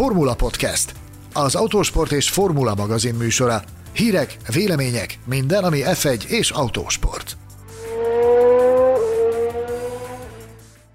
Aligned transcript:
Formula 0.00 0.34
Podcast, 0.34 0.94
az 1.32 1.54
autósport 1.54 2.12
és 2.12 2.30
formula 2.30 2.74
magazin 2.74 3.14
műsora. 3.14 3.62
Hírek, 3.92 4.36
vélemények, 4.52 5.18
minden, 5.26 5.64
ami 5.64 5.80
F1 5.84 6.24
és 6.24 6.50
autósport. 6.50 7.36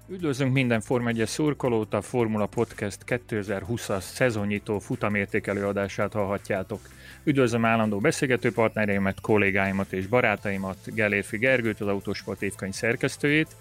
Üdvözlünk 0.08 0.52
minden 0.52 0.80
Form 0.80 1.06
1 1.06 1.22
szurkolót, 1.26 1.94
a 1.94 2.02
Formula 2.02 2.46
Podcast 2.46 2.98
2020-as 3.06 4.02
szezonnyitó 4.02 4.78
futamértékelő 4.78 5.66
adását 5.66 6.12
hallhatjátok. 6.12 6.80
Üdvözlöm 7.24 7.64
állandó 7.64 7.98
beszélgető 7.98 8.52
partnereimet, 8.52 9.20
kollégáimat 9.20 9.92
és 9.92 10.06
barátaimat, 10.06 10.76
Gelérfi 10.84 11.36
Gergőt, 11.36 11.80
az 11.80 11.86
Autósport 11.86 12.42
évkönyv 12.42 12.74
szerkesztőjét. 12.74 13.56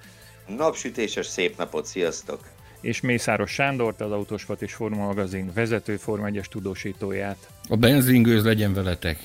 Napsütéses 0.48 1.26
szép 1.26 1.58
napot, 1.58 1.86
sziasztok! 1.86 2.55
És 2.86 3.02
Mészáros 3.02 3.52
Sándort, 3.52 4.02
az 4.02 4.12
Autósport 4.12 4.62
és 4.62 4.74
Formula 4.74 5.06
magazin 5.06 5.52
vezető 5.54 5.98
Form 5.98 6.26
1 6.26 6.42
tudósítóját. 6.50 7.50
A 7.68 7.76
benzingőz 7.76 8.44
legyen 8.44 8.74
veletek! 8.74 9.18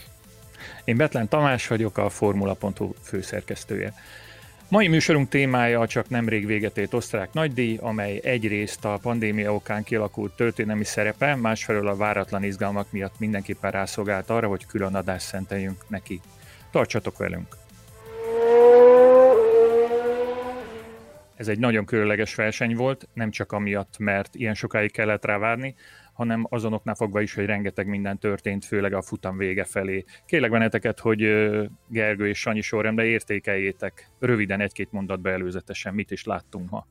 Én 0.85 0.97
Betlen 0.97 1.29
Tamás 1.29 1.67
vagyok, 1.67 1.99
a 1.99 2.09
Formula.hu 2.09 2.93
főszerkesztője. 3.03 3.95
Mai 4.69 4.89
műsorunk 4.89 5.29
témája 5.29 5.87
csak 5.87 6.09
nemrég 6.09 6.47
véget 6.47 6.79
ért 6.79 6.95
osztrák 6.95 7.33
nagydíj, 7.33 7.79
amely 7.81 8.21
egyrészt 8.25 8.85
a 8.85 8.99
pandémia 9.03 9.55
okán 9.55 9.83
kialakult 9.83 10.37
történelmi 10.37 10.85
szerepe, 10.85 11.35
másfelől 11.35 11.89
a 11.89 11.97
váratlan 11.97 12.45
izgalmak 12.45 12.87
miatt 12.91 13.19
mindenképpen 13.19 13.71
rászolgált 13.71 14.31
arra, 14.31 14.49
hogy 14.49 14.67
külön 14.67 14.95
adást 14.95 15.27
szenteljünk 15.27 15.85
neki. 15.89 16.21
Tartsatok 16.71 17.19
velünk! 17.19 17.57
Ez 21.41 21.49
egy 21.49 21.59
nagyon 21.59 21.85
különleges 21.85 22.35
verseny 22.35 22.75
volt, 22.75 23.09
nem 23.15 23.31
csak 23.31 23.53
amiatt, 23.53 23.99
mert 23.99 24.35
ilyen 24.35 24.55
sokáig 24.55 24.93
kellett 24.93 25.25
rá 25.25 25.39
várni, 25.39 25.75
hanem 26.13 26.47
azonoknál 26.49 26.95
fogva 26.95 27.21
is, 27.21 27.35
hogy 27.35 27.45
rengeteg 27.45 27.87
minden 27.87 28.19
történt, 28.19 28.65
főleg 28.65 28.93
a 28.93 29.03
futam 29.03 29.37
vége 29.37 29.65
felé. 29.65 30.05
Kérlek 30.27 30.51
benneteket, 30.51 31.01
hogy 31.01 31.19
Gergő 31.89 32.29
és 32.29 32.39
Sanyi 32.39 32.61
sorrendben 32.61 33.07
értékeljétek 33.07 34.11
röviden 34.19 34.61
egy-két 34.61 34.93
mondatba 34.93 35.31
előzetesen, 35.31 35.95
mit 35.95 36.11
is 36.11 36.25
láttunk 36.25 36.71
ma. 36.71 36.87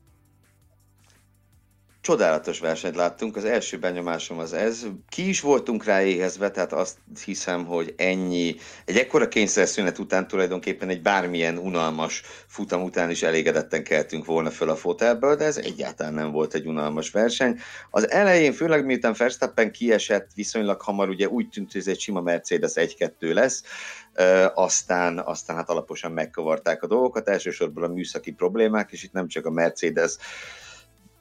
Csodálatos 2.02 2.58
versenyt 2.58 2.96
láttunk, 2.96 3.36
az 3.36 3.44
első 3.44 3.78
benyomásom 3.78 4.38
az 4.38 4.52
ez. 4.52 4.86
Ki 5.08 5.28
is 5.28 5.40
voltunk 5.40 5.84
rá 5.84 6.02
éhezve, 6.02 6.50
tehát 6.50 6.72
azt 6.72 6.96
hiszem, 7.24 7.64
hogy 7.64 7.94
ennyi, 7.96 8.56
egy 8.84 8.96
ekkora 8.96 9.28
kényszerszünet 9.28 9.98
után 9.98 10.28
tulajdonképpen 10.28 10.88
egy 10.88 11.02
bármilyen 11.02 11.58
unalmas 11.58 12.22
futam 12.46 12.82
után 12.82 13.10
is 13.10 13.22
elégedetten 13.22 13.84
keltünk 13.84 14.24
volna 14.24 14.50
föl 14.50 14.70
a 14.70 14.76
fotelből, 14.76 15.36
de 15.36 15.44
ez 15.44 15.56
egyáltalán 15.56 16.14
nem 16.14 16.30
volt 16.30 16.54
egy 16.54 16.66
unalmas 16.66 17.10
verseny. 17.10 17.58
Az 17.90 18.10
elején, 18.10 18.52
főleg 18.52 18.84
miután 18.84 19.14
Verstappen 19.18 19.72
kiesett, 19.72 20.30
viszonylag 20.34 20.80
hamar 20.80 21.08
ugye 21.08 21.28
úgy 21.28 21.48
tűnt, 21.48 21.72
hogy 21.72 21.80
ez 21.80 21.86
egy 21.86 22.00
sima 22.00 22.20
Mercedes 22.20 22.72
1-2 22.74 23.10
lesz, 23.18 23.62
aztán, 24.54 25.18
aztán 25.18 25.56
hát 25.56 25.70
alaposan 25.70 26.12
megkavarták 26.12 26.82
a 26.82 26.86
dolgokat, 26.86 27.28
elsősorban 27.28 27.84
a 27.84 27.92
műszaki 27.92 28.32
problémák, 28.32 28.92
és 28.92 29.02
itt 29.02 29.12
nem 29.12 29.28
csak 29.28 29.46
a 29.46 29.50
Mercedes 29.50 30.16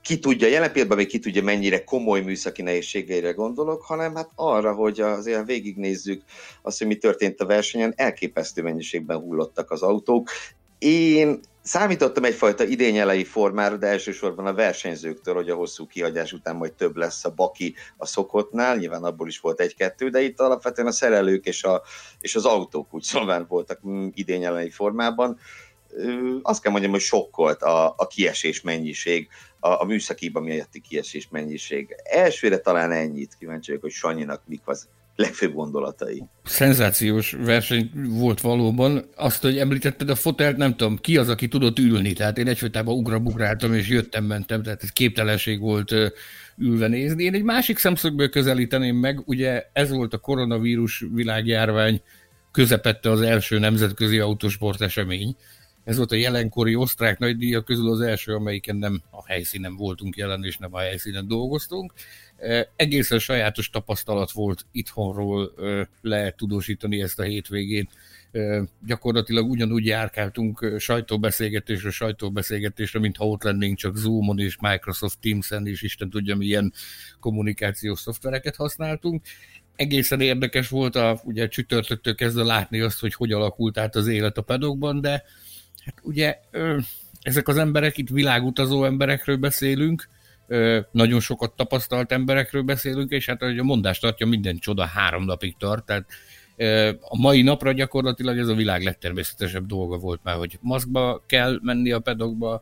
ki 0.10 0.20
tudja, 0.20 0.48
jelen 0.48 0.72
pillanatban 0.72 0.98
még 0.98 1.08
ki 1.08 1.20
tudja, 1.20 1.44
mennyire 1.44 1.84
komoly 1.84 2.22
műszaki 2.22 2.62
nehézségeire 2.62 3.32
gondolok, 3.32 3.82
hanem 3.82 4.16
hát 4.16 4.30
arra, 4.36 4.74
hogy 4.74 5.00
azért 5.00 5.46
végignézzük 5.46 6.24
azt, 6.62 6.78
hogy 6.78 6.88
mi 6.88 6.96
történt 6.96 7.40
a 7.40 7.46
versenyen, 7.46 7.94
elképesztő 7.96 8.62
mennyiségben 8.62 9.18
hullottak 9.18 9.72
az 9.72 9.82
autók. 9.82 10.30
Én 10.78 11.40
Számítottam 11.62 12.24
egyfajta 12.24 12.64
idényelei 12.64 13.24
formára, 13.24 13.78
de 13.78 13.88
elsősorban 13.88 14.46
a 14.46 14.54
versenyzőktől, 14.54 15.36
hogy 15.36 15.50
a 15.50 15.56
hosszú 15.56 15.88
kihagyás 15.88 16.34
után 16.34 16.56
majd 16.56 16.74
több 16.74 16.96
lesz 16.96 17.26
a 17.26 17.34
baki 17.36 17.76
a 17.98 18.06
szokottnál, 18.06 18.76
nyilván 18.76 19.04
abból 19.04 19.28
is 19.28 19.40
volt 19.40 19.60
egy-kettő, 19.60 20.10
de 20.10 20.22
itt 20.22 20.40
alapvetően 20.40 20.88
a 20.88 20.92
szerelők 20.92 21.46
és, 21.46 21.64
a, 21.64 21.82
és 22.20 22.36
az 22.36 22.46
autók 22.46 22.94
úgy 22.94 23.04
szóval 23.04 23.46
voltak 23.48 23.80
mm, 23.88 24.08
idényelei 24.14 24.70
formában. 24.70 25.40
Azt 26.42 26.62
kell 26.62 26.72
mondjam, 26.72 26.92
hogy 26.92 27.02
sokkolt 27.02 27.62
a, 27.62 27.94
a 27.98 28.08
kiesés 28.08 28.62
mennyiség 28.62 29.30
a, 29.60 29.82
a 29.82 29.86
műszakiban 29.86 30.44
miatti 30.44 30.80
kiesés 30.80 31.28
mennyiség. 31.32 31.96
Elsőre 32.04 32.58
talán 32.58 32.92
ennyit 32.92 33.36
kíváncsi 33.40 33.68
vagyok, 33.68 33.82
hogy 33.82 33.92
Sanyinak 33.92 34.42
mik 34.46 34.62
az 34.66 34.88
legfőbb 35.16 35.54
gondolatai. 35.54 36.24
Szenzációs 36.44 37.32
verseny 37.32 37.92
volt 37.94 38.42
valóban. 38.42 39.10
Azt, 39.16 39.42
hogy 39.42 39.58
említetted 39.58 40.10
a 40.10 40.16
fotelt, 40.16 40.58
nem 40.58 40.76
tudom, 40.76 40.98
ki 40.98 41.18
az, 41.18 41.30
aki 41.30 41.48
tudott 41.48 41.80
ülni. 41.80 42.14
Tehát 42.14 42.38
én 42.38 42.48
egyfajtában 42.48 42.98
ugrabugráltam, 42.98 43.74
és 43.74 43.88
jöttem-mentem, 43.88 44.64
tehát 44.64 44.84
ez 44.84 44.90
képtelenség 44.90 45.60
volt 45.60 45.94
ülve 46.58 46.88
nézni. 46.88 47.24
Én 47.24 47.34
egy 47.34 47.44
másik 47.44 47.78
szemszögből 47.78 48.30
közelíteném 48.30 48.96
meg, 48.96 49.22
ugye 49.26 49.70
ez 49.74 49.92
volt 49.92 50.14
a 50.14 50.18
koronavírus 50.18 51.06
világjárvány 51.14 52.02
közepette 52.52 53.12
az 53.12 53.22
első 53.22 53.60
nemzetközi 53.60 54.20
autósport 54.20 54.82
esemény, 54.82 55.36
ez 55.90 55.98
volt 55.98 56.12
a 56.12 56.16
jelenkori 56.16 56.76
osztrák 56.76 57.20
nagydíjak 57.20 57.66
közül 57.66 57.92
az 57.92 58.02
első, 58.02 58.34
amelyiken 58.34 58.76
nem 58.76 59.02
a 59.10 59.26
helyszínen 59.26 59.76
voltunk 59.76 60.16
jelen, 60.16 60.44
és 60.44 60.58
nem 60.58 60.74
a 60.74 60.80
helyszínen 60.80 61.28
dolgoztunk. 61.28 61.94
E, 62.38 62.72
egészen 62.76 63.20
sajátos 63.20 63.70
tapasztalat 63.70 64.32
volt 64.32 64.66
itthonról 64.72 65.54
e, 66.04 66.34
tudósítani 66.38 67.02
ezt 67.02 67.20
a 67.20 67.24
hétvégén. 67.24 67.90
E, 68.32 68.64
gyakorlatilag 68.86 69.50
ugyanúgy 69.50 69.86
járkáltunk 69.86 70.76
sajtóbeszélgetésről 70.78 71.92
sajtóbeszélgetésre, 71.92 73.00
mintha 73.00 73.28
ott 73.28 73.44
lennénk 73.44 73.78
csak 73.78 73.98
Zoomon 73.98 74.40
és 74.40 74.58
Microsoft 74.60 75.20
Teams-en, 75.22 75.68
és 75.68 75.82
Isten 75.82 76.10
tudja, 76.10 76.36
milyen 76.36 76.74
kommunikációs 77.20 78.00
szoftvereket 78.00 78.56
használtunk 78.56 79.22
egészen 79.76 80.22
érdekes 80.22 80.70
volt 80.70 80.96
a 80.96 81.20
ugye 81.24 81.48
csütörtöktől 81.48 82.16
kezdve 82.16 82.44
látni 82.44 82.80
azt, 82.80 83.00
hogy 83.00 83.14
hogy 83.14 83.32
alakult 83.32 83.78
át 83.78 83.96
az 83.96 84.08
élet 84.08 84.38
a 84.38 84.42
pedokban, 84.42 85.02
de 85.02 85.24
Hát 85.86 85.96
ugye 86.02 86.40
ezek 87.22 87.48
az 87.48 87.58
emberek, 87.58 87.98
itt 87.98 88.10
világutazó 88.10 88.86
emberekről 88.86 89.38
beszélünk, 89.38 90.08
nagyon 90.92 91.20
sokat 91.20 91.56
tapasztalt 91.56 92.12
emberekről 92.12 92.62
beszélünk, 92.62 93.12
és 93.12 93.26
hát 93.26 93.42
a 93.42 93.64
mondás 93.64 94.00
tartja, 94.00 94.26
minden 94.26 94.58
csoda 94.58 94.86
három 94.86 95.26
napig 95.26 95.56
tart, 95.58 95.86
tehát 95.86 96.06
a 97.00 97.18
mai 97.18 97.42
napra 97.42 97.72
gyakorlatilag 97.72 98.38
ez 98.38 98.48
a 98.48 98.54
világ 98.54 98.84
legtermészetesebb 98.84 99.66
dolga 99.66 99.98
volt 99.98 100.20
már, 100.24 100.36
hogy 100.36 100.58
maszkba 100.62 101.24
kell 101.26 101.60
menni 101.62 101.92
a 101.92 102.00
pedokba, 102.00 102.62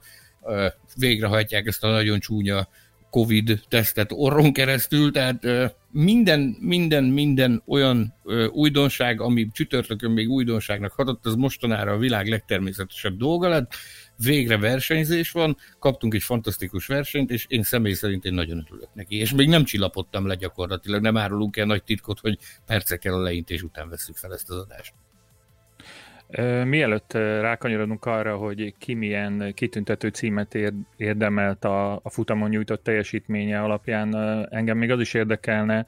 végrehajtják 0.96 1.66
ezt 1.66 1.84
a 1.84 1.90
nagyon 1.90 2.20
csúnya 2.20 2.68
Covid 3.10 3.62
tesztet 3.68 4.12
orron 4.12 4.54
keresztül, 4.54 5.12
tehát 5.12 5.46
minden, 5.92 6.58
minden, 6.60 7.04
minden 7.04 7.64
olyan 7.66 8.14
újdonság, 8.52 9.22
ami 9.22 9.48
csütörtökön 9.52 10.12
még 10.12 10.30
újdonságnak 10.30 10.92
hatott, 10.92 11.26
az 11.26 11.36
mostanára 11.36 11.92
a 11.92 11.98
világ 11.98 12.28
legtermészetesebb 12.28 13.18
dolga 13.18 13.48
lett. 13.48 13.74
Végre 14.18 14.58
versenyzés 14.58 15.32
van, 15.32 15.58
kaptunk 15.80 16.14
egy 16.14 16.24
fantasztikus 16.24 16.86
versenyt, 16.86 17.32
és 17.32 17.46
én 17.48 17.64
személy 17.64 17.94
szerint 17.94 18.26
én 18.26 18.34
nagyon 18.34 18.66
örülök 18.68 18.90
neki. 18.94 19.16
És 19.16 19.34
még 19.34 19.50
nem 19.50 19.64
csillapodtam 19.64 20.28
le 20.28 20.36
gyakorlatilag, 20.36 21.02
nem 21.02 21.18
árulunk 21.18 21.58
el 21.58 21.66
nagy 21.66 21.84
titkot, 21.84 22.20
hogy 22.20 22.38
percekkel 22.66 23.14
a 23.14 23.22
leintés 23.22 23.62
után 23.62 23.90
veszük 23.90 24.16
fel 24.16 24.34
ezt 24.34 24.50
az 24.50 24.58
adást. 24.58 24.94
Mielőtt 26.66 27.14
rákanyarodunk 27.14 28.06
arra, 28.06 28.38
hogy 28.38 28.74
ki 28.78 28.94
milyen 28.94 29.52
kitüntető 29.54 30.08
címet 30.08 30.58
érdemelt 30.96 31.66
a, 31.66 31.94
a 31.96 32.10
futamon 32.10 32.50
nyújtott 32.50 32.84
teljesítménye 32.84 33.62
alapján, 33.62 34.16
engem 34.50 34.78
még 34.78 34.92
az 34.92 35.00
is 35.00 35.14
érdekelne, 35.14 35.86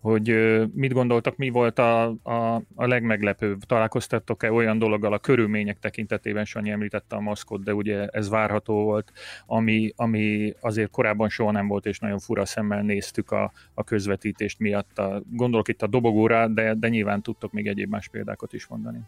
hogy 0.00 0.28
mit 0.74 0.92
gondoltak, 0.92 1.36
mi 1.36 1.48
volt 1.48 1.78
a, 1.78 2.06
a, 2.22 2.62
a 2.74 2.86
legmeglepőbb? 2.86 3.60
Találkoztattok-e 3.60 4.52
olyan 4.52 4.78
dologgal 4.78 5.12
a 5.12 5.18
körülmények 5.18 5.78
tekintetében, 5.78 6.44
Sanyi 6.44 6.70
említette 6.70 7.16
a 7.16 7.20
maszkot, 7.20 7.64
de 7.64 7.74
ugye 7.74 8.06
ez 8.06 8.28
várható 8.28 8.82
volt, 8.82 9.12
ami, 9.46 9.92
ami 9.96 10.54
azért 10.60 10.90
korábban 10.90 11.28
soha 11.28 11.50
nem 11.50 11.68
volt, 11.68 11.86
és 11.86 11.98
nagyon 11.98 12.18
fura 12.18 12.46
szemmel 12.46 12.82
néztük 12.82 13.30
a, 13.30 13.52
a 13.74 13.84
közvetítést 13.84 14.58
miatt. 14.58 15.00
Gondolok 15.30 15.68
itt 15.68 15.82
a 15.82 15.86
dobogóra, 15.86 16.48
de, 16.48 16.74
de 16.74 16.88
nyilván 16.88 17.22
tudtok 17.22 17.52
még 17.52 17.66
egyéb 17.66 17.90
más 17.90 18.08
példákat 18.08 18.52
is 18.52 18.66
mondani. 18.66 18.98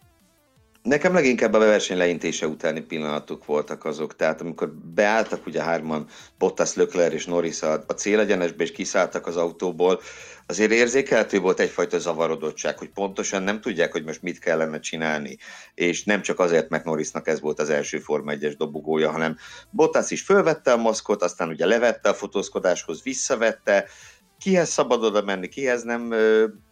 Nekem 0.82 1.14
leginkább 1.14 1.52
a 1.52 1.58
verseny 1.58 1.96
leintése 1.96 2.46
utáni 2.46 2.80
pillanatok 2.80 3.44
voltak 3.44 3.84
azok, 3.84 4.16
tehát 4.16 4.40
amikor 4.40 4.72
beálltak 4.72 5.46
ugye 5.46 5.62
hárman, 5.62 6.06
Bottas, 6.38 6.74
Lökler 6.74 7.12
és 7.12 7.26
Norris 7.26 7.62
a, 7.62 7.72
a 7.86 7.92
célegyenesbe, 7.92 8.62
és 8.62 8.72
kiszálltak 8.72 9.26
az 9.26 9.36
autóból, 9.36 10.00
azért 10.46 10.70
érzékelhető 10.70 11.38
volt 11.38 11.60
egyfajta 11.60 11.98
zavarodottság, 11.98 12.78
hogy 12.78 12.88
pontosan 12.88 13.42
nem 13.42 13.60
tudják, 13.60 13.92
hogy 13.92 14.04
most 14.04 14.22
mit 14.22 14.38
kellene 14.38 14.80
csinálni. 14.80 15.38
És 15.74 16.04
nem 16.04 16.22
csak 16.22 16.38
azért, 16.38 16.68
mert 16.68 16.84
Norrisnak 16.84 17.28
ez 17.28 17.40
volt 17.40 17.60
az 17.60 17.70
első 17.70 17.98
Forma 17.98 18.32
1-es 18.34 18.54
dobogója, 18.58 19.10
hanem 19.10 19.36
Bottas 19.70 20.10
is 20.10 20.22
fölvette 20.22 20.72
a 20.72 20.76
maszkot, 20.76 21.22
aztán 21.22 21.48
ugye 21.48 21.66
levette 21.66 22.08
a 22.08 22.14
fotózkodáshoz, 22.14 23.02
visszavette, 23.02 23.86
kihez 24.38 24.68
szabad 24.68 25.04
oda 25.04 25.22
menni, 25.22 25.48
kihez 25.48 25.82
nem, 25.82 26.14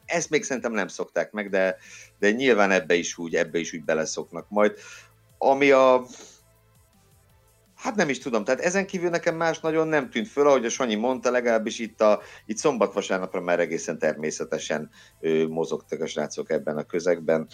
ezt 0.08 0.30
még 0.30 0.44
szerintem 0.44 0.72
nem 0.72 0.88
szokták 0.88 1.30
meg, 1.30 1.50
de, 1.50 1.76
de 2.18 2.30
nyilván 2.30 2.70
ebbe 2.70 2.94
is 2.94 3.18
úgy, 3.18 3.34
ebbe 3.34 3.58
is 3.58 3.72
úgy 3.72 3.84
beleszoknak 3.84 4.46
majd. 4.48 4.72
Ami 5.38 5.70
a 5.70 6.06
Hát 7.78 7.94
nem 7.94 8.08
is 8.08 8.18
tudom, 8.18 8.44
tehát 8.44 8.60
ezen 8.60 8.86
kívül 8.86 9.10
nekem 9.10 9.36
más 9.36 9.60
nagyon 9.60 9.88
nem 9.88 10.10
tűnt 10.10 10.28
föl, 10.28 10.46
ahogy 10.46 10.64
a 10.64 10.68
Sanyi 10.68 10.94
mondta, 10.94 11.30
legalábbis 11.30 11.78
itt, 11.78 12.00
a, 12.00 12.20
itt 12.46 12.56
szombat-vasárnapra 12.56 13.40
már 13.40 13.60
egészen 13.60 13.98
természetesen 13.98 14.90
ő, 15.20 15.48
mozogtak 15.48 16.00
a 16.00 16.06
srácok 16.06 16.50
ebben 16.50 16.76
a 16.76 16.82
közegben, 16.82 17.46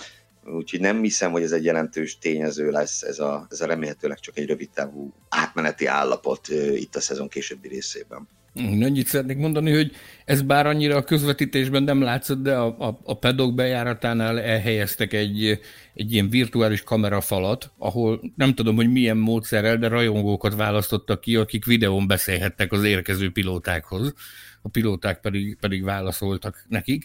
úgyhogy 0.45 0.81
nem 0.81 1.03
hiszem, 1.03 1.31
hogy 1.31 1.43
ez 1.43 1.53
egy 1.53 1.65
jelentős 1.65 2.19
tényező 2.19 2.71
lesz, 2.71 3.03
ez 3.03 3.19
a, 3.19 3.47
ez 3.51 3.61
a 3.61 3.67
remélhetőleg 3.67 4.19
csak 4.19 4.39
egy 4.39 4.47
rövid 4.47 4.71
távú 4.71 5.13
átmeneti 5.29 5.87
állapot 5.87 6.49
itt 6.75 6.97
a 6.97 7.01
szezon 7.01 7.29
későbbi 7.29 7.69
részében. 7.69 8.29
Annyit 8.57 9.07
szeretnék 9.07 9.37
mondani, 9.37 9.73
hogy 9.73 9.93
ez 10.25 10.43
bár 10.43 10.67
annyira 10.67 10.97
a 10.97 11.05
közvetítésben 11.05 11.83
nem 11.83 12.03
látszott, 12.03 12.43
de 12.43 12.55
a, 12.55 12.89
a, 12.89 13.01
a 13.03 13.19
pedok 13.19 13.55
bejáratánál 13.55 14.41
elhelyeztek 14.41 15.13
egy, 15.13 15.61
egy 15.95 16.13
ilyen 16.13 16.31
virtuális 16.31 16.83
kamerafalat, 16.83 17.73
ahol 17.79 18.33
nem 18.37 18.55
tudom, 18.55 18.77
hogy 18.77 18.91
milyen 18.91 19.17
módszerrel, 19.17 19.77
de 19.77 19.89
rajongókat 19.89 20.55
választottak 20.55 21.21
ki, 21.21 21.37
akik 21.37 21.65
videón 21.65 22.07
beszélhettek 22.07 22.73
az 22.73 22.85
érkező 22.85 23.31
pilótákhoz, 23.31 24.15
a 24.63 24.69
pilóták 24.69 25.21
pedig, 25.21 25.57
pedig 25.61 25.85
válaszoltak 25.85 26.65
nekik. 26.69 27.05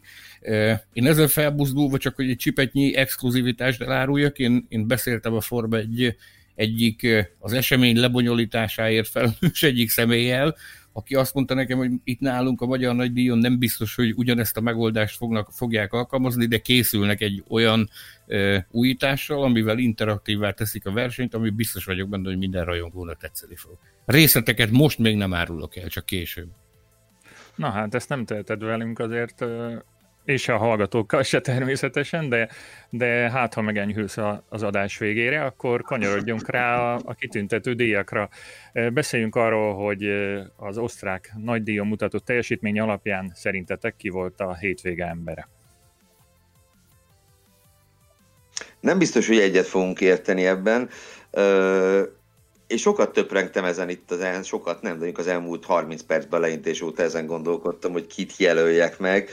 Én 0.94 1.06
ezzel 1.06 1.28
felbuzdulva 1.28 1.98
csak, 1.98 2.16
hogy 2.16 2.30
egy 2.30 2.38
csipetnyi 2.38 2.96
exkluzivitást 2.96 3.82
eláruljak, 3.82 4.40
én, 4.40 4.66
én 4.70 4.88
beszéltem 4.88 5.34
a 5.34 5.42
Forba 5.42 5.78
egy, 5.78 6.16
egyik 6.56 7.08
az 7.40 7.54
esemény 7.54 8.00
lebonyolításáért 8.00 9.08
felelős 9.08 9.64
egyik 9.64 9.90
személlyel, 9.90 10.56
aki 10.94 11.16
azt 11.16 11.34
mondta 11.34 11.54
nekem, 11.54 11.78
hogy 11.78 11.92
itt 12.04 12.20
nálunk 12.20 12.62
a 12.62 12.66
Magyar 12.66 12.96
Nagydíjon 12.96 13.38
nem 13.38 13.60
biztos, 13.60 13.96
hogy 13.96 14.14
ugyanezt 14.16 14.58
a 14.58 14.62
megoldást 14.62 15.18
fognak, 15.18 15.52
fogják 15.52 15.94
alkalmazni, 15.94 16.46
de 16.46 16.58
készülnek 16.58 17.22
egy 17.22 17.44
olyan 17.48 17.90
e, 18.28 18.68
újítással, 18.72 19.44
amivel 19.44 19.78
interaktívvá 19.78 20.52
teszik 20.52 20.86
a 20.86 20.92
versenyt, 20.92 21.34
ami 21.34 21.50
biztos 21.50 21.86
vagyok 21.86 22.10
benne, 22.10 22.28
hogy 22.28 22.38
minden 22.38 22.66
rajongónak 22.66 23.18
tetszeni 23.18 23.56
fog. 23.56 23.78
Részleteket 24.06 24.72
most 24.72 24.98
még 24.98 25.16
nem 25.16 25.34
árulok 25.34 25.76
el, 25.76 25.88
csak 25.88 26.06
később. 26.06 26.50
Na 27.56 27.70
hát 27.70 27.96
ezt 27.96 28.10
nem 28.10 28.26
teheted 28.26 28.64
velünk 28.64 29.00
azért 29.00 29.46
és 30.30 30.48
a 30.48 30.58
hallgatókkal 30.58 31.24
se 31.24 31.42
természetesen, 31.42 32.30
de, 32.30 32.50
de 32.90 33.06
hát 33.08 33.54
ha 33.54 33.62
megenyhülsz 33.62 34.18
az 34.50 34.64
adás 34.64 34.98
végére, 34.98 35.44
akkor 35.44 35.82
kanyarodjunk 35.82 36.50
rá 36.50 36.94
a, 36.94 37.00
a 37.06 37.14
kitüntető 37.14 37.74
díjakra. 37.74 38.30
Beszéljünk 38.94 39.36
arról, 39.36 39.76
hogy 39.76 40.04
az 40.56 40.78
osztrák 40.78 41.34
nagy 41.38 41.64
díjon 41.64 41.88
mutatott 41.88 42.26
teljesítmény 42.26 42.80
alapján 42.80 43.32
szerintetek 43.36 43.96
ki 43.96 44.10
volt 44.10 44.40
a 44.40 44.56
hétvége 44.56 45.06
embere? 45.06 45.50
Nem 48.80 48.98
biztos, 48.98 49.28
hogy 49.28 49.40
egyet 49.40 49.66
fogunk 49.66 50.02
érteni 50.02 50.46
ebben. 50.46 50.90
és 52.68 52.82
sokat 52.82 53.14
töprengtem 53.14 53.66
ezen 53.66 53.90
itt, 53.90 54.12
az 54.12 54.20
el, 54.20 54.44
sokat 54.44 54.82
nem, 54.82 55.00
de 55.00 55.12
az 55.14 55.28
elmúlt 55.28 55.66
30 55.66 56.02
perc 56.02 56.26
beleintés 56.26 56.82
óta 56.82 57.04
ezen 57.04 57.26
gondolkodtam, 57.26 57.92
hogy 57.92 58.08
kit 58.08 58.38
jelöljek 58.38 59.00
meg 59.00 59.30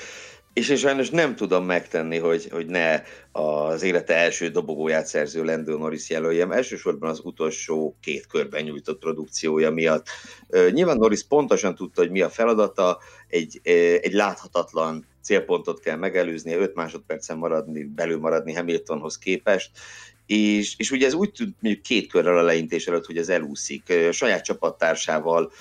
és 0.56 0.68
én 0.68 0.76
sajnos 0.76 1.10
nem 1.10 1.36
tudom 1.36 1.64
megtenni, 1.64 2.18
hogy, 2.18 2.48
hogy 2.50 2.66
ne 2.66 3.02
az 3.32 3.82
élete 3.82 4.14
első 4.14 4.48
dobogóját 4.48 5.06
szerző 5.06 5.44
Lando 5.44 5.78
Norris 5.78 6.10
jelöljem, 6.10 6.52
elsősorban 6.52 7.10
az 7.10 7.20
utolsó 7.24 7.96
két 8.00 8.26
körben 8.26 8.62
nyújtott 8.62 8.98
produkciója 8.98 9.70
miatt. 9.70 10.06
Nyilván 10.70 10.96
Norris 10.96 11.22
pontosan 11.22 11.74
tudta, 11.74 12.00
hogy 12.00 12.10
mi 12.10 12.20
a 12.20 12.28
feladata, 12.28 12.98
egy, 13.28 13.60
egy 14.00 14.12
láthatatlan 14.12 15.06
célpontot 15.22 15.80
kell 15.80 15.96
megelőzni, 15.96 16.54
5 16.54 16.74
másodpercen 16.74 17.38
maradni, 17.38 17.84
belül 17.84 18.18
maradni 18.18 18.54
Hamiltonhoz 18.54 19.18
képest, 19.18 19.70
és, 20.26 20.74
és 20.78 20.90
ugye 20.90 21.06
ez 21.06 21.14
úgy 21.14 21.32
tűnt 21.32 21.56
mondjuk 21.60 21.84
két 21.84 22.10
körrel 22.10 22.38
a 22.38 22.42
leintés 22.42 22.86
előtt, 22.86 23.06
hogy 23.06 23.16
ez 23.16 23.28
elúszik. 23.28 23.82
A 24.08 24.12
saját 24.12 24.44
csapattársával 24.44 25.52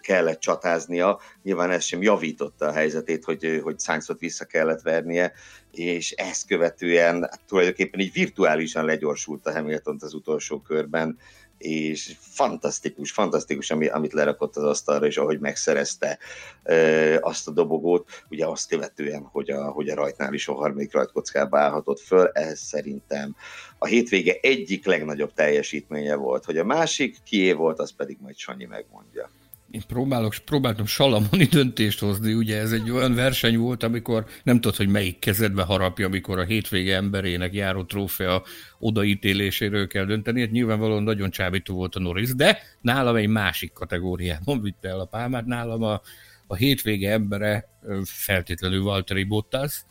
kellett 0.00 0.40
csatáznia, 0.40 1.20
nyilván 1.42 1.70
ez 1.70 1.84
sem 1.84 2.02
javította 2.02 2.66
a 2.66 2.72
helyzetét, 2.72 3.24
hogy, 3.24 3.60
hogy 3.62 3.80
Sainzot 3.80 4.20
vissza 4.20 4.44
kellett 4.44 4.82
vernie, 4.82 5.32
és 5.72 6.10
ezt 6.10 6.46
követően 6.46 7.20
hát 7.20 7.40
tulajdonképpen 7.48 8.00
így 8.00 8.12
virtuálisan 8.12 8.84
legyorsult 8.84 9.46
a 9.46 9.52
Hamilton 9.52 9.96
az 10.00 10.14
utolsó 10.14 10.60
körben, 10.60 11.18
és 11.60 12.16
fantasztikus, 12.20 13.10
fantasztikus, 13.10 13.70
ami, 13.70 13.86
amit 13.86 14.12
lerakott 14.12 14.56
az 14.56 14.62
asztalra, 14.62 15.06
és 15.06 15.16
ahogy 15.16 15.40
megszerezte 15.40 16.18
e, 16.62 17.18
azt 17.20 17.48
a 17.48 17.50
dobogót, 17.50 18.24
ugye 18.28 18.46
azt 18.46 18.68
követően, 18.68 19.22
hogy 19.22 19.50
a, 19.50 19.70
hogy 19.70 19.88
a 19.88 19.94
rajtnál 19.94 20.34
is 20.34 20.48
a 20.48 20.54
harmadik 20.54 20.92
rajtkockába 20.92 21.58
állhatott 21.58 22.00
föl, 22.00 22.30
ez 22.32 22.58
szerintem 22.60 23.36
a 23.78 23.86
hétvége 23.86 24.36
egyik 24.40 24.86
legnagyobb 24.86 25.32
teljesítménye 25.32 26.14
volt, 26.14 26.44
hogy 26.44 26.58
a 26.58 26.64
másik 26.64 27.16
kié 27.24 27.52
volt, 27.52 27.78
az 27.78 27.92
pedig 27.96 28.16
majd 28.20 28.36
Sanyi 28.36 28.64
megmondja 28.64 29.30
én 29.70 29.82
próbálok, 29.86 30.34
próbáltam 30.44 30.86
salamoni 30.86 31.44
döntést 31.58 31.98
hozni, 31.98 32.32
ugye 32.32 32.58
ez 32.58 32.72
egy 32.72 32.90
olyan 32.90 33.14
verseny 33.14 33.58
volt, 33.58 33.82
amikor 33.82 34.26
nem 34.42 34.60
tudod, 34.60 34.76
hogy 34.76 34.88
melyik 34.88 35.18
kezedbe 35.18 35.62
harapja, 35.62 36.06
amikor 36.06 36.38
a 36.38 36.44
hétvége 36.44 36.96
emberének 36.96 37.54
járó 37.54 37.84
trófea 37.84 38.42
odaítéléséről 38.78 39.86
kell 39.86 40.04
dönteni. 40.04 40.40
Hát 40.40 40.50
nyilvánvalóan 40.50 41.02
nagyon 41.02 41.30
csábító 41.30 41.74
volt 41.74 41.94
a 41.94 42.00
Norris, 42.00 42.34
de 42.34 42.58
nálam 42.80 43.16
egy 43.16 43.28
másik 43.28 43.72
kategóriában 43.72 44.62
vitte 44.62 44.88
el 44.88 45.00
a 45.00 45.04
pálmát, 45.04 45.46
nálam 45.46 45.82
a, 45.82 46.00
a 46.46 46.54
hétvége 46.54 47.10
embere 47.10 47.68
feltétlenül 48.04 48.82
Valtteri 48.82 49.24
Bottas. 49.24 49.84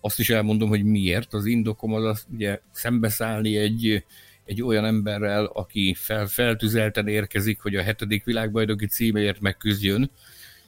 Azt 0.00 0.18
is 0.18 0.30
elmondom, 0.30 0.68
hogy 0.68 0.84
miért. 0.84 1.34
Az 1.34 1.46
indokom 1.46 1.92
az, 1.92 2.04
az 2.04 2.26
ugye 2.32 2.60
szembeszállni 2.70 3.56
egy 3.56 4.04
egy 4.46 4.62
olyan 4.62 4.84
emberrel, 4.84 5.44
aki 5.44 5.94
fel, 5.98 6.26
feltüzelten 6.26 7.08
érkezik, 7.08 7.60
hogy 7.60 7.76
a 7.76 7.82
hetedik 7.82 8.24
világbajnoki 8.24 8.86
címéért 8.86 9.40
megküzdjön, 9.40 10.10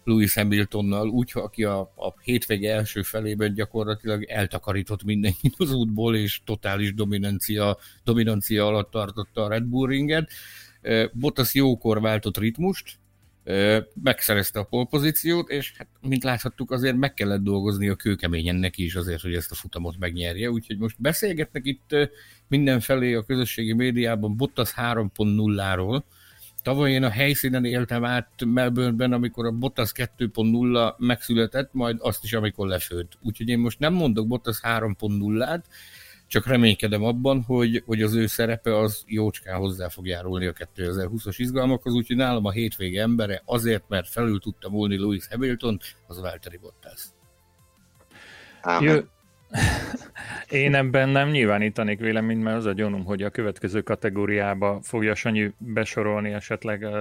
Louis 0.09 0.35
Hamiltonnal, 0.35 1.09
úgy, 1.09 1.31
aki 1.35 1.65
a, 1.65 1.81
a 1.81 2.15
hétvége 2.23 2.75
első 2.75 3.03
felében 3.03 3.55
gyakorlatilag 3.55 4.25
eltakarított 4.25 5.05
mindenkit 5.05 5.55
az 5.57 5.73
útból, 5.73 6.17
és 6.17 6.41
totális 6.45 6.95
dominancia, 6.95 7.79
dominancia 8.05 8.67
alatt 8.67 8.91
tartotta 8.91 9.45
a 9.45 9.49
Red 9.49 9.65
Bull 9.65 9.89
ringet. 9.89 10.31
Bottas 11.13 11.55
jókor 11.55 12.01
váltott 12.01 12.39
ritmust, 12.39 12.99
megszerezte 14.03 14.59
a 14.59 14.65
polpozíciót, 14.65 15.51
és 15.51 15.73
hát, 15.77 15.89
mint 16.01 16.23
láthattuk, 16.23 16.71
azért 16.71 16.97
meg 16.97 17.15
kellett 17.15 17.43
dolgozni 17.43 17.89
a 17.89 17.95
kőkeményen 17.95 18.57
neki 18.57 18.85
is 18.85 18.95
azért, 18.95 19.21
hogy 19.21 19.35
ezt 19.35 19.51
a 19.51 19.55
futamot 19.55 19.99
megnyerje. 19.99 20.51
Úgyhogy 20.51 20.79
most 20.79 21.01
beszélgetnek 21.01 21.67
itt 21.67 21.97
mindenfelé 22.49 23.15
a 23.15 23.23
közösségi 23.23 23.73
médiában 23.73 24.37
Bottas 24.37 24.75
3.0-ról. 24.77 26.03
Tavaly 26.63 26.93
én 26.93 27.03
a 27.03 27.11
helyszínen 27.11 27.65
éltem 27.65 28.05
át 28.05 28.45
Melbourneben, 28.45 29.13
amikor 29.13 29.47
a 29.47 29.51
Bottas 29.51 29.93
2.0 29.95 30.97
megszületett, 30.97 31.73
majd 31.73 31.97
azt 32.01 32.25
is, 32.25 32.33
amikor 32.33 32.69
lefőtt. 32.69 33.19
Úgyhogy 33.23 33.49
én 33.49 33.59
most 33.59 33.79
nem 33.79 33.93
mondok 33.93 34.27
Bottas 34.27 34.61
3.0-át, 34.63 35.67
csak 36.29 36.47
reménykedem 36.47 37.05
abban, 37.05 37.43
hogy, 37.43 37.83
hogy 37.87 38.03
az 38.03 38.15
ő 38.15 38.27
szerepe 38.27 38.79
az 38.79 39.03
jócskán 39.07 39.59
hozzá 39.59 39.89
fog 39.89 40.07
járulni 40.07 40.47
a 40.47 40.53
2020-as 40.53 41.35
izgalmakhoz, 41.37 41.95
úgyhogy 41.95 42.17
nálam 42.17 42.45
a 42.45 42.51
hétvége 42.51 43.03
embere 43.03 43.43
azért, 43.45 43.85
mert 43.89 44.09
felül 44.09 44.41
tudta 44.41 44.71
múlni 44.71 44.97
Louis 44.97 45.27
Hamilton, 45.31 45.79
az 46.07 46.21
Valtteri 46.21 46.57
Bottas. 46.57 47.05
Amen. 48.63 49.09
Én 50.49 50.75
ebben 50.75 51.09
nem 51.09 51.29
nyilvánítanék 51.29 51.99
véleményt, 51.99 52.43
mert 52.43 52.57
az 52.57 52.65
a 52.65 52.73
gyanúm, 52.73 53.05
hogy 53.05 53.23
a 53.23 53.31
következő 53.31 53.83
kategóriába 53.83 54.79
fogja 54.83 55.15
Sanyi 55.15 55.53
besorolni 55.59 56.33
esetleg 56.33 56.83
uh, 56.83 56.93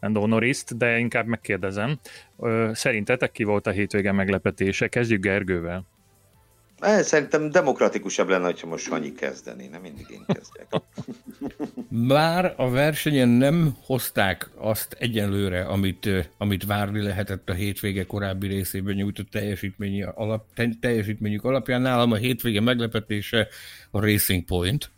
Lando 0.00 0.26
Norriszt, 0.26 0.76
de 0.76 0.98
inkább 0.98 1.26
megkérdezem. 1.26 1.98
Uh, 2.36 2.72
szerintetek 2.72 3.32
ki 3.32 3.44
volt 3.44 3.66
a 3.66 3.70
hétvége 3.70 4.12
meglepetése? 4.12 4.88
Kezdjük 4.88 5.22
Gergővel. 5.22 5.84
Eh, 6.80 7.02
szerintem 7.02 7.50
demokratikusabb 7.50 8.28
lenne, 8.28 8.44
hogyha 8.44 8.66
most 8.66 8.84
Sanyi 8.84 9.12
kezdeni, 9.12 9.66
nem 9.66 9.80
mindig 9.80 10.06
én 10.10 10.24
kezdjek. 10.26 10.66
Bár 11.88 12.54
a 12.56 12.70
versenyen 12.70 13.28
nem 13.28 13.76
hozták 13.84 14.50
azt 14.56 14.96
egyenlőre, 14.98 15.64
amit, 15.64 16.08
amit 16.38 16.64
várni 16.64 17.02
lehetett 17.02 17.48
a 17.48 17.52
hétvége 17.52 18.04
korábbi 18.04 18.46
részében 18.46 18.94
nyújtott 18.94 19.30
teljesítményi 19.30 20.02
alap, 20.02 20.46
teljesítményük 20.80 21.44
alapján. 21.44 21.80
Nálam 21.80 22.12
a 22.12 22.16
hétvége 22.16 22.60
meglepetése 22.60 23.48
a 23.90 24.00
Racing 24.00 24.44
Point, 24.44 24.90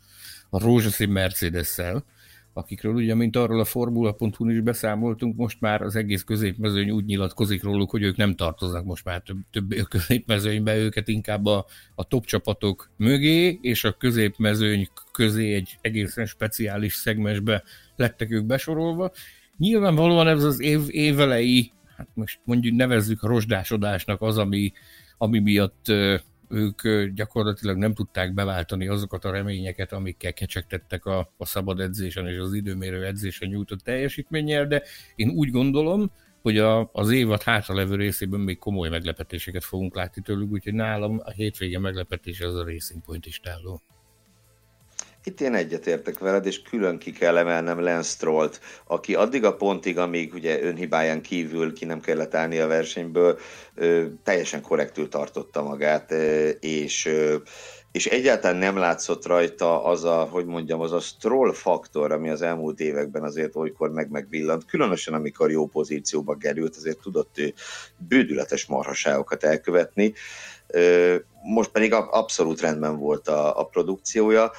a 0.51 0.59
rózsaszín 0.59 1.09
Mercedes-szel, 1.09 2.05
akikről 2.52 2.95
ugye, 2.95 3.14
mint 3.14 3.37
arról 3.37 3.61
a 3.61 3.64
formula.hu 3.64 4.49
is 4.49 4.61
beszámoltunk, 4.61 5.37
most 5.37 5.61
már 5.61 5.83
az 5.83 5.97
egész 5.97 6.23
középmezőny 6.23 6.90
úgy 6.90 7.04
nyilatkozik 7.04 7.62
róluk, 7.62 7.90
hogy 7.90 8.02
ők 8.02 8.16
nem 8.16 8.37
tartoznak 8.37 8.85
most 8.85 9.04
már 9.04 9.23
több, 9.23 9.37
több 9.50 9.75
középmezőnybe, 9.88 10.76
őket 10.76 11.09
inkább 11.09 11.47
a, 11.47 11.66
a 11.95 12.04
top 12.04 12.25
csapatok 12.25 12.90
mögé, 12.97 13.59
és 13.62 13.85
a 13.85 13.92
középmezőny 13.92 14.88
közé 15.12 15.54
egy 15.54 15.78
egészen 15.80 16.26
speciális 16.26 16.95
szegmensbe 16.95 17.62
lettek 17.97 18.30
ők 18.30 18.45
besorolva. 18.45 19.11
Nyilvánvalóan 19.57 20.28
ez 20.28 20.45
az 20.45 20.61
év 20.61 20.80
évelei, 20.88 21.73
hát 21.97 22.09
most 22.14 22.40
mondjuk 22.45 22.76
nevezzük 22.76 23.23
a 23.23 23.28
rozsdásodásnak 23.28 24.23
az, 24.23 24.38
ami, 24.38 24.73
ami 25.19 25.38
miatt 25.38 25.92
ők 26.50 27.07
gyakorlatilag 27.14 27.76
nem 27.76 27.95
tudták 27.95 28.35
beváltani 28.35 28.88
azokat 28.88 29.25
a 29.25 29.30
reményeket, 29.30 29.92
amikkel 29.92 30.33
kecsegtettek 30.33 31.04
a, 31.04 31.33
a 31.37 31.47
szabad 31.47 31.80
edzésen 31.80 32.26
és 32.26 32.38
az 32.38 32.54
időmérő 32.54 33.04
edzésen 33.04 33.49
nyújtott 33.49 33.80
teljesítménnyel, 33.80 34.66
de 34.66 34.83
én 35.14 35.28
úgy 35.28 35.50
gondolom, 35.50 36.12
hogy 36.42 36.59
a, 36.59 36.90
az 36.92 37.11
évad 37.11 37.42
hátralevő 37.42 37.95
részében 37.95 38.40
még 38.40 38.59
komoly 38.59 38.88
meglepetéseket 38.88 39.64
fogunk 39.64 39.95
látni 39.95 40.23
tőlük, 40.23 40.50
úgyhogy 40.50 40.75
nálam 40.75 41.21
a 41.25 41.30
hétvége 41.30 41.78
meglepetése 41.78 42.47
az 42.47 42.54
a 42.54 42.64
Racing 42.64 43.02
Point 43.02 43.26
is 43.26 43.40
táló. 43.40 43.83
Itt 45.25 45.41
én 45.41 45.55
egyetértek 45.55 46.19
veled, 46.19 46.47
és 46.47 46.62
külön 46.62 46.99
ki 46.99 47.12
kell 47.12 47.37
emelnem 47.37 47.81
Lance 47.81 48.09
Strollt, 48.11 48.61
aki 48.87 49.15
addig 49.15 49.45
a 49.45 49.57
pontig, 49.57 49.99
amíg 49.99 50.35
ugye 50.35 50.62
önhibáján 50.62 51.23
kívül 51.23 51.73
ki 51.73 51.85
nem 51.85 52.00
kellett 52.00 52.35
állni 52.35 52.59
a 52.59 52.67
versenyből, 52.67 53.39
teljesen 54.23 54.62
korrektül 54.62 55.09
tartotta 55.09 55.62
magát, 55.62 56.11
és 56.61 57.11
és 57.93 58.07
egyáltalán 58.07 58.57
nem 58.57 58.77
látszott 58.77 59.27
rajta 59.27 59.85
az 59.85 60.05
a, 60.05 60.29
hogy 60.31 60.47
mondjam, 60.47 60.81
az 60.81 60.93
a 60.93 61.00
stroll 61.00 61.53
faktor, 61.53 62.12
ami 62.12 62.31
az 62.31 62.43
elmúlt 62.43 62.81
években 62.81 63.23
azért 63.23 63.57
olykor 63.57 63.91
meg 63.91 64.11
megvillant, 64.11 64.65
különösen 64.65 65.15
amikor 65.15 65.50
jó 65.50 65.67
pozícióba 65.67 66.37
került, 66.37 66.77
azért 66.77 67.00
tudott 67.00 67.39
ő 67.39 67.55
bődületes 67.97 68.67
marhaságokat 68.67 69.45
elkövetni, 69.45 70.12
most 71.43 71.71
pedig 71.71 71.93
abszolút 71.93 72.61
rendben 72.61 72.97
volt 72.97 73.29
a, 73.29 73.59
a 73.59 73.65
produkciója. 73.65 74.50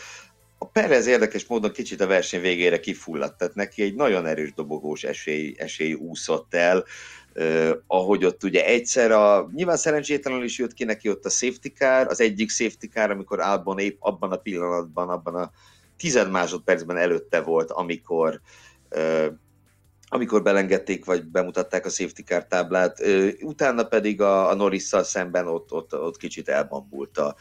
A 0.63 0.67
Perez 0.67 1.07
érdekes 1.07 1.45
módon 1.45 1.71
kicsit 1.71 2.01
a 2.01 2.07
verseny 2.07 2.41
végére 2.41 2.79
kifulladt, 2.79 3.37
tehát 3.37 3.55
neki 3.55 3.81
egy 3.81 3.95
nagyon 3.95 4.25
erős 4.25 4.53
dobogós 4.53 5.03
esély, 5.03 5.55
esély 5.57 5.93
úszott 5.93 6.53
el, 6.53 6.85
Uh, 7.35 7.71
ahogy 7.87 8.25
ott 8.25 8.43
ugye 8.43 8.65
egyszer 8.65 9.11
a, 9.11 9.49
nyilván 9.53 9.77
szerencsétlenül 9.77 10.43
is 10.43 10.57
jött 10.57 10.73
ki 10.73 10.83
neki 10.83 11.09
ott 11.09 11.25
a 11.25 11.29
safety 11.29 11.67
car, 11.67 12.07
az 12.07 12.21
egyik 12.21 12.49
safety 12.49 12.85
car, 12.85 13.11
amikor 13.11 13.39
Albon 13.39 13.79
épp 13.79 13.97
abban 13.99 14.31
a 14.31 14.35
pillanatban, 14.35 15.09
abban 15.09 15.35
a 15.35 15.51
tized 15.97 16.31
másodpercben 16.31 16.97
előtte 16.97 17.41
volt, 17.41 17.71
amikor 17.71 18.41
uh, 18.95 19.25
amikor 20.13 20.43
belengedték, 20.43 21.05
vagy 21.05 21.23
bemutatták 21.23 21.85
a 21.85 21.89
safety 21.89 22.21
car 22.21 22.45
táblát, 22.45 23.03
utána 23.41 23.83
pedig 23.83 24.21
a, 24.21 24.49
a 24.49 24.55
Norrisszal 24.55 25.03
szemben 25.03 25.47
ott, 25.47 25.71
ott, 25.71 25.95
ott 25.95 26.17
kicsit 26.17 26.49
elbambulta 26.49 27.35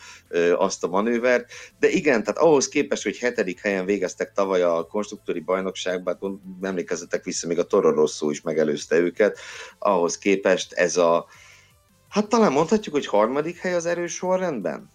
azt 0.57 0.85
a 0.85 0.89
manővert, 0.89 1.51
de 1.79 1.89
igen, 1.89 2.23
tehát 2.23 2.41
ahhoz 2.41 2.69
képest, 2.69 3.03
hogy 3.03 3.19
hetedik 3.19 3.61
helyen 3.61 3.85
végeztek 3.85 4.33
tavaly 4.33 4.63
a 4.63 4.87
konstruktúri 4.87 5.41
bajnokságban, 5.41 6.19
hát 6.23 6.69
emlékezzetek 6.71 7.25
vissza, 7.25 7.47
még 7.47 7.59
a 7.59 7.65
Toro 7.65 7.91
Rosso 7.91 8.31
is 8.31 8.41
megelőzte 8.41 8.97
őket, 8.97 9.39
ahhoz 9.79 10.19
képest 10.19 10.73
ez 10.73 10.97
a, 10.97 11.27
hát 12.09 12.29
talán 12.29 12.53
mondhatjuk, 12.53 12.95
hogy 12.95 13.07
harmadik 13.07 13.59
hely 13.59 13.75
az 13.75 13.87
erős 13.87 14.15
sorrendben? 14.15 14.91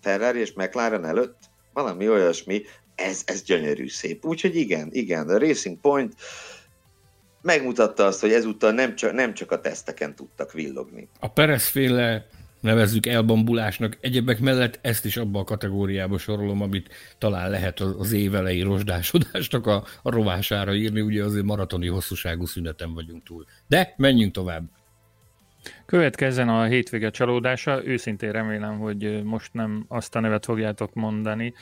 Ferrari 0.00 0.40
és 0.40 0.52
McLaren 0.52 1.04
előtt? 1.04 1.38
Valami 1.72 2.08
olyasmi, 2.08 2.62
ez, 2.94 3.22
ez 3.24 3.42
gyönyörű 3.42 3.88
szép. 3.88 4.24
Úgyhogy 4.24 4.56
igen, 4.56 4.88
igen, 4.92 5.28
a 5.28 5.38
Racing 5.38 5.80
Point 5.80 6.14
megmutatta 7.42 8.04
azt, 8.04 8.20
hogy 8.20 8.32
ezúttal 8.32 8.72
nem 8.72 8.94
csak, 8.94 9.12
nem 9.12 9.34
csak 9.34 9.50
a 9.50 9.60
teszteken 9.60 10.14
tudtak 10.14 10.52
villogni. 10.52 11.08
A 11.20 11.28
Perez-féle 11.28 12.26
nevezzük 12.60 13.06
elbambulásnak, 13.06 13.98
egyebek 14.00 14.40
mellett 14.40 14.78
ezt 14.82 15.04
is 15.04 15.16
abba 15.16 15.38
a 15.38 15.44
kategóriába 15.44 16.18
sorolom, 16.18 16.62
amit 16.62 16.88
talán 17.18 17.50
lehet 17.50 17.80
az 17.80 18.12
évelei 18.12 18.62
rozsdásodásnak 18.62 19.66
a, 19.66 19.84
a 20.02 20.10
rovására 20.10 20.74
írni, 20.74 21.00
ugye 21.00 21.24
azért 21.24 21.44
maratoni 21.44 21.88
hosszúságú 21.88 22.46
szüneten 22.46 22.94
vagyunk 22.94 23.22
túl. 23.22 23.44
De 23.66 23.94
menjünk 23.96 24.32
tovább. 24.32 24.64
Következzen 25.86 26.48
a 26.48 26.64
hétvége 26.64 27.10
csalódása. 27.10 27.84
Őszintén 27.84 28.32
remélem, 28.32 28.78
hogy 28.78 29.22
most 29.24 29.52
nem 29.52 29.84
azt 29.88 30.16
a 30.16 30.20
nevet 30.20 30.44
fogjátok 30.44 30.94
mondani, 30.94 31.54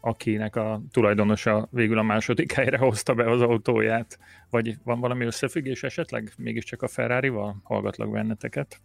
akinek 0.00 0.56
a 0.56 0.82
tulajdonosa 0.92 1.68
végül 1.70 1.98
a 1.98 2.02
második 2.02 2.52
helyre 2.52 2.76
hozta 2.76 3.14
be 3.14 3.30
az 3.30 3.40
autóját. 3.40 4.18
Vagy 4.50 4.76
van 4.84 5.00
valami 5.00 5.24
összefüggés 5.24 5.82
esetleg 5.82 6.32
mégiscsak 6.36 6.82
a 6.82 6.88
Ferrari-val? 6.88 7.60
Hallgatlak 7.62 8.10
benneteket. 8.10 8.80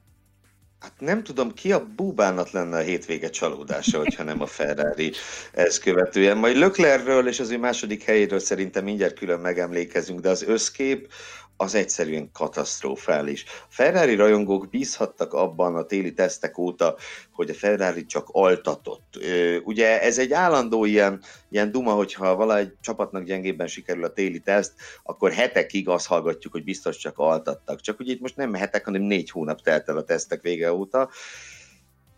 Hát 0.84 1.00
nem 1.00 1.24
tudom, 1.24 1.54
ki 1.54 1.72
a 1.72 1.86
búbánat 1.96 2.52
lenne 2.52 2.78
a 2.78 2.82
hétvége 2.82 3.30
csalódása, 3.30 3.98
hogyha 3.98 4.24
nem 4.24 4.42
a 4.42 4.46
Ferrari 4.46 5.12
ezt 5.52 5.82
követően. 5.82 6.38
Majd 6.38 6.56
Löklerről 6.56 7.28
és 7.28 7.40
az 7.40 7.50
ő 7.50 7.58
második 7.58 8.04
helyéről 8.04 8.40
szerintem 8.40 8.84
mindjárt 8.84 9.18
külön 9.18 9.40
megemlékezünk, 9.40 10.20
de 10.20 10.30
az 10.30 10.44
összkép 10.44 11.12
az 11.58 11.76
egyszerűen 11.76 12.30
katasztrofális. 12.32 13.46
A 13.48 13.66
Ferrari 13.70 14.16
rajongók 14.16 14.70
bízhattak 14.70 15.34
abban 15.34 15.76
a 15.76 15.84
téli 15.84 16.14
tesztek 16.14 16.58
óta, 16.58 16.96
hogy 17.32 17.50
a 17.50 17.54
Ferrari 17.54 18.06
csak 18.06 18.28
altatott. 18.32 19.20
Ugye 19.64 20.02
ez 20.02 20.18
egy 20.18 20.34
állandó 20.34 20.86
ilyen, 20.86 21.22
ilyen 21.50 21.72
duma, 21.72 21.92
hogyha 21.92 22.36
valahogy 22.36 22.74
csapatnak 22.82 23.24
gyengében 23.24 23.68
sikerül 23.68 24.04
a 24.04 24.14
téli 24.14 24.40
teszt, 24.40 24.74
akkor 25.04 25.32
hetekig 25.32 25.90
azt 25.90 26.08
hallgatjuk, 26.08 26.54
hogy 26.54 26.64
biztos 26.64 26.98
csak 26.98 27.18
altattak. 27.18 27.82
Csak 27.82 28.00
ugye 28.00 28.12
itt 28.12 28.22
most 28.22 28.36
nem 28.36 28.54
hetek, 28.54 28.86
hanem 28.86 29.02
négy 29.02 29.30
hónap 29.30 29.62
telt 29.62 29.90
el 29.90 29.98
a 29.98 30.04
tesztek 30.04 30.42
vége 30.42 30.74
óta, 30.74 31.10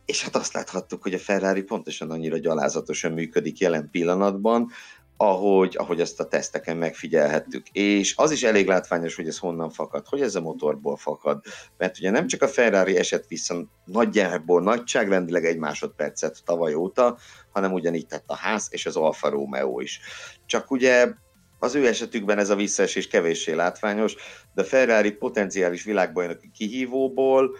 és 0.05 0.23
hát 0.23 0.35
azt 0.35 0.53
láthattuk, 0.53 1.03
hogy 1.03 1.13
a 1.13 1.19
Ferrari 1.19 1.61
pontosan 1.61 2.11
annyira 2.11 2.37
gyalázatosan 2.37 3.11
működik 3.11 3.59
jelen 3.59 3.89
pillanatban, 3.91 4.71
ahogy, 5.17 5.75
ahogy 5.77 5.99
ezt 5.99 6.19
a 6.19 6.27
teszteken 6.27 6.77
megfigyelhettük. 6.77 7.67
És 7.69 8.13
az 8.17 8.31
is 8.31 8.43
elég 8.43 8.67
látványos, 8.67 9.15
hogy 9.15 9.27
ez 9.27 9.37
honnan 9.37 9.69
fakad, 9.69 10.07
hogy 10.07 10.21
ez 10.21 10.35
a 10.35 10.41
motorból 10.41 10.97
fakad. 10.97 11.43
Mert 11.77 11.97
ugye 11.97 12.09
nem 12.09 12.27
csak 12.27 12.41
a 12.41 12.47
Ferrari 12.47 12.97
esett 12.97 13.27
vissza 13.27 13.65
nagyjából 13.85 14.61
nagyságrendileg 14.61 15.45
egy 15.45 15.57
másodpercet 15.57 16.41
tavaly 16.45 16.73
óta, 16.73 17.17
hanem 17.51 17.73
ugyanígy 17.73 18.07
tett 18.07 18.23
a 18.27 18.35
ház 18.35 18.67
és 18.69 18.85
az 18.85 18.95
Alfa 18.95 19.29
Romeo 19.29 19.79
is. 19.79 19.99
Csak 20.45 20.71
ugye 20.71 21.07
az 21.59 21.75
ő 21.75 21.87
esetükben 21.87 22.37
ez 22.37 22.49
a 22.49 22.55
visszaesés 22.55 23.07
kevéssé 23.07 23.53
látványos, 23.53 24.15
de 24.53 24.63
Ferrari 24.63 25.11
potenciális 25.11 25.83
világbajnoki 25.83 26.51
kihívóból 26.51 27.55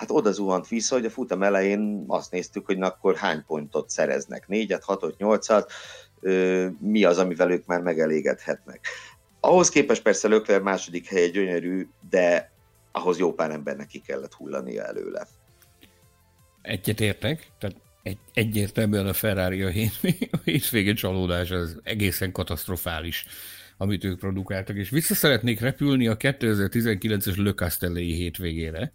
hát 0.00 0.10
oda 0.10 0.32
zuhant 0.32 0.68
vissza, 0.68 0.94
hogy 0.94 1.04
a 1.04 1.10
futam 1.10 1.42
elején 1.42 2.04
azt 2.06 2.30
néztük, 2.30 2.66
hogy 2.66 2.78
na 2.78 2.86
akkor 2.86 3.16
hány 3.16 3.44
pontot 3.46 3.90
szereznek, 3.90 4.48
négyet, 4.48 4.84
hatot, 4.84 5.18
nyolcat, 5.18 5.72
mi 6.78 7.04
az, 7.04 7.18
amivel 7.18 7.50
ők 7.50 7.66
már 7.66 7.80
megelégedhetnek. 7.80 8.86
Ahhoz 9.40 9.68
képest 9.68 10.02
persze 10.02 10.28
Lökler 10.28 10.60
második 10.60 11.06
helye 11.06 11.28
gyönyörű, 11.28 11.88
de 12.10 12.52
ahhoz 12.92 13.18
jó 13.18 13.32
pár 13.32 13.50
embernek 13.50 13.86
ki 13.86 13.98
kellett 13.98 14.34
hullania 14.34 14.84
előle. 14.84 15.26
Egyet 16.62 17.00
értek, 17.00 17.50
tehát 17.58 17.76
egy, 18.02 18.18
egyértelműen 18.34 19.06
a 19.06 19.12
Ferrari 19.12 19.62
a, 19.62 19.68
hét, 19.68 19.92
a 20.30 20.38
hétvége 20.44 20.92
csalódás, 20.92 21.50
az 21.50 21.80
egészen 21.82 22.32
katasztrofális, 22.32 23.26
amit 23.76 24.04
ők 24.04 24.18
produkáltak, 24.18 24.76
és 24.76 24.90
vissza 24.90 25.14
szeretnék 25.14 25.60
repülni 25.60 26.06
a 26.06 26.16
2019-es 26.16 27.36
Le 27.36 27.52
Castelli 27.52 28.14
hétvégére, 28.14 28.92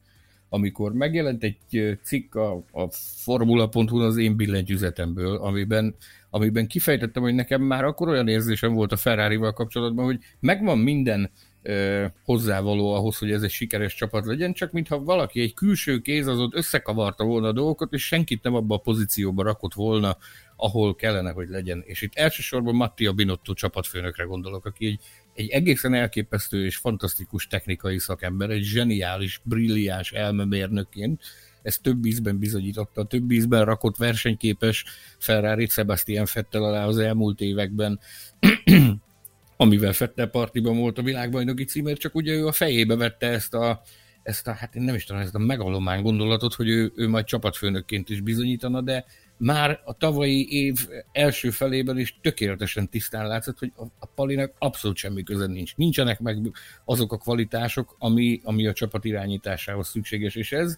amikor 0.49 0.93
megjelent 0.93 1.43
egy 1.43 1.97
cikk 2.03 2.35
a, 2.35 2.63
a 2.71 2.89
formula.hu 3.23 3.99
az 3.99 4.17
én 4.17 4.35
billentyűzetemből, 4.35 5.37
amiben 5.37 5.95
amiben 6.35 6.67
kifejtettem, 6.67 7.23
hogy 7.23 7.33
nekem 7.33 7.61
már 7.61 7.83
akkor 7.83 8.07
olyan 8.07 8.27
érzésem 8.27 8.73
volt 8.73 8.91
a 8.91 8.97
Ferrari-val 8.97 9.53
kapcsolatban, 9.53 10.05
hogy 10.05 10.19
megvan 10.39 10.77
minden 10.77 11.31
ö, 11.61 12.05
hozzávaló 12.23 12.93
ahhoz, 12.93 13.17
hogy 13.17 13.31
ez 13.31 13.41
egy 13.41 13.51
sikeres 13.51 13.95
csapat 13.95 14.25
legyen, 14.25 14.53
csak 14.53 14.71
mintha 14.71 15.03
valaki, 15.03 15.41
egy 15.41 15.53
külső 15.53 15.99
kéz 15.99 16.27
az 16.27 16.39
ott 16.39 16.55
összekavarta 16.55 17.23
volna 17.23 17.47
a 17.47 17.51
dolgokat, 17.51 17.93
és 17.93 18.05
senkit 18.05 18.43
nem 18.43 18.55
abba 18.55 18.75
a 18.75 18.77
pozícióba 18.77 19.43
rakott 19.43 19.73
volna, 19.73 20.17
ahol 20.55 20.95
kellene, 20.95 21.31
hogy 21.31 21.47
legyen. 21.49 21.83
És 21.85 22.01
itt 22.01 22.15
elsősorban 22.15 22.75
Mattia 22.75 23.13
Binotto 23.13 23.53
csapatfőnökre 23.53 24.23
gondolok, 24.23 24.65
aki 24.65 24.85
egy, 24.85 24.99
egy 25.33 25.49
egészen 25.49 25.93
elképesztő 25.93 26.65
és 26.65 26.75
fantasztikus 26.75 27.47
technikai 27.47 27.99
szakember, 27.99 28.49
egy 28.49 28.63
zseniális, 28.63 29.41
brilliás 29.43 30.11
elmemérnökként, 30.11 31.21
ezt 31.65 31.81
több 31.81 32.05
ízben 32.05 32.39
bizonyította, 32.39 33.03
több 33.03 33.31
ízben 33.31 33.65
rakott 33.65 33.97
versenyképes 33.97 34.85
Ferrari 35.17 35.67
Sebastian 35.67 36.25
Fettel 36.25 36.63
alá 36.63 36.85
az 36.85 36.97
elmúlt 36.97 37.41
években, 37.41 37.99
amivel 39.57 39.93
Fettel 39.93 40.27
partiban 40.27 40.77
volt 40.77 40.97
a 40.97 41.01
világbajnoki 41.01 41.63
címért, 41.63 41.99
csak 41.99 42.15
ugye 42.15 42.33
ő 42.33 42.47
a 42.47 42.51
fejébe 42.51 42.95
vette 42.95 43.27
ezt 43.27 43.53
a, 43.53 43.81
ezt 44.23 44.47
a, 44.47 44.51
hát 44.51 44.75
én 44.75 44.81
nem 44.81 44.95
is 44.95 45.05
tudom, 45.05 45.21
ezt 45.21 45.35
a 45.35 45.39
megalomány 45.39 46.01
gondolatot, 46.01 46.53
hogy 46.53 46.69
ő, 46.69 46.91
ő 46.95 47.07
majd 47.07 47.25
csapatfőnökként 47.25 48.09
is 48.09 48.21
bizonyítana, 48.21 48.81
de 48.81 49.05
már 49.37 49.81
a 49.85 49.93
tavalyi 49.93 50.47
év 50.49 50.87
első 51.11 51.49
felében 51.49 51.99
is 51.99 52.17
tökéletesen 52.21 52.89
tisztán 52.89 53.27
látszott, 53.27 53.59
hogy 53.59 53.71
a 53.99 54.05
Palinak 54.05 54.53
abszolút 54.57 54.97
semmi 54.97 55.23
köze 55.23 55.45
nincs. 55.45 55.75
Nincsenek 55.75 56.19
meg 56.19 56.51
azok 56.85 57.13
a 57.13 57.17
kvalitások, 57.17 57.95
ami, 57.99 58.41
ami 58.43 58.67
a 58.67 58.73
csapat 58.73 59.05
irányításához 59.05 59.87
szükséges, 59.87 60.35
és 60.35 60.51
ez 60.51 60.77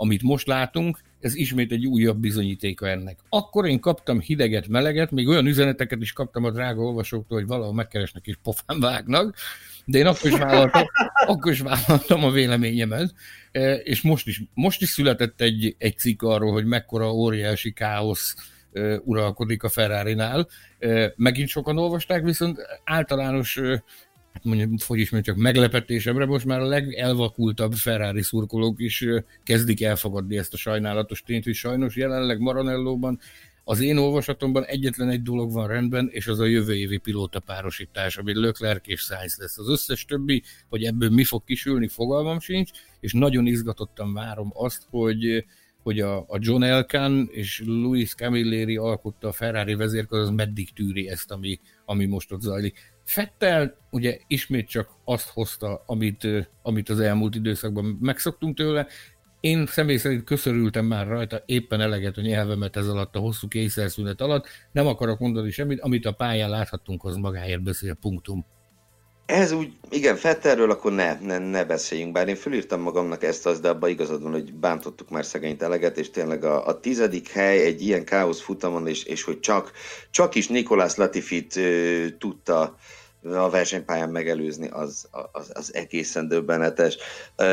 amit 0.00 0.22
most 0.22 0.46
látunk, 0.46 0.98
ez 1.20 1.34
ismét 1.34 1.72
egy 1.72 1.86
újabb 1.86 2.18
bizonyítéka 2.18 2.88
ennek. 2.88 3.18
Akkor 3.28 3.66
én 3.66 3.80
kaptam 3.80 4.20
hideget, 4.20 4.68
meleget, 4.68 5.10
még 5.10 5.28
olyan 5.28 5.46
üzeneteket 5.46 6.00
is 6.00 6.12
kaptam 6.12 6.44
a 6.44 6.50
drága 6.50 6.82
olvasóktól, 6.82 7.38
hogy 7.38 7.46
valahol 7.46 7.74
megkeresnek 7.74 8.26
és 8.26 8.36
pofán 8.42 8.80
vágnak, 8.80 9.36
de 9.84 9.98
én 9.98 10.06
akkor 10.06 10.30
is 10.30 10.38
vállaltam, 10.38 10.82
akkor 11.26 11.52
is 11.52 11.60
vállaltam 11.60 12.24
a 12.24 12.30
véleményemet, 12.30 13.14
e, 13.52 13.74
és 13.74 14.02
most 14.02 14.26
is, 14.26 14.42
most 14.54 14.82
is 14.82 14.88
született 14.88 15.40
egy, 15.40 15.74
egy 15.78 15.98
cikk 15.98 16.22
arról, 16.22 16.52
hogy 16.52 16.64
mekkora 16.64 17.12
óriási 17.12 17.72
káosz 17.72 18.34
e, 18.72 19.00
uralkodik 19.04 19.62
a 19.62 19.68
Ferrari-nál. 19.68 20.48
E, 20.78 21.12
megint 21.16 21.48
sokan 21.48 21.78
olvasták, 21.78 22.22
viszont 22.22 22.58
általános 22.84 23.60
mondjuk, 24.44 24.82
hogy 24.82 24.98
is 24.98 25.10
mondjam, 25.10 25.34
csak 25.34 25.44
meglepetésemre 25.44 26.26
most 26.26 26.44
már 26.44 26.60
a 26.60 26.66
legelvakultabb 26.66 27.72
Ferrari 27.72 28.22
szurkolók 28.22 28.80
is 28.80 29.04
kezdik 29.42 29.82
elfogadni 29.82 30.38
ezt 30.38 30.52
a 30.52 30.56
sajnálatos 30.56 31.22
tényt, 31.22 31.44
hogy 31.44 31.54
sajnos 31.54 31.96
jelenleg 31.96 32.38
Maranellóban 32.38 33.18
az 33.64 33.80
én 33.80 33.96
olvasatomban 33.96 34.64
egyetlen 34.64 35.08
egy 35.08 35.22
dolog 35.22 35.52
van 35.52 35.68
rendben, 35.68 36.08
és 36.10 36.26
az 36.26 36.38
a 36.38 36.44
jövő 36.44 36.74
évi 36.74 36.96
pilóta 36.96 37.40
párosítás, 37.40 38.16
ami 38.16 38.40
Leclerc 38.40 38.88
és 38.88 39.00
Sainz 39.00 39.36
lesz. 39.38 39.58
Az 39.58 39.68
összes 39.68 40.04
többi, 40.04 40.42
hogy 40.68 40.84
ebből 40.84 41.10
mi 41.10 41.24
fog 41.24 41.44
kisülni, 41.44 41.88
fogalmam 41.88 42.40
sincs, 42.40 42.70
és 43.00 43.12
nagyon 43.12 43.46
izgatottan 43.46 44.12
várom 44.12 44.50
azt, 44.54 44.86
hogy 44.90 45.44
hogy 45.82 46.00
a, 46.00 46.18
a 46.18 46.38
John 46.38 46.62
Elkan 46.62 47.28
és 47.32 47.62
Luis 47.66 48.14
Camilleri 48.14 48.76
alkotta 48.76 49.28
a 49.28 49.32
Ferrari 49.32 49.74
vezérkar, 49.74 50.18
az 50.18 50.30
meddig 50.30 50.72
tűri 50.72 51.08
ezt, 51.08 51.30
ami, 51.30 51.60
ami 51.84 52.06
most 52.06 52.32
ott 52.32 52.40
zajlik. 52.40 52.78
Fettel 53.08 53.76
ugye 53.90 54.18
ismét 54.26 54.68
csak 54.68 54.88
azt 55.04 55.28
hozta, 55.28 55.82
amit, 55.86 56.26
amit 56.62 56.88
az 56.88 57.00
elmúlt 57.00 57.34
időszakban 57.34 57.98
megszoktunk 58.00 58.56
tőle. 58.56 58.86
Én 59.40 59.66
személy 59.66 59.96
szerint 59.96 60.24
köszörültem 60.24 60.84
már 60.84 61.06
rajta 61.06 61.42
éppen 61.46 61.80
eleget 61.80 62.16
a 62.16 62.20
nyelvemet 62.20 62.76
ez 62.76 62.88
alatt 62.88 63.16
a 63.16 63.18
hosszú 63.18 63.48
kényszerszünet 63.48 64.20
alatt. 64.20 64.46
Nem 64.72 64.86
akarok 64.86 65.18
mondani 65.18 65.50
semmit, 65.50 65.80
amit 65.80 66.06
a 66.06 66.12
pályán 66.12 66.50
láthattunk, 66.50 67.04
az 67.04 67.16
magáért 67.16 67.62
beszél, 67.62 67.94
punktum. 67.94 68.46
Ez 69.26 69.52
úgy, 69.52 69.72
igen, 69.90 70.16
Fetterről 70.16 70.70
akkor 70.70 70.92
ne, 70.92 71.18
ne, 71.20 71.38
ne 71.38 71.64
beszéljünk, 71.64 72.12
bár 72.12 72.28
én 72.28 72.36
fölírtam 72.36 72.80
magamnak 72.80 73.22
ezt 73.22 73.46
az, 73.46 73.60
de 73.60 73.68
abban 73.68 73.90
igazad 73.90 74.22
van, 74.22 74.32
hogy 74.32 74.54
bántottuk 74.54 75.10
már 75.10 75.24
szegényt 75.24 75.62
eleget, 75.62 75.98
és 75.98 76.10
tényleg 76.10 76.44
a, 76.44 76.66
a 76.66 76.80
tizedik 76.80 77.28
hely 77.28 77.64
egy 77.64 77.82
ilyen 77.82 78.04
káosz 78.04 78.40
futamon, 78.40 78.86
és, 78.86 79.04
és 79.04 79.22
hogy 79.22 79.40
csak, 79.40 79.72
csak 80.10 80.34
is 80.34 80.48
Nikolás 80.48 80.94
Latifit 80.94 81.56
ö, 81.56 82.06
tudta 82.18 82.76
a 83.22 83.50
versenypályán 83.50 84.10
megelőzni, 84.10 84.68
az, 84.68 85.08
az, 85.32 85.50
az 85.54 85.74
egészen 85.74 86.28
döbbenetes. 86.28 86.96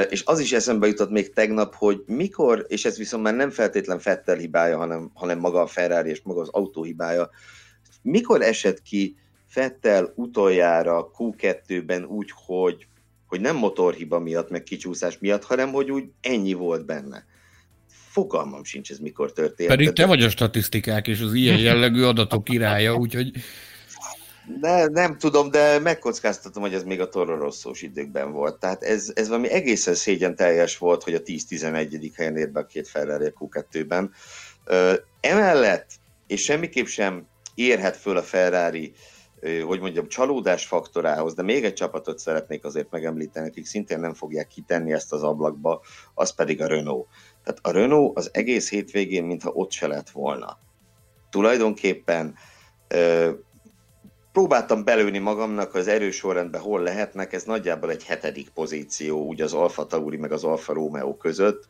És 0.10 0.24
az 0.26 0.40
is 0.40 0.54
eszembe 0.54 0.88
jutott 0.88 1.10
még 1.10 1.34
tegnap, 1.34 1.76
hogy 1.76 2.04
mikor, 2.06 2.66
és 2.68 2.86
ez 2.86 2.98
viszont 2.98 3.24
már 3.24 3.36
nem 3.36 3.50
feltétlen 3.50 4.00
Fettel 4.00 4.36
hibája, 4.36 4.78
hanem, 4.78 5.12
hanem 5.14 5.40
maga 5.40 5.62
a 5.62 5.68
Ferrari 5.68 6.10
és 6.10 6.22
maga 6.24 6.42
az 6.42 6.50
autó 6.52 6.84
hibája, 6.84 7.30
mikor 8.02 8.42
esett 8.42 8.82
ki 8.82 9.16
Fettel 9.48 10.14
utoljára 10.16 11.12
Q2-ben 11.18 12.04
úgy, 12.04 12.30
hogy, 12.46 12.88
hogy 13.28 13.42
nem 13.42 13.56
motorhiba 13.56 14.20
miatt, 14.20 14.50
meg 14.50 14.64
kicsúszás 14.64 15.18
miatt, 15.20 15.44
hanem 15.44 15.72
hogy 15.72 15.92
úgy 15.92 16.04
ennyi 16.22 16.54
volt 16.54 16.86
benne. 16.86 17.26
Fogalmam 17.88 18.64
sincs 18.64 18.92
ez 18.92 19.00
mikor 19.00 19.32
történt. 19.32 19.70
Pedig 19.70 19.94
te 19.94 20.06
vagy 20.06 20.24
a 20.24 20.30
statisztikák 20.30 21.08
és 21.08 21.20
az 21.20 21.34
ilyen 21.34 21.58
jellegű 21.58 22.04
adatok 22.04 22.44
királya, 22.44 22.96
úgyhogy 22.96 23.32
de, 24.48 24.88
nem 24.88 25.18
tudom, 25.18 25.52
de 25.52 25.80
megkockáztatom, 25.80 26.64
hogy 26.64 26.74
ez 26.74 26.84
még 26.84 27.02
a 27.02 27.10
Toro 27.10 27.38
Rosszós 27.38 27.82
időkben 27.82 28.32
volt. 28.32 28.60
Tehát 28.60 28.84
ez, 28.84 29.12
ez 29.16 29.28
valami 29.28 29.50
egészen 29.50 29.94
szégyen 29.96 30.36
teljes 30.36 30.78
volt, 30.78 31.04
hogy 31.04 31.14
a 31.14 31.22
10-11. 31.22 32.12
helyen 32.16 32.38
ér 32.38 32.52
be 32.52 32.60
a 32.60 32.66
két 32.66 32.88
Ferrari 32.88 33.34
Q2-ben. 33.40 34.12
Emellett, 35.22 35.90
és 36.28 36.44
semmiképp 36.44 36.86
sem 36.86 37.28
érhet 37.56 37.98
föl 37.98 38.18
a 38.18 38.24
Ferrari, 38.24 38.94
hogy 39.66 39.80
mondjam, 39.80 40.08
csalódás 40.08 40.66
faktorához, 40.66 41.34
de 41.34 41.42
még 41.42 41.64
egy 41.64 41.74
csapatot 41.74 42.20
szeretnék 42.20 42.66
azért 42.66 42.92
megemlíteni, 42.92 43.48
akik 43.48 43.66
szintén 43.66 44.00
nem 44.00 44.14
fogják 44.14 44.48
kitenni 44.48 44.94
ezt 44.94 45.14
az 45.14 45.24
ablakba, 45.24 45.82
az 46.14 46.34
pedig 46.34 46.62
a 46.62 46.68
Renault. 46.68 47.08
Tehát 47.44 47.60
a 47.62 47.72
Renault 47.72 48.18
az 48.18 48.30
egész 48.34 48.70
hétvégén, 48.70 49.24
mintha 49.24 49.50
ott 49.50 49.72
se 49.72 49.88
lett 49.88 50.10
volna. 50.10 50.58
Tulajdonképpen 51.30 52.36
próbáltam 54.36 54.84
belőni 54.84 55.18
magamnak 55.18 55.76
az 55.76 55.88
erős 55.88 56.16
sorrendben 56.16 56.62
hol 56.62 56.82
lehetnek, 56.82 57.34
ez 57.34 57.44
nagyjából 57.44 57.92
egy 57.92 58.04
hetedik 58.04 58.50
pozíció, 58.50 59.26
úgy 59.26 59.42
az 59.42 59.54
Alfa 59.54 59.86
Tauri 59.86 60.18
meg 60.18 60.32
az 60.32 60.44
Alfa 60.44 60.74
Romeo 60.74 61.18
között, 61.18 61.66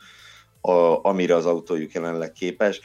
a, 0.61 1.05
amire 1.07 1.35
az 1.35 1.45
autójuk 1.45 1.91
jelenleg 1.91 2.31
képes. 2.31 2.81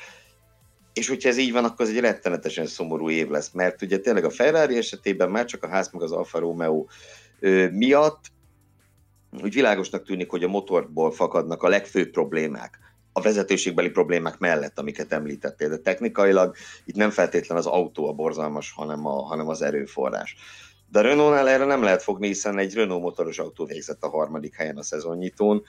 És 0.93 1.09
hogyha 1.09 1.29
ez 1.29 1.37
így 1.37 1.53
van, 1.53 1.65
akkor 1.65 1.85
ez 1.87 1.93
egy 1.93 2.01
rettenetesen 2.01 2.67
szomorú 2.67 3.11
év 3.11 3.29
lesz, 3.29 3.51
mert 3.51 3.83
ugye 3.83 3.99
tényleg 3.99 4.25
a 4.25 4.31
Ferrari 4.31 4.77
esetében 4.77 5.31
már 5.31 5.45
csak 5.45 5.63
a 5.63 5.69
ház 5.69 5.91
meg 5.93 6.03
az 6.03 6.13
Alfa 6.13 6.39
Romeo 6.39 6.87
ö, 7.39 7.69
miatt 7.71 8.25
úgy 9.43 9.55
világosnak 9.55 10.05
tűnik, 10.05 10.31
hogy 10.31 10.45
a 10.45 10.49
motorból 10.49 11.13
fakadnak 11.13 11.63
a 11.63 11.69
legfőbb 11.69 12.11
problémák 12.11 12.79
a 13.13 13.21
vezetőségbeli 13.21 13.91
problémák 13.91 14.39
mellett, 14.39 14.79
amiket 14.79 15.13
említettél, 15.13 15.69
de 15.69 15.77
technikailag 15.77 16.55
itt 16.85 16.95
nem 16.95 17.11
feltétlen 17.11 17.59
az 17.59 17.67
autó 17.67 18.09
a 18.09 18.13
borzalmas, 18.13 18.73
hanem, 18.73 19.07
a, 19.07 19.23
hanem 19.23 19.49
az 19.49 19.63
erőforrás. 19.63 20.37
De 20.91 20.99
a 20.99 21.03
Renault-nál 21.03 21.49
erre 21.49 21.65
nem 21.65 21.83
lehet 21.83 22.03
fogni, 22.03 22.27
hiszen 22.27 22.59
egy 22.59 22.75
Renault 22.75 23.03
motoros 23.03 23.39
autó 23.39 23.65
végzett 23.65 24.03
a 24.03 24.09
harmadik 24.09 24.55
helyen 24.55 24.77
a 24.77 24.83
szezonnyitón, 24.83 25.63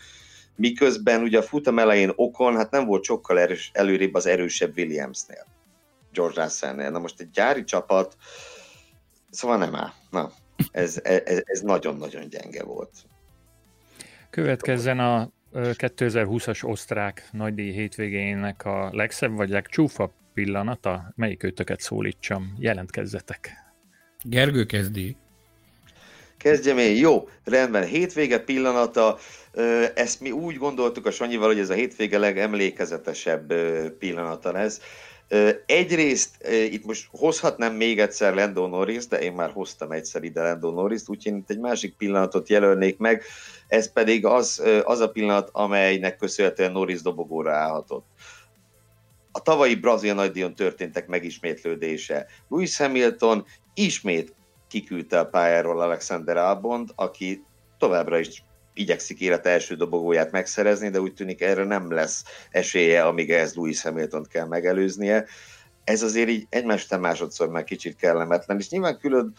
miközben 0.56 1.22
ugye 1.22 1.38
a 1.38 1.44
futam 1.44 1.80
elején 1.80 2.12
Okon, 2.16 2.56
hát 2.56 2.72
nem 2.72 2.86
volt 2.86 3.04
sokkal 3.04 3.40
erős, 3.40 3.72
előrébb 3.74 4.14
az 4.14 4.26
erősebb 4.26 4.78
Williamsnél, 4.78 5.46
George 6.14 6.44
Russellnél. 6.44 6.90
Na 6.90 7.00
most 7.00 7.20
egy 7.20 7.30
gyári 7.30 7.64
csapat, 7.64 8.16
szóval 9.30 9.58
nem 9.58 9.76
áll. 9.76 9.92
Na, 10.10 10.32
ez, 10.72 11.00
ez, 11.04 11.42
ez 11.46 11.62
nagyon-nagyon 11.62 12.30
gyenge 12.30 12.64
volt. 12.64 12.92
Következzen 14.30 15.00
a 15.00 15.30
2020-as 15.54 16.66
osztrák 16.66 17.30
nagydíj 17.32 17.72
hétvégének 17.72 18.66
a 18.66 18.90
legszebb 18.92 19.36
vagy 19.36 19.50
legcsúfabb 19.50 20.12
pillanata? 20.34 21.14
Melyik 21.16 21.44
őtöket 21.44 21.80
szólítsam? 21.80 22.56
Jelentkezzetek. 22.60 23.50
Gergő 24.24 24.66
kezdi. 24.66 25.16
Kezdjem 26.38 26.78
én. 26.78 26.96
Jó, 26.96 27.30
rendben. 27.44 27.86
Hétvége 27.86 28.40
pillanata. 28.40 29.18
Ezt 29.96 30.22
mi 30.22 30.32
úgy 30.32 30.56
gondoltuk 30.56 31.06
a 31.06 31.12
Sanyival, 31.12 31.48
hogy 31.48 31.60
ez 31.60 31.70
a 31.70 31.74
hétvége 31.74 32.18
legemlékezetesebb 32.18 33.54
pillanata 34.00 34.52
lesz. 34.52 34.82
Egyrészt 35.66 36.48
itt 36.48 36.86
most 36.86 37.08
hozhatnám 37.12 37.74
még 37.76 38.00
egyszer 38.00 38.34
Lando 38.34 38.68
Norris, 38.68 39.08
de 39.08 39.20
én 39.20 39.34
már 39.34 39.52
hoztam 39.52 39.92
egyszer 39.92 40.24
ide 40.24 40.42
Lando 40.42 40.72
Norris-t, 40.72 41.10
úgyhogy 41.10 41.36
itt 41.36 41.50
egy 41.50 41.60
másik 41.60 41.96
pillanatot 41.96 42.50
jelölnék 42.50 42.98
meg, 42.98 43.24
ez 43.68 43.92
pedig 43.92 44.26
az, 44.26 44.64
az 44.84 45.00
a 45.00 45.10
pillanat, 45.10 45.50
amelynek 45.52 46.18
köszönhetően 46.18 46.72
Norris 46.72 47.02
dobogóra 47.02 47.52
állhatott. 47.52 48.06
A 49.32 49.42
tavalyi 49.42 49.76
brazil 49.76 50.14
nagydíjon 50.14 50.56
történtek 50.56 51.08
megismétlődése. 51.08 52.28
Lewis 52.48 52.78
Hamilton 52.78 53.46
ismét 53.74 54.36
kiküldte 54.68 55.20
a 55.20 55.26
pályáról 55.26 55.82
Alexander 55.82 56.38
Albont, 56.38 56.92
aki 56.96 57.44
továbbra 57.78 58.20
is 58.20 58.44
igyekszik 58.82 59.20
élet 59.20 59.46
első 59.46 59.76
dobogóját 59.76 60.32
megszerezni, 60.32 60.90
de 60.90 61.02
úgy 61.02 61.14
tűnik 61.14 61.42
erre 61.42 61.64
nem 61.64 61.92
lesz 61.92 62.24
esélye, 62.52 63.04
amíg 63.04 63.32
ez 63.32 63.54
Lewis 63.54 63.82
hamilton 63.82 64.26
kell 64.30 64.48
megelőznie. 64.48 65.26
Ez 65.84 66.04
azért 66.04 66.30
így 66.30 66.46
egymástán 66.50 67.00
másodszor 67.00 67.50
már 67.50 67.64
kicsit 67.64 67.96
kellemetlen, 67.96 68.58
és 68.58 68.70
nyilván 68.70 68.98
külön, 68.98 69.34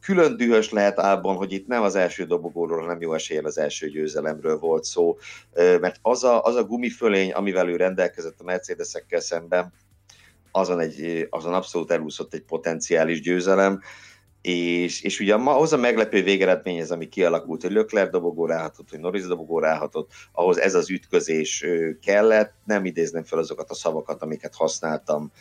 külön 0.00 0.36
dühös 0.36 0.70
lehet 0.70 0.98
álban, 0.98 1.36
hogy 1.36 1.52
itt 1.52 1.66
nem 1.66 1.82
az 1.82 1.94
első 1.94 2.24
dobogóról, 2.24 2.80
hanem 2.80 3.00
jó 3.00 3.14
esélyen 3.14 3.44
az 3.44 3.58
első 3.58 3.88
győzelemről 3.88 4.58
volt 4.58 4.84
szó, 4.84 5.18
mert 5.54 5.96
az 6.02 6.24
a, 6.24 6.42
az 6.42 6.54
a 6.54 6.64
gumifölény, 6.64 7.32
amivel 7.32 7.68
ő 7.68 7.76
rendelkezett 7.76 8.40
a 8.40 8.44
Mercedesekkel 8.44 9.20
szemben, 9.20 9.72
azon, 10.50 10.80
egy, 10.80 11.26
azon 11.30 11.54
abszolút 11.54 11.90
elúszott 11.90 12.34
egy 12.34 12.42
potenciális 12.42 13.20
győzelem, 13.20 13.80
és, 14.42 15.02
és 15.02 15.20
ugye 15.20 15.34
ahhoz 15.34 15.72
a 15.72 15.76
meglepő 15.76 16.22
végeredményhez, 16.22 16.90
ami 16.90 17.08
kialakult, 17.08 17.62
hogy 17.62 17.72
Lökler 17.72 18.10
dobogó 18.10 18.46
ráhatott, 18.46 18.90
hogy 18.90 19.00
Norris 19.00 19.26
dobogó 19.26 19.58
ráhatott, 19.58 20.10
ahhoz 20.32 20.58
ez 20.58 20.74
az 20.74 20.90
ütközés 20.90 21.64
kellett, 22.02 22.54
nem 22.64 22.84
idézném 22.84 23.24
fel 23.24 23.38
azokat 23.38 23.70
a 23.70 23.74
szavakat, 23.74 24.22
amiket 24.22 24.54
használtam 24.54 25.32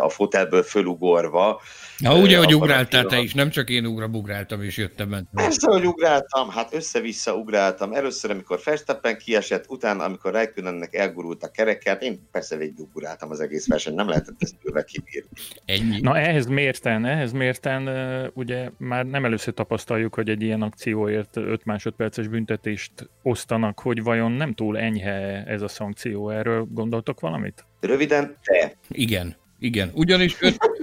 a 0.00 0.08
fotelből 0.08 0.62
fölugorva. 0.62 1.60
Na 1.98 2.18
ugye, 2.18 2.38
hogy 2.38 2.54
ugráltál 2.54 3.04
te 3.04 3.18
is, 3.18 3.34
nem 3.34 3.50
csak 3.50 3.70
én 3.70 3.86
ugrabugráltam 3.86 4.62
és 4.62 4.76
jöttem 4.76 5.08
ment. 5.08 5.28
Persze, 5.34 5.70
hogy 5.70 5.86
ugráltam, 5.86 6.50
hát 6.50 6.74
össze-vissza 6.74 7.34
ugráltam. 7.34 7.92
Először, 7.92 8.30
amikor 8.30 8.58
Festeppen 8.58 9.18
kiesett, 9.18 9.64
utána, 9.68 10.04
amikor 10.04 10.32
Räikkönennek 10.32 10.94
elgurult 10.94 11.42
a 11.42 11.50
kerekkel, 11.50 11.96
én 11.96 12.28
persze 12.32 12.56
végig 12.56 12.78
ugráltam 12.94 13.30
az 13.30 13.40
egész 13.40 13.68
versenyt, 13.68 13.96
nem 13.96 14.08
lehetett 14.08 14.36
ezt 14.38 14.54
tőle 14.62 14.82
kibírni. 14.82 15.28
Ennyi. 15.64 16.00
Na 16.00 16.18
ehhez 16.18 16.46
mérten, 16.46 17.06
ehhez 17.06 17.32
mérten 17.32 17.88
ugye 18.34 18.70
már 18.78 19.06
nem 19.06 19.24
először 19.24 19.54
tapasztaljuk, 19.54 20.14
hogy 20.14 20.28
egy 20.28 20.42
ilyen 20.42 20.62
akcióért 20.62 21.36
5 21.36 21.64
másodperces 21.64 22.28
büntetést 22.28 22.92
osztanak, 23.22 23.80
hogy 23.80 24.02
vajon 24.02 24.32
nem 24.32 24.54
túl 24.54 24.78
enyhe 24.78 25.44
ez 25.46 25.62
a 25.62 25.68
szankció. 25.68 26.30
Erről 26.30 26.66
gondoltok 26.70 27.20
valamit? 27.20 27.64
Röviden, 27.80 28.36
te. 28.42 28.72
Igen. 28.88 29.36
Igen, 29.60 29.90
ugyanis 29.94 30.36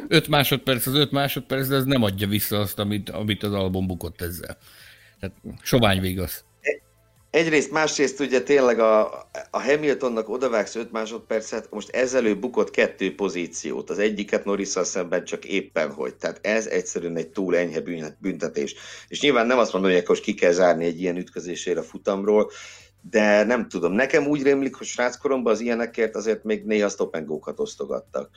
5 0.08 0.28
másodperc 0.28 0.88
az 0.88 0.94
5 0.94 1.12
másodperc, 1.12 1.68
de 1.68 1.76
ez 1.76 1.84
nem 1.84 2.04
adja 2.04 2.28
vissza 2.28 2.60
azt, 2.60 2.80
amit, 2.80 3.10
amit 3.10 3.44
az 3.44 3.54
album 3.54 3.88
bukott 3.88 4.22
ezzel. 4.22 4.58
Tehát 5.20 5.36
sovány 5.62 6.02
vigasz. 6.02 6.44
Egyrészt, 7.30 7.72
másrészt 7.72 8.20
ugye 8.20 8.42
tényleg 8.42 8.80
a, 8.80 9.06
a 9.52 9.62
Hamiltonnak 9.62 10.30
odavágsz 10.30 10.76
5 10.76 10.92
másodpercet, 10.92 11.68
most 11.72 11.90
ezzel 11.90 12.26
ő 12.26 12.40
bukott 12.40 12.72
kettő 12.72 13.16
pozíciót. 13.16 13.90
Az 13.90 14.00
egyiket 14.00 14.46
norris 14.46 14.68
szemben 14.68 15.26
csak 15.26 15.46
éppen 15.46 15.92
hogy. 15.92 16.16
Tehát 16.16 16.40
ez 16.42 16.68
egyszerűen 16.68 17.18
egy 17.18 17.30
túl 17.30 17.56
enyhe 17.58 17.82
büntetés. 18.20 18.76
És 19.08 19.22
nyilván 19.22 19.48
nem 19.48 19.58
azt 19.58 19.74
mondom, 19.74 19.92
hogy 19.92 20.00
akkor 20.00 20.20
ki 20.20 20.34
kell 20.34 20.52
zárni 20.52 20.86
egy 20.86 21.02
ilyen 21.02 21.18
ütközésére 21.18 21.82
futamról, 21.82 22.52
de 23.10 23.44
nem 23.44 23.68
tudom, 23.68 23.94
nekem 23.94 24.28
úgy 24.28 24.44
rémlik, 24.44 24.76
hogy 24.76 24.88
sráckoromban 24.88 25.54
az 25.54 25.60
ilyenekért 25.60 26.16
azért 26.16 26.44
még 26.44 26.66
néha 26.66 26.90
stop 26.90 27.18
osztogattak 27.56 28.30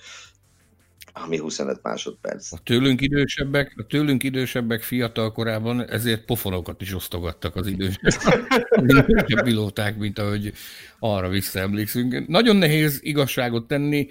ami 1.12 1.38
25 1.38 1.82
másodperc. 1.82 2.52
A 2.52 2.58
tőlünk 2.64 3.00
idősebbek, 3.00 3.74
a 3.76 3.86
tőlünk 3.86 4.22
idősebbek 4.22 4.82
fiatal 4.82 5.32
korában 5.32 5.88
ezért 5.88 6.24
pofonokat 6.24 6.80
is 6.80 6.94
osztogattak 6.94 7.56
az 7.56 7.66
idősebb, 7.66 9.42
pilóták, 9.42 9.98
mint 9.98 10.18
ahogy 10.18 10.52
arra 10.98 11.28
visszaemlékszünk. 11.28 12.26
Nagyon 12.28 12.56
nehéz 12.56 12.98
igazságot 13.02 13.66
tenni. 13.66 14.08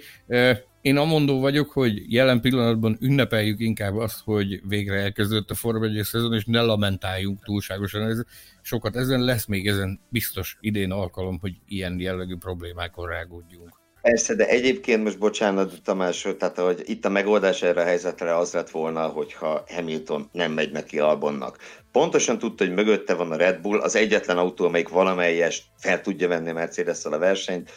Én 0.80 0.96
amondó 0.96 1.40
vagyok, 1.40 1.70
hogy 1.70 2.12
jelen 2.12 2.40
pillanatban 2.40 2.96
ünnepeljük 3.00 3.60
inkább 3.60 3.96
azt, 3.96 4.20
hogy 4.24 4.60
végre 4.68 4.94
elkezdődött 4.94 5.50
a 5.50 5.54
Forma 5.54 5.84
1 5.84 6.04
szezon, 6.04 6.34
és 6.34 6.44
ne 6.44 6.60
lamentáljunk 6.60 7.44
túlságosan. 7.44 8.02
Ez, 8.02 8.22
sokat 8.62 8.96
ezen 8.96 9.20
lesz 9.20 9.46
még 9.46 9.66
ezen 9.66 10.00
biztos 10.08 10.56
idén 10.60 10.90
alkalom, 10.90 11.38
hogy 11.40 11.54
ilyen 11.66 12.00
jellegű 12.00 12.36
problémákon 12.36 13.08
rágódjunk. 13.08 13.79
Persze, 14.02 14.34
de 14.34 14.48
egyébként 14.48 15.04
most 15.04 15.18
bocsánat, 15.18 15.82
Tamás, 15.84 16.26
tehát 16.38 16.58
hogy 16.58 16.82
itt 16.84 17.04
a 17.04 17.08
megoldás 17.08 17.62
erre 17.62 17.80
a 17.80 17.84
helyzetre 17.84 18.36
az 18.36 18.52
lett 18.52 18.70
volna, 18.70 19.06
hogyha 19.06 19.64
Hamilton 19.68 20.28
nem 20.32 20.52
megy 20.52 20.72
neki 20.72 20.98
Albonnak. 20.98 21.58
Pontosan 21.92 22.38
tudta, 22.38 22.64
hogy 22.64 22.74
mögötte 22.74 23.14
van 23.14 23.30
a 23.30 23.36
Red 23.36 23.60
Bull, 23.60 23.80
az 23.80 23.96
egyetlen 23.96 24.38
autó, 24.38 24.64
amelyik 24.64 24.88
valamelyes 24.88 25.70
fel 25.78 26.00
tudja 26.00 26.28
venni 26.28 26.52
mercedes 26.52 27.04
a 27.04 27.18
versenyt, 27.18 27.70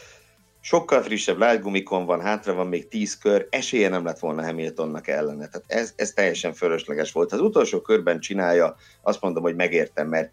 sokkal 0.62 1.02
frissebb 1.02 1.38
lágygumikon 1.38 2.06
van, 2.06 2.22
hátra 2.22 2.54
van 2.54 2.68
még 2.68 2.88
tíz 2.88 3.18
kör, 3.18 3.48
esélye 3.50 3.90
nem 3.90 4.06
lett 4.06 4.20
volna 4.20 4.44
Hamiltonnak 4.44 5.08
ellene. 5.08 5.48
Tehát 5.48 5.64
ez, 5.68 5.94
ez 5.96 6.12
teljesen 6.12 6.54
fölösleges 6.54 7.12
volt. 7.12 7.32
Az 7.32 7.40
utolsó 7.40 7.82
körben 7.82 8.20
csinálja, 8.20 8.76
azt 9.02 9.22
mondom, 9.22 9.44
hogy 9.44 9.56
megértem, 9.56 10.08
mert, 10.08 10.32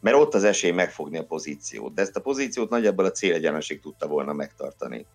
mert 0.00 0.16
ott 0.16 0.34
az 0.34 0.44
esély 0.44 0.70
megfogni 0.70 1.18
a 1.18 1.24
pozíciót. 1.24 1.94
De 1.94 2.02
ezt 2.02 2.16
a 2.16 2.20
pozíciót 2.20 2.70
nagyjából 2.70 3.04
a 3.04 3.10
célegyenlőség 3.10 3.80
tudta 3.80 4.06
volna 4.06 4.32
megtartani. 4.32 5.06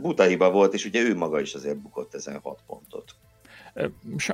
Buta 0.00 0.24
hiba 0.24 0.50
volt, 0.50 0.74
és 0.74 0.84
ugye 0.84 1.00
ő 1.00 1.16
maga 1.16 1.40
is 1.40 1.54
azért 1.54 1.78
bukott 1.78 2.14
ezen 2.14 2.40
hat 2.42 2.60
pontot. 2.66 3.14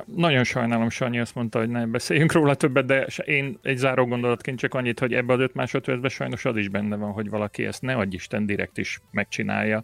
Nagyon 0.05 0.43
sajnálom, 0.43 0.89
Sanyi 0.89 1.19
azt 1.19 1.35
mondta, 1.35 1.59
hogy 1.59 1.69
ne 1.69 1.85
beszéljünk 1.85 2.31
róla 2.31 2.55
többet, 2.55 2.85
de 2.85 3.07
én 3.25 3.59
egy 3.61 3.77
záró 3.77 4.05
gondolatként 4.05 4.59
csak 4.59 4.73
annyit, 4.73 4.99
hogy 4.99 5.13
ebbe 5.13 5.33
az 5.33 5.39
öt 5.39 5.53
másodpercben 5.53 6.09
sajnos 6.09 6.45
az 6.45 6.57
is 6.57 6.69
benne 6.69 6.95
van, 6.95 7.11
hogy 7.11 7.29
valaki 7.29 7.65
ezt 7.65 7.81
ne 7.81 7.93
adj 7.95 8.15
Isten 8.15 8.45
direkt 8.45 8.77
is 8.77 9.01
megcsinálja, 9.11 9.83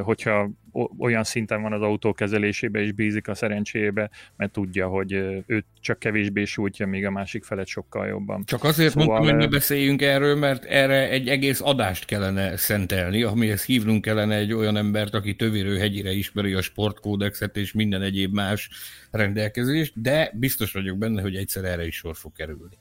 hogyha 0.00 0.50
olyan 0.98 1.24
szinten 1.24 1.62
van 1.62 1.72
az 1.72 1.82
autó 1.82 2.12
kezelésébe 2.12 2.80
és 2.80 2.92
bízik 2.92 3.28
a 3.28 3.34
szerencsébe, 3.34 4.10
mert 4.36 4.52
tudja, 4.52 4.88
hogy 4.88 5.12
őt 5.46 5.64
csak 5.80 5.98
kevésbé 5.98 6.44
sújtja, 6.44 6.86
még 6.86 7.06
a 7.06 7.10
másik 7.10 7.44
felet 7.44 7.66
sokkal 7.66 8.06
jobban. 8.06 8.44
Csak 8.44 8.64
azért 8.64 8.92
szóval... 8.92 9.06
mondtam, 9.06 9.34
hogy 9.34 9.44
ne 9.44 9.50
beszéljünk 9.50 10.02
erről, 10.02 10.36
mert 10.36 10.64
erre 10.64 11.08
egy 11.08 11.28
egész 11.28 11.60
adást 11.60 12.04
kellene 12.04 12.56
szentelni, 12.56 13.22
amihez 13.22 13.64
hívnunk 13.64 14.02
kellene 14.02 14.36
egy 14.36 14.52
olyan 14.52 14.76
embert, 14.76 15.14
aki 15.14 15.36
hegyire 15.78 16.10
ismeri 16.10 16.52
a 16.52 16.62
sportkódexet 16.62 17.56
és 17.56 17.72
minden 17.72 18.02
egyéb 18.02 18.34
más 18.34 18.70
rendelkezést, 19.10 20.00
de 20.00 20.30
biztos 20.34 20.72
vagyok 20.72 20.98
benne, 20.98 21.22
hogy 21.22 21.36
egyszer 21.36 21.64
erre 21.64 21.86
is 21.86 21.96
sor 21.96 22.16
fog 22.16 22.32
kerülni. 22.32 22.76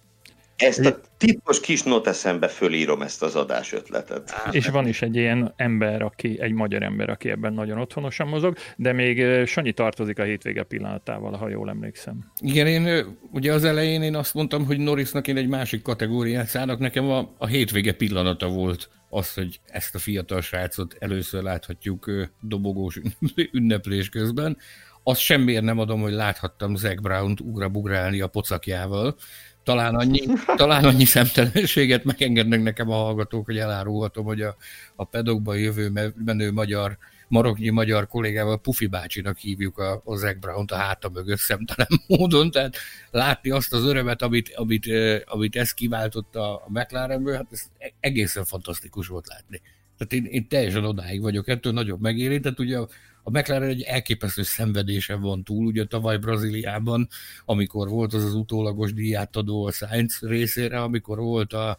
Ezt 0.64 0.86
a 0.86 1.00
titkos 1.18 1.60
kis 1.60 1.84
noteszembe 1.84 2.48
fölírom 2.48 3.02
ezt 3.02 3.24
az 3.24 3.36
adás 3.36 3.74
ötletet. 3.74 4.34
És 4.52 4.68
van 4.68 4.88
is 4.88 5.02
egy 5.02 5.16
ilyen 5.16 5.54
ember, 5.56 6.02
aki, 6.02 6.38
egy 6.42 6.52
magyar 6.52 6.84
ember, 6.84 7.10
aki 7.10 7.30
ebben 7.30 7.54
nagyon 7.54 7.80
otthonosan 7.80 8.28
mozog, 8.28 8.58
de 8.78 8.94
még 8.94 9.46
Sanyi 9.46 9.74
tartozik 9.74 10.20
a 10.20 10.24
hétvége 10.24 10.64
pillanatával, 10.64 11.32
ha 11.32 11.50
jól 11.50 11.70
emlékszem. 11.70 12.32
Igen, 12.42 12.68
én 12.68 13.06
ugye 13.32 13.54
az 13.54 13.64
elején 13.64 14.02
én 14.02 14.16
azt 14.16 14.34
mondtam, 14.34 14.66
hogy 14.66 14.80
Norrisnak 14.80 15.28
én 15.28 15.38
egy 15.38 15.48
másik 15.48 15.82
kategóriát 15.82 16.48
szállnak, 16.48 16.80
nekem 16.80 17.10
a, 17.10 17.34
a 17.38 17.48
hétvége 17.48 17.94
pillanata 17.94 18.48
volt 18.48 18.90
az, 19.10 19.34
hogy 19.34 19.60
ezt 19.66 19.96
a 19.96 20.00
fiatal 20.00 20.42
srácot 20.42 20.96
először 21.00 21.44
láthatjuk 21.44 22.12
dobogós 22.42 23.00
ünneplés 23.52 24.10
közben. 24.10 24.58
Azt 25.04 25.20
semmiért 25.20 25.64
nem 25.64 25.80
adom, 25.80 26.02
hogy 26.02 26.12
láthattam 26.12 26.76
Zack 26.76 27.02
Brown-t 27.02 27.40
ugrabugrálni 27.40 28.22
a 28.22 28.28
pocakjával, 28.28 29.16
talán 29.64 29.96
annyi, 29.96 30.22
talán 30.56 30.84
annyi 30.84 31.06
szemtelenséget 31.06 32.04
megengednek 32.04 32.62
nekem 32.62 32.90
a 32.90 32.96
hallgatók, 32.96 33.46
hogy 33.46 33.58
elárulhatom, 33.58 34.26
hogy 34.26 34.42
a, 34.42 34.56
a 34.96 35.04
pedokban 35.04 35.58
jövő 35.58 36.12
menő 36.26 36.52
magyar, 36.52 36.98
maroknyi 37.28 37.70
magyar 37.70 38.08
kollégával 38.08 38.60
Pufi 38.60 38.88
bácsinak 38.88 39.38
hívjuk 39.38 39.78
a, 39.78 40.02
a 40.06 40.16
Zac 40.16 40.40
Brown-t 40.40 40.72
a 40.72 40.76
háta 40.76 41.10
mögött 41.10 41.38
szemtelen 41.38 41.88
módon, 42.08 42.52
tehát 42.52 42.76
látni 43.12 43.50
azt 43.50 43.74
az 43.74 43.84
örömet, 43.84 44.22
amit, 44.22 44.54
amit, 44.56 44.86
amit 45.26 45.56
ez 45.56 45.74
kiváltotta 45.74 46.56
a 46.56 46.66
McLarenből, 46.68 47.36
hát 47.36 47.48
ez 47.52 47.64
egészen 48.00 48.46
fantasztikus 48.46 49.08
volt 49.08 49.28
látni. 49.28 49.62
Tehát 49.98 50.14
én, 50.14 50.26
én 50.32 50.48
teljesen 50.48 50.86
odáig 50.86 51.22
vagyok, 51.22 51.48
ettől 51.48 51.74
nagyobb 51.74 52.02
megérintett, 52.02 52.60
ugye 52.60 52.78
a 53.24 53.30
McLaren 53.30 53.70
egy 53.70 53.82
elképesztő 53.82 54.44
szenvedése 54.44 55.16
van 55.16 55.44
túl, 55.44 55.66
ugye 55.66 55.86
tavaly 55.86 56.18
Brazíliában, 56.18 57.08
amikor 57.46 57.90
volt 57.90 58.14
az 58.14 58.24
az 58.24 58.34
utólagos 58.34 58.94
díjátadó 58.94 59.66
a 59.66 59.72
Sainz 59.72 60.20
részére, 60.22 60.82
amikor 60.82 61.18
volt 61.18 61.54
a, 61.54 61.78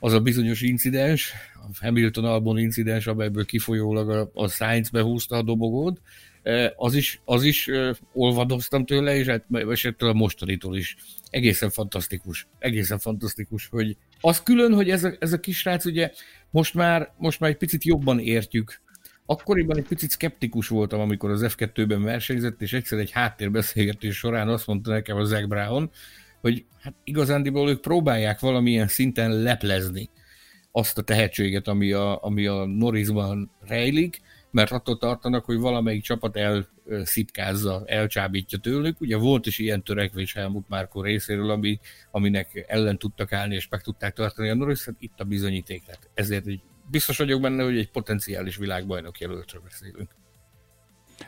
az 0.00 0.12
a 0.12 0.20
bizonyos 0.20 0.60
incidens, 0.60 1.32
a 1.54 1.84
Hamilton 1.84 2.24
Albon 2.24 2.58
incidens, 2.58 3.06
amelyből 3.06 3.44
kifolyólag 3.44 4.10
a, 4.10 4.30
a 4.34 4.48
Sainz 4.48 4.88
behúzta 4.88 5.36
a 5.36 5.42
dobogót, 5.42 6.00
e, 6.42 6.72
az 6.76 6.94
is, 6.94 7.20
az 7.24 7.42
is 7.42 7.68
e, 7.68 7.94
olvadoztam 8.12 8.84
tőle, 8.84 9.16
és, 9.16 9.26
hát, 9.26 9.44
és 9.70 9.84
ettől 9.84 10.08
a 10.08 10.12
mostanitól 10.12 10.76
is. 10.76 10.96
Egészen 11.30 11.70
fantasztikus. 11.70 12.46
Egészen 12.58 12.98
fantasztikus, 12.98 13.66
hogy 13.66 13.96
az 14.20 14.42
külön, 14.42 14.74
hogy 14.74 14.90
ez 14.90 15.04
a, 15.04 15.12
ez 15.18 15.32
a 15.32 15.40
kisrác 15.40 15.84
ugye 15.84 16.12
most 16.50 16.74
már, 16.74 17.12
most 17.16 17.40
már 17.40 17.50
egy 17.50 17.56
picit 17.56 17.84
jobban 17.84 18.18
értjük 18.18 18.82
Akkoriban 19.26 19.76
egy 19.76 19.86
picit 19.86 20.10
skeptikus 20.10 20.68
voltam, 20.68 21.00
amikor 21.00 21.30
az 21.30 21.46
F2-ben 21.48 22.02
versenyzett, 22.02 22.62
és 22.62 22.72
egyszer 22.72 22.98
egy 22.98 23.10
háttérbeszélgetés 23.10 24.16
során 24.16 24.48
azt 24.48 24.66
mondta 24.66 24.90
nekem 24.90 25.16
a 25.16 25.24
Zac 25.24 25.46
Brown, 25.46 25.90
hogy 26.40 26.64
hát 26.80 26.94
igazándiból 27.04 27.70
ők 27.70 27.80
próbálják 27.80 28.40
valamilyen 28.40 28.88
szinten 28.88 29.30
leplezni 29.42 30.10
azt 30.72 30.98
a 30.98 31.02
tehetséget, 31.02 31.68
ami 31.68 31.92
a, 31.92 32.22
ami 32.22 32.46
a 32.46 32.64
Norrisban 32.64 33.50
rejlik, 33.66 34.20
mert 34.50 34.70
attól 34.70 34.98
tartanak, 34.98 35.44
hogy 35.44 35.58
valamelyik 35.58 36.02
csapat 36.02 36.36
elszipkázza, 36.36 37.82
elcsábítja 37.86 38.58
tőlük. 38.58 39.00
Ugye 39.00 39.16
volt 39.16 39.46
is 39.46 39.58
ilyen 39.58 39.82
törekvés 39.82 40.34
Helmut 40.34 40.68
Márkó 40.68 41.02
részéről, 41.02 41.50
ami, 41.50 41.78
aminek 42.10 42.64
ellen 42.68 42.98
tudtak 42.98 43.32
állni, 43.32 43.54
és 43.54 43.68
meg 43.68 43.80
tudták 43.80 44.14
tartani 44.14 44.48
a 44.48 44.54
Norris, 44.54 44.84
hát 44.84 44.94
itt 44.98 45.20
a 45.20 45.24
bizonyíték 45.24 45.82
lett. 45.86 46.10
Ezért 46.14 46.46
egy 46.46 46.60
biztos 46.90 47.18
vagyok 47.18 47.40
benne, 47.40 47.62
hogy 47.62 47.78
egy 47.78 47.90
potenciális 47.90 48.56
világbajnok 48.56 49.18
jelöltről 49.18 49.62
beszélünk. 49.62 50.10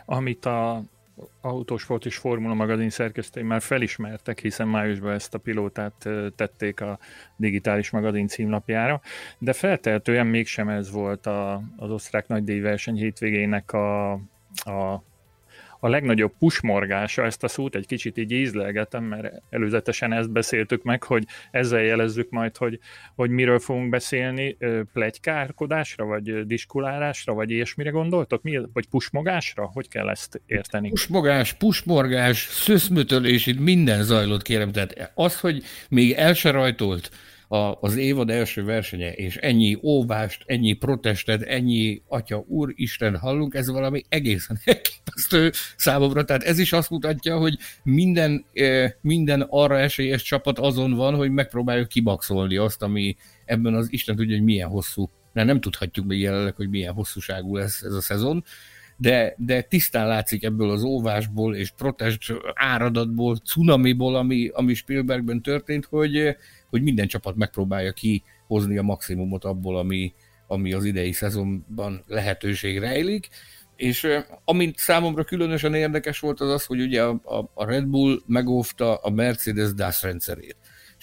Amit 0.05 0.45
a 0.45 0.83
Autosport 1.41 2.07
és 2.07 2.17
Formula 2.17 2.55
magazin 2.55 2.91
szerkesztői 2.91 3.43
már 3.43 3.63
felismertek, 3.63 4.41
hiszen 4.41 4.69
májusban 4.69 5.13
ezt 5.13 5.35
a 5.35 5.39
pilótát 5.39 6.09
tették 6.37 6.81
a 6.81 6.99
digitális 7.37 7.91
magazin 7.91 8.27
címlapjára, 8.27 9.01
de 9.39 9.53
feltehetően 9.53 10.27
mégsem 10.27 10.69
ez 10.69 10.91
volt 10.91 11.27
a, 11.27 11.63
az 11.77 11.91
osztrák 11.91 12.27
nagydíjverseny 12.27 12.97
hétvégének 12.97 13.73
a, 13.73 14.13
a 14.55 15.03
a 15.81 15.89
legnagyobb 15.89 16.33
pusmorgása, 16.39 17.25
ezt 17.25 17.45
a 17.45 17.49
szót 17.49 17.75
egy 17.75 17.87
kicsit 17.87 18.19
így 18.19 18.33
ízlelgetem, 18.33 19.05
mert 19.05 19.43
előzetesen 19.51 20.13
ezt 20.13 20.31
beszéltük 20.31 20.83
meg, 20.83 21.03
hogy 21.03 21.25
ezzel 21.51 21.83
jelezzük 21.83 22.31
majd, 22.31 22.57
hogy, 22.57 22.79
hogy 23.15 23.31
miről 23.31 23.59
fogunk 23.59 23.89
beszélni, 23.89 24.57
plegykárkodásra, 24.93 26.05
vagy 26.05 26.47
diskulálásra, 26.47 27.35
vagy 27.35 27.51
ilyesmire 27.51 27.91
gondoltok? 27.91 28.43
Mi, 28.43 28.61
vagy 28.73 28.87
pusmogásra? 28.89 29.71
Hogy 29.73 29.89
kell 29.89 30.09
ezt 30.09 30.41
érteni? 30.47 30.89
Pusmogás, 30.89 31.53
pusmorgás, 31.53 32.47
szöszmötölés, 32.51 33.47
itt 33.47 33.61
minden 33.61 34.03
zajlott, 34.03 34.43
kérem. 34.43 34.73
Tehát 34.73 35.13
az, 35.15 35.41
hogy 35.41 35.63
még 35.89 36.13
el 36.13 36.35
se 36.35 36.51
rajtolt 36.51 37.11
a, 37.49 37.57
az 37.81 37.97
évad 37.97 38.31
első 38.31 38.65
versenye, 38.65 39.13
és 39.13 39.37
ennyi 39.37 39.79
óvást, 39.83 40.43
ennyi 40.47 40.73
protestet, 40.73 41.43
ennyi 41.43 42.03
atya, 42.09 42.45
úr, 42.47 42.73
Isten 42.75 43.17
hallunk, 43.17 43.55
ez 43.55 43.71
valami 43.71 44.05
egészen 44.09 44.59
elképesztő 44.65 45.53
számomra. 45.77 46.25
Tehát 46.25 46.43
ez 46.43 46.59
is 46.59 46.73
azt 46.73 46.91
mutatja, 46.91 47.39
hogy 47.39 47.59
minden, 47.83 48.45
eh, 48.53 48.93
minden 49.01 49.47
arra 49.49 49.79
esélyes 49.79 50.23
csapat 50.23 50.59
azon 50.59 50.93
van, 50.93 51.15
hogy 51.15 51.31
megpróbáljuk 51.31 51.89
kibaxolni 51.89 52.57
azt, 52.57 52.83
ami 52.83 53.17
ebben 53.45 53.75
az 53.75 53.93
Isten 53.93 54.17
tudja, 54.17 54.37
hogy 54.37 54.45
milyen 54.45 54.69
hosszú, 54.69 55.11
mert 55.33 55.47
nem 55.47 55.61
tudhatjuk 55.61 56.07
még 56.07 56.21
jelenleg, 56.21 56.55
hogy 56.55 56.69
milyen 56.69 56.93
hosszúságú 56.93 57.57
lesz 57.57 57.83
ez 57.83 57.93
a 57.93 58.01
szezon, 58.01 58.45
de, 58.97 59.35
de 59.39 59.63
tisztán 59.63 60.07
látszik 60.07 60.45
ebből 60.45 60.71
az 60.71 60.83
óvásból 60.83 61.55
és 61.55 61.71
protest 61.71 62.33
áradatból, 62.55 63.37
cunamiból, 63.37 64.17
ami, 64.17 64.51
ami 64.53 64.75
Spielbergben 64.75 65.43
történt, 65.43 65.85
hogy, 65.85 66.37
hogy 66.71 66.83
minden 66.83 67.07
csapat 67.07 67.37
megpróbálja 67.37 67.93
kihozni 67.93 68.79
a 68.79 68.83
maximumot 68.83 69.45
abból, 69.45 69.79
ami, 69.79 70.15
ami 70.47 70.73
az 70.73 70.85
idei 70.85 71.13
szezonban 71.13 72.05
lehetőség 72.07 72.79
rejlik. 72.79 73.29
És 73.77 74.07
amint 74.45 74.79
számomra 74.79 75.25
különösen 75.25 75.75
érdekes 75.75 76.19
volt 76.19 76.41
az 76.41 76.51
az, 76.51 76.65
hogy 76.65 76.81
ugye 76.81 77.03
a, 77.03 77.51
a, 77.55 77.65
Red 77.65 77.87
Bull 77.87 78.21
megóvta 78.27 78.95
a 78.95 79.11
Mercedes 79.11 79.75
DAS 79.75 80.03
rendszerét. 80.03 80.57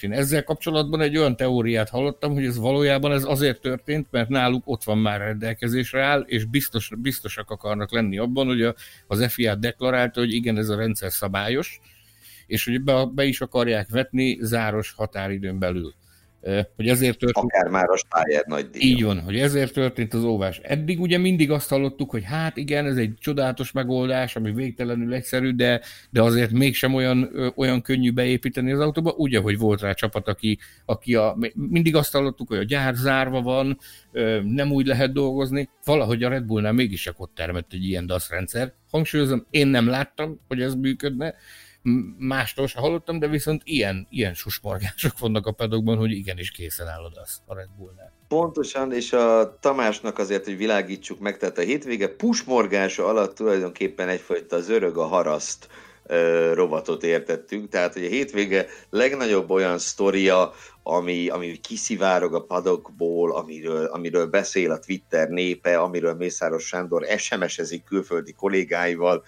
Én 0.04 0.12
ezzel 0.12 0.44
kapcsolatban 0.44 1.00
egy 1.00 1.16
olyan 1.16 1.36
teóriát 1.36 1.88
hallottam, 1.88 2.32
hogy 2.32 2.44
ez 2.44 2.58
valójában 2.58 3.12
ez 3.12 3.24
azért 3.24 3.60
történt, 3.60 4.06
mert 4.10 4.28
náluk 4.28 4.62
ott 4.66 4.84
van 4.84 4.98
már 4.98 5.20
rendelkezésre 5.20 6.02
áll, 6.02 6.20
és 6.20 6.44
biztos, 6.44 6.90
biztosak 6.96 7.50
akarnak 7.50 7.92
lenni 7.92 8.18
abban, 8.18 8.46
hogy 8.46 8.62
a, 8.62 8.74
az 9.06 9.32
FIA 9.32 9.54
deklarálta, 9.54 10.20
hogy 10.20 10.32
igen, 10.32 10.58
ez 10.58 10.68
a 10.68 10.76
rendszer 10.76 11.12
szabályos, 11.12 11.80
és 12.46 12.64
hogy 12.64 12.80
be, 12.80 13.04
be 13.04 13.24
is 13.24 13.40
akarják 13.40 13.88
vetni 13.88 14.38
záros 14.40 14.92
határidőn 14.92 15.58
belül. 15.58 15.94
Hogy 16.76 16.88
ezért 16.88 17.18
történt... 17.18 17.46
Akár 17.46 17.70
már 17.70 17.88
a 17.88 17.96
Spájer 17.96 18.44
nagy 18.46 18.70
díja. 18.70 18.86
Így 18.86 19.04
van, 19.04 19.20
hogy 19.20 19.36
ezért 19.36 19.72
történt 19.72 20.14
az 20.14 20.24
óvás. 20.24 20.58
Eddig 20.58 21.00
ugye 21.00 21.18
mindig 21.18 21.50
azt 21.50 21.68
hallottuk, 21.68 22.10
hogy 22.10 22.24
hát 22.24 22.56
igen, 22.56 22.86
ez 22.86 22.96
egy 22.96 23.14
csodálatos 23.18 23.72
megoldás, 23.72 24.36
ami 24.36 24.52
végtelenül 24.52 25.14
egyszerű, 25.14 25.50
de, 25.50 25.80
de 26.10 26.22
azért 26.22 26.50
mégsem 26.50 26.94
olyan, 26.94 27.30
olyan 27.56 27.82
könnyű 27.82 28.12
beépíteni 28.12 28.72
az 28.72 28.80
autóba, 28.80 29.12
ugye, 29.16 29.38
hogy 29.38 29.58
volt 29.58 29.80
rá 29.80 29.92
csapat, 29.92 30.28
aki, 30.28 30.58
aki 30.84 31.14
a, 31.14 31.36
mindig 31.54 31.96
azt 31.96 32.12
hallottuk, 32.12 32.48
hogy 32.48 32.58
a 32.58 32.64
gyár 32.64 32.94
zárva 32.94 33.42
van, 33.42 33.78
nem 34.44 34.72
úgy 34.72 34.86
lehet 34.86 35.12
dolgozni, 35.12 35.68
valahogy 35.84 36.22
a 36.22 36.28
Red 36.28 36.44
Bullnál 36.44 36.72
mégis 36.72 37.02
csak 37.02 37.20
ott 37.20 37.34
termett 37.34 37.72
egy 37.72 37.84
ilyen 37.84 38.06
DAS 38.06 38.30
rendszer. 38.30 38.72
Hangsúlyozom, 38.90 39.46
én 39.50 39.66
nem 39.66 39.86
láttam, 39.86 40.40
hogy 40.48 40.60
ez 40.60 40.74
működne, 40.74 41.34
mástól 42.18 42.66
se 42.66 42.78
hallottam, 42.78 43.18
de 43.18 43.28
viszont 43.28 43.62
ilyen, 43.64 44.06
ilyen 44.10 44.34
susmorgások 44.34 45.18
vannak 45.18 45.46
a 45.46 45.52
pedokban, 45.52 45.96
hogy 45.96 46.10
igenis 46.10 46.50
készen 46.50 46.88
állod 46.88 47.12
azt 47.16 47.40
a 47.46 47.54
Red 47.54 47.68
Bullnál. 47.76 48.12
Pontosan, 48.28 48.92
és 48.92 49.12
a 49.12 49.58
Tamásnak 49.60 50.18
azért, 50.18 50.44
hogy 50.44 50.56
világítsuk 50.56 51.20
meg, 51.20 51.36
tehát 51.36 51.58
a 51.58 51.62
hétvége 51.62 52.08
pusmorgása 52.08 53.06
alatt 53.06 53.34
tulajdonképpen 53.34 54.08
egyfajta 54.08 54.60
zörög 54.60 54.96
a 54.96 55.04
haraszt 55.04 55.68
rovatot 56.52 57.02
értettünk, 57.02 57.68
tehát 57.68 57.92
hogy 57.92 58.04
a 58.04 58.08
hétvége 58.08 58.66
legnagyobb 58.90 59.50
olyan 59.50 59.78
sztoria, 59.78 60.52
ami, 60.82 61.28
ami 61.28 61.60
kiszivárog 61.60 62.34
a 62.34 62.44
padokból, 62.44 63.36
amiről, 63.36 63.84
amiről 63.84 64.26
beszél 64.26 64.70
a 64.70 64.78
Twitter 64.78 65.28
népe, 65.28 65.78
amiről 65.78 66.14
Mészáros 66.14 66.66
Sándor 66.66 67.06
SMS-ezik 67.16 67.84
külföldi 67.84 68.32
kollégáival, 68.32 69.24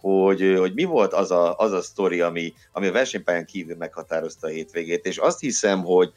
hogy, 0.00 0.54
hogy 0.58 0.74
mi 0.74 0.84
volt 0.84 1.12
az 1.12 1.30
a, 1.30 1.56
az 1.56 1.72
a 1.72 1.82
sztori, 1.82 2.20
ami, 2.20 2.52
ami 2.72 2.86
a 2.86 2.92
versenypályán 2.92 3.44
kívül 3.44 3.76
meghatározta 3.76 4.46
a 4.46 4.50
hétvégét, 4.50 5.04
és 5.04 5.16
azt 5.16 5.40
hiszem, 5.40 5.84
hogy, 5.84 6.12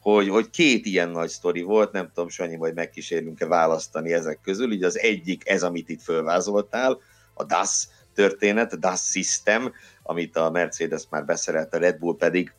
hogy, 0.00 0.28
hogy 0.28 0.50
két 0.50 0.86
ilyen 0.86 1.08
nagy 1.08 1.28
sztori 1.28 1.62
volt, 1.62 1.92
nem 1.92 2.10
tudom, 2.14 2.28
Sanyi, 2.28 2.56
majd 2.56 2.74
megkísérünk-e 2.74 3.46
választani 3.46 4.12
ezek 4.12 4.40
közül, 4.42 4.72
így 4.72 4.82
az 4.82 4.98
egyik 4.98 5.48
ez, 5.48 5.62
amit 5.62 5.88
itt 5.88 6.02
fölvázoltál, 6.02 7.00
a 7.34 7.44
DAS 7.44 7.88
történet, 8.14 8.78
DAS 8.78 9.00
System, 9.00 9.72
amit 10.02 10.36
a 10.36 10.50
Mercedes 10.50 11.02
már 11.10 11.24
beszerelt, 11.24 11.74
a 11.74 11.78
Red 11.78 11.98
Bull 11.98 12.16
pedig 12.16 12.52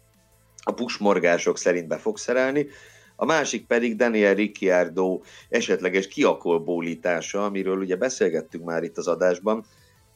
a 0.63 0.71
pusmorgások 0.71 1.57
szerint 1.57 1.87
be 1.87 1.97
fog 1.97 2.17
szerelni, 2.17 2.67
a 3.15 3.25
másik 3.25 3.67
pedig 3.67 3.95
Daniel 3.95 4.33
Ricciardo 4.33 5.21
esetleges 5.49 6.07
kiakolbólítása, 6.07 7.45
amiről 7.45 7.77
ugye 7.77 7.95
beszélgettünk 7.95 8.63
már 8.63 8.83
itt 8.83 8.97
az 8.97 9.07
adásban, 9.07 9.65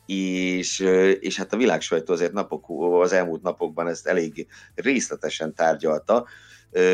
és, 0.05 0.79
és 1.19 1.37
hát 1.37 1.53
a 1.53 1.57
világsajtó 1.57 2.13
azért 2.13 2.33
napok, 2.33 2.65
az 3.01 3.13
elmúlt 3.13 3.41
napokban 3.41 3.87
ezt 3.87 4.07
elég 4.07 4.47
részletesen 4.75 5.53
tárgyalta, 5.53 6.27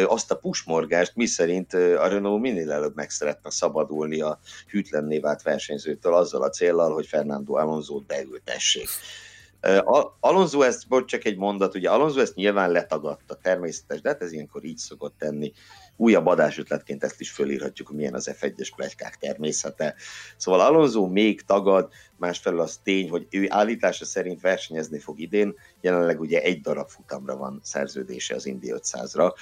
azt 0.05 0.31
a 0.31 0.37
pusmorgást, 0.37 1.15
mi 1.15 1.25
szerint 1.25 1.73
a 1.73 2.07
Renault 2.07 2.41
minél 2.41 2.71
előbb 2.71 2.95
meg 2.95 3.09
szeretne 3.09 3.49
szabadulni 3.49 4.21
a 4.21 4.39
hűtlenné 4.69 5.19
vált 5.19 5.41
versenyzőtől 5.41 6.13
azzal 6.13 6.41
a 6.41 6.49
céllal, 6.49 6.93
hogy 6.93 7.07
Fernando 7.07 7.55
Alonso 7.55 7.99
beültessék. 7.99 8.87
Alonso 10.19 10.61
ezt, 10.61 10.87
bocs, 10.87 11.09
csak 11.09 11.25
egy 11.25 11.37
mondat, 11.37 11.75
ugye 11.75 11.89
Alonso 11.89 12.19
ezt 12.19 12.35
nyilván 12.35 12.71
letagadta, 12.71 13.35
természetes, 13.35 14.01
de 14.01 14.09
hát 14.09 14.21
ez 14.21 14.31
ilyenkor 14.31 14.63
így 14.63 14.77
szokott 14.77 15.15
tenni 15.17 15.53
újabb 15.97 16.25
adásötletként 16.25 17.03
ezt 17.03 17.19
is 17.19 17.31
fölírhatjuk, 17.31 17.91
milyen 17.91 18.13
az 18.13 18.35
F1-es 18.39 18.69
plegykák 18.75 19.15
természete. 19.15 19.95
Szóval 20.37 20.59
Alonso 20.59 21.07
még 21.07 21.41
tagad, 21.41 21.91
másfelől 22.15 22.59
az 22.59 22.79
tény, 22.83 23.09
hogy 23.09 23.27
ő 23.29 23.45
állítása 23.49 24.05
szerint 24.05 24.41
versenyezni 24.41 24.99
fog 24.99 25.19
idén, 25.19 25.55
jelenleg 25.81 26.19
ugye 26.19 26.41
egy 26.41 26.61
darab 26.61 26.89
futamra 26.89 27.37
van 27.37 27.59
szerződése 27.63 28.35
az 28.35 28.45
Indy 28.45 28.73
500-ra, 28.75 29.33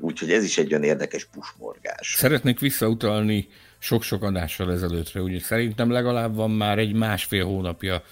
úgyhogy 0.00 0.32
ez 0.32 0.44
is 0.44 0.58
egy 0.58 0.70
olyan 0.70 0.84
érdekes 0.84 1.24
pusmorgás. 1.24 2.14
Szeretnék 2.16 2.58
visszautalni 2.58 3.48
sok-sok 3.78 4.22
adással 4.22 4.72
ezelőttre, 4.72 5.20
ugye 5.20 5.40
szerintem 5.40 5.90
legalább 5.90 6.34
van 6.34 6.50
már 6.50 6.78
egy 6.78 6.92
másfél 6.92 7.44
hónapja 7.44 8.02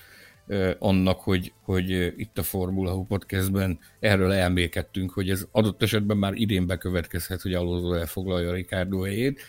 annak, 0.79 1.21
hogy, 1.21 1.53
hogy 1.63 1.91
itt 2.17 2.39
a 2.39 2.43
Formula 2.43 2.93
Hú 2.93 3.05
podcastben 3.05 3.79
erről 4.01 4.33
elmélkedtünk, 4.33 5.11
hogy 5.11 5.31
ez 5.31 5.47
adott 5.51 5.83
esetben 5.83 6.17
már 6.17 6.35
idén 6.35 6.67
bekövetkezhet, 6.67 7.41
hogy 7.41 7.55
Alonso 7.55 7.93
elfoglalja 7.93 8.53
Ricardo 8.53 9.01
helyét. 9.01 9.41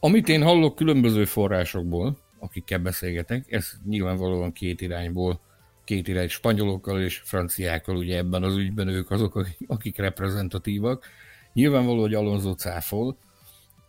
Amit 0.00 0.28
én 0.28 0.42
hallok 0.42 0.74
különböző 0.74 1.24
forrásokból, 1.24 2.18
akikkel 2.38 2.78
beszélgetek, 2.78 3.52
ez 3.52 3.72
nyilvánvalóan 3.88 4.52
két 4.52 4.80
irányból, 4.80 5.40
két 5.84 6.08
irány 6.08 6.28
spanyolokkal 6.28 7.02
és 7.02 7.20
franciákkal, 7.24 7.96
ugye 7.96 8.16
ebben 8.16 8.42
az 8.42 8.56
ügyben 8.56 8.88
ők 8.88 9.10
azok, 9.10 9.46
akik 9.66 9.98
reprezentatívak. 9.98 11.06
Nyilvánvaló, 11.52 12.00
hogy 12.00 12.14
Alonso 12.14 12.54
cáfol, 12.54 13.18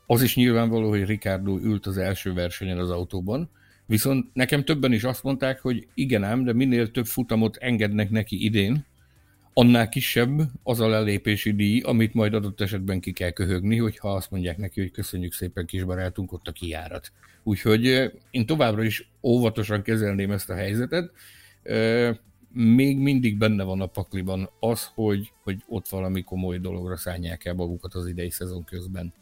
az 0.05 0.21
is 0.21 0.35
nyilvánvaló, 0.35 0.89
hogy 0.89 1.05
Ricardo 1.05 1.57
ült 1.57 1.85
az 1.85 1.97
első 1.97 2.33
versenyen 2.33 2.77
az 2.77 2.89
autóban, 2.89 3.49
Viszont 3.89 4.29
nekem 4.33 4.63
többen 4.63 4.93
is 4.93 5.03
azt 5.03 5.23
mondták, 5.23 5.59
hogy 5.61 5.87
igen 5.93 6.23
ám, 6.23 6.43
de 6.43 6.53
minél 6.53 6.91
több 6.91 7.05
futamot 7.05 7.55
engednek 7.55 8.09
neki 8.09 8.43
idén, 8.43 8.85
annál 9.53 9.89
kisebb 9.89 10.41
az 10.63 10.79
a 10.79 10.87
lelépési 10.87 11.51
díj, 11.53 11.81
amit 11.81 12.13
majd 12.13 12.33
adott 12.33 12.61
esetben 12.61 12.99
ki 12.99 13.11
kell 13.11 13.29
köhögni, 13.29 13.77
hogyha 13.77 14.13
azt 14.13 14.31
mondják 14.31 14.57
neki, 14.57 14.81
hogy 14.81 14.91
köszönjük 14.91 15.33
szépen 15.33 15.65
kis 15.65 15.83
barátunk, 15.83 16.31
ott 16.31 16.47
a 16.47 16.51
kiárat. 16.51 17.11
Úgyhogy 17.43 18.11
én 18.31 18.45
továbbra 18.45 18.83
is 18.83 19.11
óvatosan 19.23 19.81
kezelném 19.81 20.31
ezt 20.31 20.49
a 20.49 20.55
helyzetet. 20.55 21.11
Még 22.53 22.97
mindig 22.97 23.37
benne 23.37 23.63
van 23.63 23.81
a 23.81 23.85
pakliban 23.87 24.49
az, 24.59 24.89
hogy, 24.93 25.31
hogy 25.43 25.63
ott 25.67 25.87
valami 25.87 26.23
komoly 26.23 26.59
dologra 26.59 26.97
szállják 26.97 27.45
el 27.45 27.53
magukat 27.53 27.93
az 27.93 28.07
idei 28.07 28.29
szezon 28.29 28.63
közben. 28.63 29.13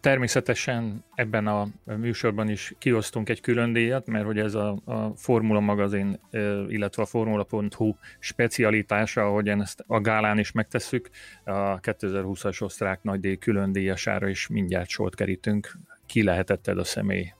Természetesen 0.00 1.04
ebben 1.14 1.46
a 1.46 1.68
műsorban 1.84 2.48
is 2.48 2.74
kiosztunk 2.78 3.28
egy 3.28 3.40
külön 3.40 3.72
díjat, 3.72 4.06
mert 4.06 4.24
hogy 4.24 4.38
ez 4.38 4.54
a, 4.54 4.76
a 4.84 5.12
Formula 5.16 5.60
magazin, 5.60 6.20
illetve 6.68 7.02
a 7.02 7.06
Formula.hu 7.06 7.94
specialitása, 8.18 9.26
ahogyan 9.26 9.60
ezt 9.60 9.84
a 9.86 10.00
gálán 10.00 10.38
is 10.38 10.52
megtesszük, 10.52 11.10
a 11.44 11.80
2020-as 11.80 12.62
osztrák 12.62 13.02
nagydíj 13.02 13.36
külön 13.36 13.72
díjasára 13.72 14.28
is 14.28 14.46
mindjárt 14.46 14.88
sort 14.88 15.14
kerítünk. 15.14 15.78
Ki 16.06 16.22
lehetetted 16.22 16.78
a 16.78 16.84
személy? 16.84 17.32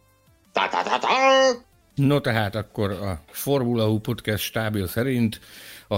No 1.95 2.21
tehát 2.21 2.55
akkor 2.55 2.91
a 2.91 3.21
Formula 3.27 3.87
Hu 3.87 3.99
podcast 3.99 4.45
stábja 4.45 4.87
szerint 4.87 5.41
a, 5.89 5.95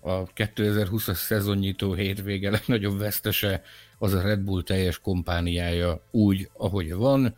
a 0.00 0.32
2020-as 0.34 1.14
szezonnyitó 1.14 1.92
hétvége 1.92 2.50
legnagyobb 2.50 2.98
vesztese 2.98 3.62
az 4.02 4.14
a 4.14 4.20
Red 4.22 4.40
Bull 4.40 4.62
teljes 4.62 4.98
kompániája 4.98 6.02
úgy, 6.10 6.50
ahogy 6.56 6.94
van. 6.94 7.34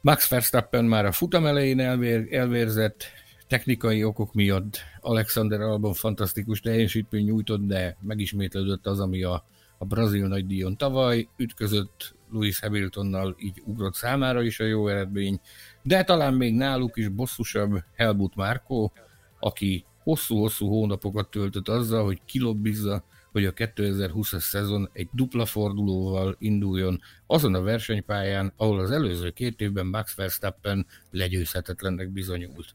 Max 0.00 0.28
Verstappen 0.28 0.84
már 0.84 1.06
a 1.06 1.12
futam 1.12 1.46
elején 1.46 1.80
elvér, 1.80 2.26
elvérzett, 2.30 3.04
technikai 3.46 4.04
okok 4.04 4.34
miatt 4.34 4.80
Alexander 5.00 5.60
Albon 5.60 5.92
fantasztikus 5.92 6.60
teljesítmény 6.60 7.24
nyújtott, 7.24 7.66
de 7.66 7.96
megismétlődött 8.00 8.86
az, 8.86 9.00
ami 9.00 9.22
a, 9.22 9.44
a 9.78 9.84
brazil 9.84 10.26
nagydíjon 10.26 10.76
tavaly, 10.76 11.28
ütközött 11.36 12.14
Lewis 12.32 12.58
Hamiltonnal, 12.58 13.36
így 13.38 13.62
ugrott 13.64 13.94
számára 13.94 14.42
is 14.42 14.60
a 14.60 14.64
jó 14.64 14.88
eredmény, 14.88 15.40
de 15.82 16.04
talán 16.04 16.34
még 16.34 16.54
náluk 16.54 16.96
is 16.96 17.08
bosszusabb 17.08 17.82
Helmut 17.94 18.34
Márkó, 18.34 18.92
aki 19.40 19.84
hosszú-hosszú 20.02 20.68
hónapokat 20.68 21.30
töltött 21.30 21.68
azzal, 21.68 22.04
hogy 22.04 22.20
kilobbizza, 22.24 23.04
hogy 23.36 23.44
a 23.44 23.52
2020-as 23.52 24.40
szezon 24.40 24.90
egy 24.92 25.08
dupla 25.12 25.46
fordulóval 25.46 26.36
induljon 26.38 27.00
azon 27.26 27.54
a 27.54 27.62
versenypályán, 27.62 28.52
ahol 28.56 28.80
az 28.80 28.90
előző 28.90 29.30
két 29.30 29.60
évben 29.60 29.86
Max 29.86 30.14
Verstappen 30.14 30.86
legyőzhetetlennek 31.10 32.08
bizonyult. 32.08 32.74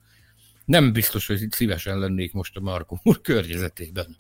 Nem 0.66 0.94
biztos, 0.94 1.28
hogy 1.28 1.42
itt 1.42 1.52
szívesen 1.52 2.00
lennék 2.00 2.34
most 2.34 2.56
a 2.58 2.60
Marko 2.60 2.96
úr 3.04 3.22
környezetében. 3.22 4.18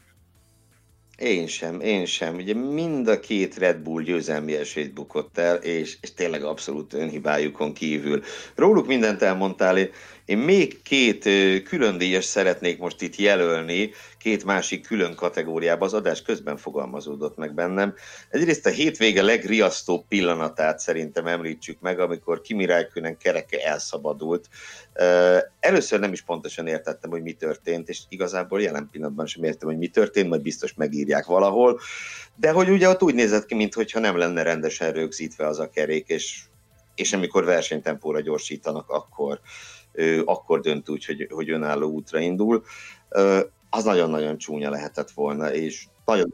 Én 1.17 1.47
sem, 1.47 1.79
én 1.79 2.05
sem. 2.05 2.35
Ugye 2.35 2.53
mind 2.53 3.07
a 3.07 3.19
két 3.19 3.57
Red 3.57 3.77
Bull 3.77 4.03
győzelmi 4.03 4.53
esélyt 4.55 4.93
bukott 4.93 5.37
el, 5.37 5.55
és, 5.55 5.97
és 6.01 6.13
tényleg 6.13 6.43
abszolút 6.43 6.93
önhibájukon 6.93 7.73
kívül. 7.73 8.23
Róluk 8.55 8.87
mindent 8.87 9.21
elmondtál, 9.21 9.77
én, 9.77 9.89
én 10.25 10.37
még 10.37 10.81
két 10.81 11.23
külön 11.63 11.97
díjas 11.97 12.25
szeretnék 12.25 12.77
most 12.77 13.01
itt 13.01 13.15
jelölni, 13.15 13.91
két 14.17 14.43
másik 14.43 14.87
külön 14.87 15.15
kategóriába, 15.15 15.85
az 15.85 15.93
adás 15.93 16.21
közben 16.21 16.57
fogalmazódott 16.57 17.37
meg 17.37 17.53
bennem. 17.53 17.93
Egyrészt 18.29 18.65
a 18.65 18.69
hétvége 18.69 19.21
legriasztóbb 19.21 20.07
pillanatát 20.07 20.79
szerintem 20.79 21.27
említsük 21.27 21.79
meg, 21.79 21.99
amikor 21.99 22.41
Kimi 22.41 22.65
Räikkönen 22.65 23.17
kereke 23.17 23.65
elszabadult. 23.65 24.49
Először 25.59 25.99
nem 25.99 26.11
is 26.11 26.21
pontosan 26.21 26.67
értettem, 26.67 27.09
hogy 27.09 27.21
mi 27.21 27.33
történt, 27.33 27.89
és 27.89 27.99
igazából 28.09 28.61
jelen 28.61 28.89
pillanatban 28.91 29.25
sem 29.25 29.43
értem, 29.43 29.67
hogy 29.67 29.77
mi 29.77 29.87
történt, 29.87 30.29
majd 30.29 30.41
biztos 30.41 30.73
megírják 30.73 31.25
valahol. 31.25 31.79
De 32.35 32.51
hogy 32.51 32.69
ugye 32.69 32.89
ott 32.89 33.03
úgy 33.03 33.15
nézett 33.15 33.45
ki, 33.45 33.55
mintha 33.55 33.99
nem 33.99 34.17
lenne 34.17 34.41
rendesen 34.41 34.91
rögzítve 34.91 35.47
az 35.47 35.59
a 35.59 35.69
kerék, 35.69 36.07
és, 36.07 36.41
és 36.95 37.13
amikor 37.13 37.45
versenytempóra 37.45 38.21
gyorsítanak, 38.21 38.89
akkor, 38.89 39.39
akkor 40.25 40.59
dönt 40.59 40.89
úgy, 40.89 41.05
hogy, 41.05 41.27
hogy 41.29 41.49
önálló 41.49 41.89
útra 41.89 42.19
indul. 42.19 42.63
Az 43.69 43.83
nagyon-nagyon 43.83 44.37
csúnya 44.37 44.69
lehetett 44.69 45.11
volna, 45.11 45.53
és 45.53 45.85
nagyon 46.05 46.29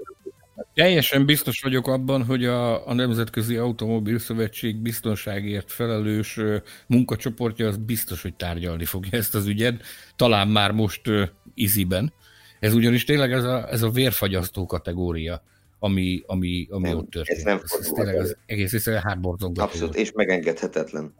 Teljesen 0.73 1.25
biztos 1.25 1.61
vagyok 1.61 1.87
abban, 1.87 2.25
hogy 2.25 2.45
a, 2.45 2.87
a 2.87 2.93
Nemzetközi 2.93 3.55
Automobil 3.55 4.19
Szövetség 4.19 4.75
biztonságért 4.75 5.71
felelős 5.71 6.39
munkacsoportja 6.87 7.67
az 7.67 7.77
biztos, 7.77 8.21
hogy 8.21 8.35
tárgyalni 8.35 8.85
fogja 8.85 9.17
ezt 9.17 9.35
az 9.35 9.45
ügyet, 9.47 9.81
talán 10.15 10.47
már 10.47 10.71
most 10.71 11.07
uh, 11.07 11.21
iziben. 11.53 12.13
Ez 12.59 12.73
ugyanis 12.73 13.03
tényleg 13.03 13.31
ez 13.31 13.43
a, 13.43 13.71
ez 13.71 13.81
a 13.81 13.89
vérfagyasztó 13.89 14.65
kategória, 14.65 15.43
ami, 15.79 16.23
ami, 16.25 16.67
ami 16.69 16.87
nem, 16.87 16.97
ott 16.97 17.09
történt. 17.09 17.37
Ez 17.37 17.43
nem 17.43 17.59
ez, 17.63 17.77
ez 17.79 17.87
tényleg 17.87 18.15
az 18.15 18.37
egész 18.45 18.73
egyszerűen 18.73 19.01
hátborzongató. 19.01 19.67
Abszolút, 19.67 19.95
és 19.95 20.11
megengedhetetlen. 20.11 21.13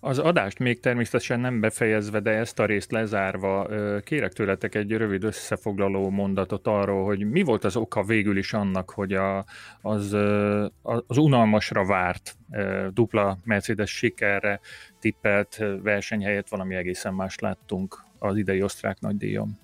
Az 0.00 0.18
adást 0.18 0.58
még 0.58 0.80
természetesen 0.80 1.40
nem 1.40 1.60
befejezve, 1.60 2.20
de 2.20 2.30
ezt 2.30 2.58
a 2.58 2.64
részt 2.64 2.92
lezárva, 2.92 3.68
kérek 4.04 4.32
tőletek 4.32 4.74
egy 4.74 4.90
rövid 4.90 5.24
összefoglaló 5.24 6.10
mondatot 6.10 6.66
arról, 6.66 7.04
hogy 7.04 7.30
mi 7.30 7.42
volt 7.42 7.64
az 7.64 7.76
oka 7.76 8.02
végül 8.02 8.36
is 8.36 8.52
annak, 8.52 8.90
hogy 8.90 9.12
a, 9.12 9.44
az, 9.80 10.12
az 11.06 11.16
unalmasra 11.16 11.84
várt 11.84 12.36
dupla 12.92 13.38
Mercedes 13.44 13.90
sikerre 13.90 14.60
tippelt 15.00 15.64
verseny 15.82 16.24
helyett 16.24 16.48
valami 16.48 16.74
egészen 16.74 17.14
más 17.14 17.38
láttunk 17.38 18.04
az 18.18 18.36
idei 18.36 18.62
osztrák 18.62 19.00
nagydíjon. 19.00 19.58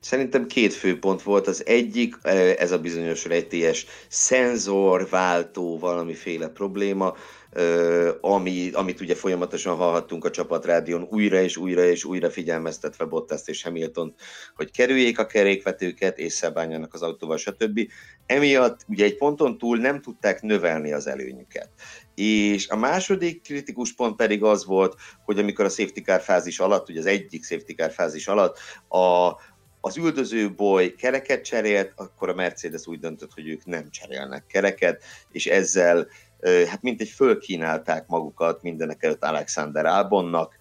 Szerintem 0.00 0.46
két 0.46 0.72
fő 0.74 0.98
pont 0.98 1.22
volt. 1.22 1.46
Az 1.46 1.66
egyik, 1.66 2.16
ez 2.58 2.72
a 2.72 2.78
bizonyos 2.78 3.24
rejtélyes 3.24 3.86
szenzorváltó 4.08 5.78
valamiféle 5.78 6.48
probléma, 6.48 7.14
ami, 8.20 8.70
amit 8.72 9.00
ugye 9.00 9.14
folyamatosan 9.14 9.76
hallhattunk 9.76 10.24
a 10.24 10.30
csapatrádión 10.30 11.08
újra 11.10 11.40
és 11.40 11.56
újra 11.56 11.84
és 11.84 12.04
újra 12.04 12.30
figyelmeztetve 12.30 13.04
Bottas 13.04 13.40
és 13.44 13.62
Hamilton, 13.62 14.14
hogy 14.54 14.70
kerüljék 14.70 15.18
a 15.18 15.26
kerékvetőket, 15.26 16.18
és 16.18 16.32
szebánjanak 16.32 16.94
az 16.94 17.02
autóval, 17.02 17.36
stb. 17.36 17.80
Emiatt 18.26 18.80
ugye 18.88 19.04
egy 19.04 19.16
ponton 19.16 19.58
túl 19.58 19.78
nem 19.78 20.00
tudták 20.00 20.42
növelni 20.42 20.92
az 20.92 21.06
előnyüket. 21.06 21.70
És 22.14 22.68
a 22.68 22.76
második 22.76 23.42
kritikus 23.42 23.92
pont 23.92 24.16
pedig 24.16 24.42
az 24.42 24.64
volt, 24.64 24.94
hogy 25.24 25.38
amikor 25.38 25.64
a 25.64 25.68
safety 25.68 26.00
car 26.00 26.20
fázis 26.20 26.58
alatt, 26.58 26.88
ugye 26.88 27.00
az 27.00 27.06
egyik 27.06 27.44
safety 27.44 27.72
car 27.72 27.90
fázis 27.90 28.28
alatt 28.28 28.58
a, 28.88 29.28
az 29.88 29.96
üldöző 29.96 30.54
boly 30.54 30.94
kereket 30.94 31.44
cserélt, 31.44 31.92
akkor 31.96 32.28
a 32.28 32.34
Mercedes 32.34 32.86
úgy 32.86 32.98
döntött, 32.98 33.32
hogy 33.32 33.48
ők 33.48 33.64
nem 33.64 33.90
cserélnek 33.90 34.46
kereket, 34.46 35.02
és 35.32 35.46
ezzel 35.46 36.06
hát 36.68 36.82
mint 36.82 37.00
egy 37.00 37.08
fölkínálták 37.08 38.06
magukat 38.06 38.62
mindenek 38.62 39.02
előtt 39.02 39.24
Alexander 39.24 39.86
Albonnak, 39.86 40.56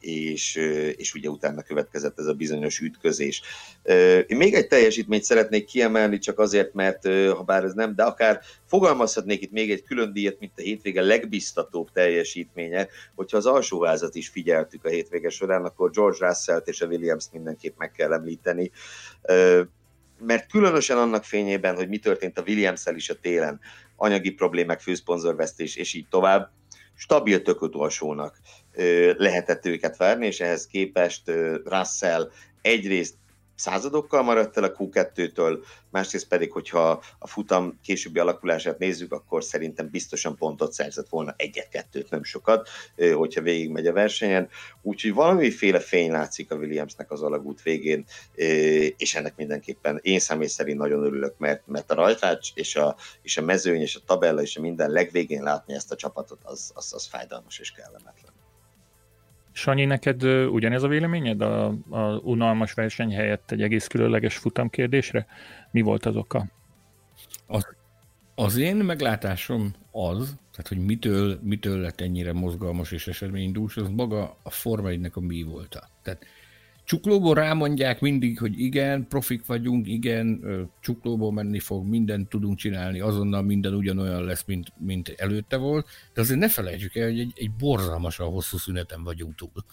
és, 0.00 0.54
és 0.96 1.14
ugye 1.14 1.28
utána 1.28 1.62
következett 1.62 2.18
ez 2.18 2.26
a 2.26 2.32
bizonyos 2.32 2.80
ütközés. 2.80 3.42
Én 4.26 4.36
még 4.36 4.54
egy 4.54 4.66
teljesítményt 4.66 5.22
szeretnék 5.22 5.64
kiemelni, 5.64 6.18
csak 6.18 6.38
azért, 6.38 6.74
mert 6.74 7.06
ha 7.06 7.42
bár 7.42 7.64
ez 7.64 7.72
nem, 7.72 7.94
de 7.94 8.02
akár 8.02 8.40
fogalmazhatnék 8.66 9.42
itt 9.42 9.52
még 9.52 9.70
egy 9.70 9.82
külön 9.82 10.12
díjat, 10.12 10.38
mint 10.40 10.52
a 10.56 10.60
hétvége 10.60 11.02
legbiztatóbb 11.02 11.92
teljesítménye, 11.92 12.88
hogyha 13.14 13.36
az 13.36 13.46
alsóházat 13.46 14.14
is 14.14 14.28
figyeltük 14.28 14.84
a 14.84 14.88
hétvége 14.88 15.28
során, 15.28 15.64
akkor 15.64 15.90
George 15.90 16.26
Russell-t 16.26 16.68
és 16.68 16.80
a 16.80 16.86
Williams 16.86 17.24
mindenképp 17.32 17.78
meg 17.78 17.92
kell 17.92 18.12
említeni. 18.12 18.70
Mert 20.20 20.50
különösen 20.50 20.98
annak 20.98 21.24
fényében, 21.24 21.74
hogy 21.74 21.88
mi 21.88 21.98
történt 21.98 22.38
a 22.38 22.44
williams 22.46 22.82
is 22.94 23.10
a 23.10 23.18
télen, 23.20 23.60
anyagi 23.96 24.30
problémák, 24.30 24.80
főszponzorvesztés, 24.80 25.76
és 25.76 25.94
így 25.94 26.06
tovább, 26.10 26.50
stabil 26.98 27.42
tökötolsónak 27.42 28.40
lehetett 29.16 29.66
őket 29.66 29.96
várni, 29.96 30.26
és 30.26 30.40
ehhez 30.40 30.66
képest 30.66 31.22
Russell 31.64 32.30
egyrészt 32.62 33.14
századokkal 33.58 34.22
maradt 34.22 34.56
el 34.56 34.64
a 34.64 34.72
Q2-től, 34.72 35.64
másrészt 35.90 36.28
pedig, 36.28 36.52
hogyha 36.52 37.02
a 37.18 37.26
futam 37.26 37.78
későbbi 37.82 38.18
alakulását 38.18 38.78
nézzük, 38.78 39.12
akkor 39.12 39.44
szerintem 39.44 39.88
biztosan 39.90 40.36
pontot 40.36 40.72
szerzett 40.72 41.08
volna 41.08 41.34
egyet-kettőt, 41.36 42.10
nem 42.10 42.22
sokat, 42.22 42.68
hogyha 43.14 43.40
végigmegy 43.40 43.86
a 43.86 43.92
versenyen. 43.92 44.48
Úgyhogy 44.82 45.12
valamiféle 45.12 45.80
fény 45.80 46.10
látszik 46.10 46.50
a 46.50 46.56
Williamsnek 46.56 47.10
az 47.10 47.22
alagút 47.22 47.62
végén, 47.62 48.04
és 48.96 49.14
ennek 49.14 49.36
mindenképpen 49.36 49.98
én 50.02 50.18
személy 50.18 50.46
szerint 50.46 50.78
nagyon 50.78 51.04
örülök, 51.04 51.38
mert, 51.38 51.66
mert 51.66 51.90
a 51.90 51.94
rajtács 51.94 52.50
és 52.54 52.76
a, 52.76 52.96
és 53.22 53.36
a 53.36 53.42
mezőny 53.42 53.80
és 53.80 53.96
a 53.96 54.00
tabella 54.06 54.42
és 54.42 54.56
a 54.56 54.60
minden 54.60 54.90
legvégén 54.90 55.42
látni 55.42 55.74
ezt 55.74 55.92
a 55.92 55.96
csapatot, 55.96 56.40
az, 56.42 56.70
az, 56.74 56.92
az 56.92 57.06
fájdalmas 57.06 57.58
és 57.58 57.72
kellemetlen. 57.72 58.37
Sanyi, 59.58 59.84
neked 59.84 60.24
ugyanez 60.24 60.82
a 60.82 60.88
véleményed 60.88 61.40
a, 61.40 61.66
a 61.88 62.20
unalmas 62.22 62.72
verseny 62.72 63.14
helyett 63.14 63.50
egy 63.50 63.62
egész 63.62 63.86
különleges 63.86 64.36
futamkérdésre? 64.36 65.26
Mi 65.70 65.80
volt 65.80 66.06
az 66.06 66.16
oka? 66.16 66.46
Az, 67.46 67.66
az 68.34 68.56
én 68.56 68.76
meglátásom 68.76 69.74
az, 69.90 70.36
tehát 70.50 70.68
hogy 70.68 70.78
mitől, 70.78 71.38
mitől 71.42 71.80
lett 71.80 72.00
ennyire 72.00 72.32
mozgalmas 72.32 72.92
és 72.92 73.06
eseménydús, 73.06 73.76
az 73.76 73.88
maga 73.88 74.36
a 74.42 74.50
Forma 74.50 74.88
a 75.12 75.20
mi 75.20 75.42
volt. 75.42 75.80
Tehát 76.02 76.26
Csuklóból 76.88 77.34
rámondják 77.34 78.00
mindig, 78.00 78.38
hogy 78.38 78.60
igen, 78.60 79.06
profik 79.08 79.46
vagyunk, 79.46 79.88
igen, 79.88 80.40
csuklóból 80.80 81.32
menni 81.32 81.58
fog, 81.58 81.86
mindent 81.86 82.28
tudunk 82.28 82.58
csinálni, 82.58 83.00
azonnal 83.00 83.42
minden 83.42 83.74
ugyanolyan 83.74 84.24
lesz, 84.24 84.44
mint, 84.46 84.72
mint 84.78 85.08
előtte 85.08 85.56
volt, 85.56 85.88
de 86.14 86.20
azért 86.20 86.38
ne 86.38 86.48
felejtsük 86.48 86.96
el, 86.96 87.08
hogy 87.08 87.18
egy, 87.18 87.32
egy 87.34 87.50
borzalmasan 87.50 88.28
hosszú 88.28 88.56
szüneten 88.56 89.04
vagyunk 89.04 89.34
túl. 89.34 89.64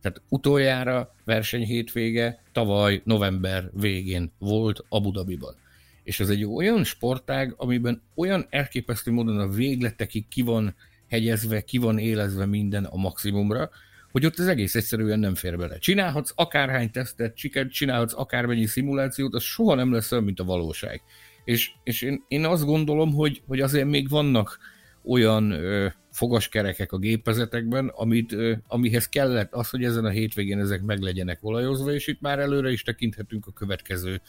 Tehát 0.00 0.22
utoljára 0.28 1.14
verseny 1.24 1.64
hétvége 1.64 2.42
tavaly 2.52 3.00
november 3.04 3.70
végén 3.72 4.32
volt 4.38 4.84
Abu 4.88 5.10
Dhabiban. 5.10 5.54
És 6.02 6.20
ez 6.20 6.28
egy 6.28 6.44
olyan 6.44 6.84
sportág, 6.84 7.54
amiben 7.56 8.02
olyan 8.14 8.46
elképesztő 8.50 9.10
módon 9.10 9.38
a 9.38 9.48
végletekig 9.48 10.28
ki 10.28 10.42
van 10.42 10.74
hegyezve, 11.08 11.60
ki 11.60 11.78
van 11.78 11.98
élezve 11.98 12.46
minden 12.46 12.84
a 12.84 12.96
maximumra, 12.96 13.70
hogy 14.10 14.26
ott 14.26 14.38
az 14.38 14.46
egész 14.46 14.74
egyszerűen 14.74 15.18
nem 15.18 15.34
fér 15.34 15.56
bele. 15.56 15.78
Csinálhatsz 15.78 16.32
akárhány 16.34 16.90
tesztet, 16.90 17.38
csinálhatsz 17.70 18.14
akármennyi 18.16 18.66
szimulációt, 18.66 19.34
az 19.34 19.42
soha 19.42 19.74
nem 19.74 19.92
lesz 19.92 20.12
olyan, 20.12 20.24
mint 20.24 20.40
a 20.40 20.44
valóság. 20.44 21.02
És, 21.44 21.70
és 21.84 22.02
én, 22.02 22.24
én 22.28 22.44
azt 22.44 22.64
gondolom, 22.64 23.12
hogy, 23.12 23.42
hogy 23.46 23.60
azért 23.60 23.88
még 23.88 24.08
vannak 24.08 24.58
olyan 25.04 25.50
ö, 25.50 25.86
fogaskerekek 26.10 26.92
a 26.92 26.98
gépezetekben, 26.98 27.88
amit, 27.88 28.32
ö, 28.32 28.54
amihez 28.66 29.08
kellett 29.08 29.52
az, 29.52 29.70
hogy 29.70 29.84
ezen 29.84 30.04
a 30.04 30.10
hétvégén 30.10 30.58
ezek 30.58 30.82
meg 30.82 31.00
legyenek 31.00 31.38
olajozva, 31.42 31.92
és 31.92 32.06
itt 32.06 32.20
már 32.20 32.38
előre 32.38 32.70
is 32.70 32.82
tekinthetünk 32.82 33.46
a 33.46 33.52
következő 33.52 34.20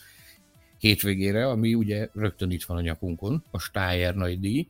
hétvégére, 0.77 1.47
ami 1.47 1.73
ugye 1.73 2.09
rögtön 2.13 2.51
itt 2.51 2.63
van 2.63 2.77
a 2.77 2.81
nyakunkon, 2.81 3.43
a 3.51 3.59
Steyer 3.59 4.15
nagy 4.15 4.39
díj, 4.39 4.67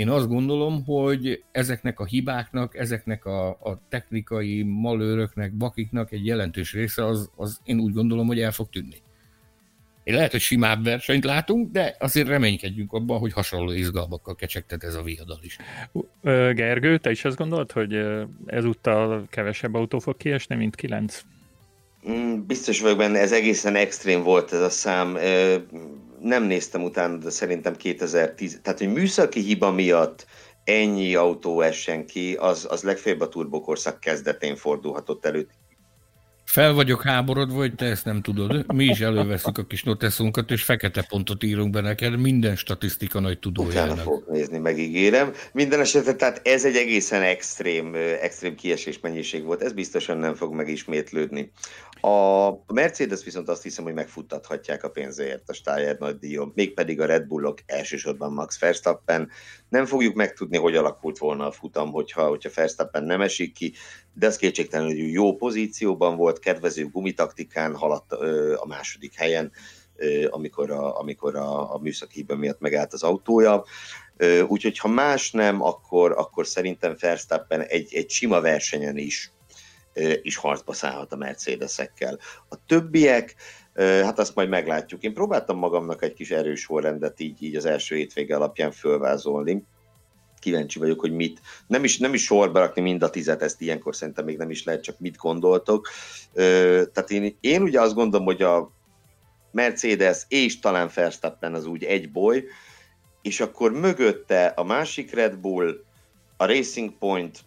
Én 0.00 0.08
azt 0.08 0.28
gondolom, 0.28 0.84
hogy 0.84 1.42
ezeknek 1.52 2.00
a 2.00 2.04
hibáknak, 2.04 2.76
ezeknek 2.76 3.24
a, 3.24 3.48
a 3.48 3.80
technikai 3.88 4.62
malőröknek, 4.62 5.52
bakiknak 5.52 6.12
egy 6.12 6.26
jelentős 6.26 6.72
része 6.72 7.06
az, 7.06 7.30
az 7.36 7.60
én 7.64 7.80
úgy 7.80 7.92
gondolom, 7.92 8.26
hogy 8.26 8.40
el 8.40 8.52
fog 8.52 8.68
tűnni. 8.68 8.96
Én 10.04 10.14
lehet, 10.14 10.30
hogy 10.30 10.40
simább 10.40 10.84
versenyt 10.84 11.24
látunk, 11.24 11.70
de 11.72 11.96
azért 11.98 12.28
reménykedjünk 12.28 12.92
abban, 12.92 13.18
hogy 13.18 13.32
hasonló 13.32 13.70
izgalmakkal 13.70 14.34
kecsegtet 14.34 14.84
ez 14.84 14.94
a 14.94 15.02
viadal 15.02 15.40
is. 15.42 15.56
Gergő, 16.54 16.98
te 16.98 17.10
is 17.10 17.24
azt 17.24 17.36
gondolod, 17.36 17.72
hogy 17.72 17.98
ezúttal 18.46 19.26
kevesebb 19.30 19.74
autó 19.74 19.98
fog 19.98 20.16
kiesni, 20.16 20.54
mint 20.54 20.76
kilenc? 20.76 21.22
Mm, 22.08 22.46
biztos 22.46 22.80
vagyok 22.80 22.98
benne, 22.98 23.18
ez 23.18 23.32
egészen 23.32 23.74
extrém 23.74 24.22
volt 24.22 24.52
ez 24.52 24.60
a 24.60 24.70
szám. 24.70 25.16
Nem 26.22 26.42
néztem 26.42 26.82
utána, 26.82 27.16
de 27.16 27.30
szerintem 27.30 27.76
2010, 27.76 28.60
tehát 28.62 28.78
hogy 28.78 28.92
műszaki 28.92 29.40
hiba 29.40 29.70
miatt 29.70 30.26
ennyi 30.64 31.14
autó 31.14 31.60
essen 31.60 32.06
ki, 32.06 32.34
az, 32.34 32.66
az 32.70 32.82
legfeljebb 32.82 33.20
a 33.20 33.28
turbokorszak 33.28 34.00
kezdetén 34.00 34.56
fordulhatott 34.56 35.24
elő. 35.24 35.48
Fel 36.50 36.72
vagyok 36.72 37.02
háborodva, 37.02 37.56
hogy 37.56 37.74
te 37.74 37.84
ezt 37.84 38.04
nem 38.04 38.22
tudod. 38.22 38.74
Mi 38.74 38.84
is 38.84 39.00
előveszünk 39.00 39.58
a 39.58 39.64
kis 39.64 39.82
noteszunkat, 39.82 40.50
és 40.50 40.62
fekete 40.62 41.06
pontot 41.08 41.42
írunk 41.42 41.70
be 41.70 41.80
neked 41.80 42.18
minden 42.18 42.56
statisztika 42.56 43.20
nagy 43.20 43.38
tudójának. 43.38 43.92
Utána 43.92 44.02
fog 44.02 44.24
nézni, 44.28 44.58
megígérem. 44.58 45.32
Minden 45.52 45.80
esetre, 45.80 46.14
tehát 46.14 46.40
ez 46.46 46.64
egy 46.64 46.76
egészen 46.76 47.22
extrém, 47.22 47.94
extrém 48.20 48.54
kiesés 48.54 49.00
mennyiség 49.00 49.44
volt. 49.44 49.62
Ez 49.62 49.72
biztosan 49.72 50.18
nem 50.18 50.34
fog 50.34 50.54
megismétlődni. 50.54 51.50
A 52.00 52.50
Mercedes 52.72 53.24
viszont 53.24 53.48
azt 53.48 53.62
hiszem, 53.62 53.84
hogy 53.84 53.94
megfuttathatják 53.94 54.84
a 54.84 54.90
pénzért 54.90 55.48
a 55.48 55.52
Steyer 55.52 55.96
nagy 55.98 56.18
díjon, 56.18 56.52
mégpedig 56.54 57.00
a 57.00 57.06
Red 57.06 57.26
Bullok 57.26 57.58
elsősorban 57.66 58.32
Max 58.32 58.58
Verstappen. 58.58 59.30
Nem 59.68 59.86
fogjuk 59.86 60.14
megtudni, 60.14 60.56
hogy 60.56 60.76
alakult 60.76 61.18
volna 61.18 61.46
a 61.46 61.52
futam, 61.52 61.90
hogyha, 61.90 62.28
hogyha 62.28 62.50
Verstappen 62.54 63.04
nem 63.04 63.20
esik 63.20 63.52
ki, 63.52 63.72
de 64.14 64.26
az 64.26 64.36
kétségtelenül, 64.36 65.00
hogy 65.00 65.12
jó 65.12 65.36
pozícióban 65.36 66.16
volt, 66.16 66.38
kedvező 66.38 66.88
gumitaktikán 66.88 67.76
haladt 67.76 68.12
ö, 68.12 68.54
a 68.56 68.66
második 68.66 69.14
helyen, 69.14 69.52
ö, 69.96 70.26
amikor, 70.30 70.70
a, 70.70 70.98
amikor 70.98 71.36
a, 71.36 71.74
a 71.74 71.78
műszaki 71.78 72.14
hiba 72.14 72.36
miatt 72.36 72.60
megállt 72.60 72.92
az 72.92 73.02
autója. 73.02 73.64
Úgyhogy 74.46 74.78
ha 74.78 74.88
más 74.88 75.30
nem, 75.30 75.62
akkor, 75.62 76.12
akkor 76.12 76.46
szerintem 76.46 76.96
Verstappen 77.00 77.60
egy, 77.60 77.94
egy 77.94 78.10
sima 78.10 78.40
versenyen 78.40 78.96
is 78.96 79.32
is 80.22 80.36
harcba 80.36 80.72
szállhat 80.72 81.12
a 81.12 81.16
Mercedesekkel. 81.16 82.18
A 82.48 82.64
többiek, 82.66 83.34
hát 83.74 84.18
azt 84.18 84.34
majd 84.34 84.48
meglátjuk. 84.48 85.02
Én 85.02 85.14
próbáltam 85.14 85.58
magamnak 85.58 86.02
egy 86.02 86.12
kis 86.12 86.30
erős 86.30 86.60
sorrendet 86.60 87.20
így, 87.20 87.42
így 87.42 87.56
az 87.56 87.64
első 87.64 87.96
hétvége 87.96 88.36
alapján 88.36 88.70
fölvázolni. 88.70 89.64
Kíváncsi 90.38 90.78
vagyok, 90.78 91.00
hogy 91.00 91.12
mit, 91.12 91.40
nem 91.66 91.84
is, 91.84 91.98
nem 91.98 92.14
is 92.14 92.24
sorba 92.24 92.58
rakni 92.58 92.82
mind 92.82 93.02
a 93.02 93.10
tizet, 93.10 93.42
ezt 93.42 93.60
ilyenkor 93.60 93.96
szerintem 93.96 94.24
még 94.24 94.36
nem 94.36 94.50
is 94.50 94.64
lehet, 94.64 94.82
csak 94.82 94.98
mit 94.98 95.16
gondoltok. 95.16 95.88
Tehát 96.32 97.10
én, 97.10 97.36
én 97.40 97.62
ugye 97.62 97.80
azt 97.80 97.94
gondolom, 97.94 98.26
hogy 98.26 98.42
a 98.42 98.72
Mercedes 99.52 100.24
és 100.28 100.58
talán 100.58 100.90
Verstappen 100.94 101.54
az 101.54 101.66
úgy 101.66 101.84
egy 101.84 102.10
boly, 102.10 102.44
és 103.22 103.40
akkor 103.40 103.72
mögötte 103.72 104.46
a 104.46 104.64
másik 104.64 105.14
Red 105.14 105.36
Bull, 105.36 105.84
a 106.36 106.44
Racing 106.44 106.98
Point, 106.98 107.38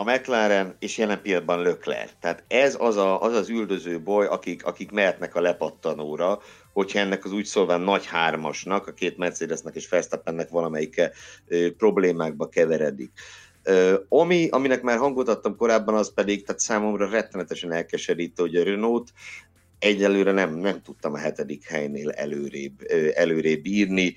a 0.00 0.04
McLaren 0.04 0.76
és 0.78 0.98
jelen 0.98 1.22
pillanatban 1.22 1.62
Leclerc. 1.62 2.10
Tehát 2.20 2.44
ez 2.48 2.76
az, 2.78 2.96
a, 2.96 3.22
az 3.22 3.32
az 3.32 3.48
üldöző 3.48 4.02
boly, 4.02 4.26
akik, 4.26 4.64
akik 4.64 4.90
mehetnek 4.90 5.34
a 5.34 5.40
lepattanóra, 5.40 6.40
hogyha 6.72 6.98
ennek 6.98 7.24
az 7.24 7.32
úgy 7.32 7.44
szólván 7.44 7.80
nagy 7.80 8.06
hármasnak, 8.06 8.86
a 8.86 8.92
két 8.92 9.16
Mercedesnek 9.16 9.74
és 9.74 9.88
Verstappennek 9.88 10.48
valamelyike 10.48 11.12
ö, 11.46 11.70
problémákba 11.76 12.48
keveredik. 12.48 13.10
Ö, 13.62 13.98
ami, 14.08 14.48
aminek 14.48 14.82
már 14.82 14.98
hangot 14.98 15.28
adtam 15.28 15.56
korábban, 15.56 15.94
az 15.94 16.14
pedig, 16.14 16.44
tehát 16.44 16.60
számomra 16.60 17.10
rettenetesen 17.10 17.72
elkeserítő, 17.72 18.42
hogy 18.42 18.56
a 18.56 18.64
Renault 18.64 19.12
egyelőre 19.80 20.32
nem, 20.32 20.54
nem 20.54 20.82
tudtam 20.82 21.12
a 21.12 21.18
hetedik 21.18 21.64
helynél 21.64 22.10
előrébb, 22.10 22.80
előrébb 23.14 23.66
írni. 23.66 24.14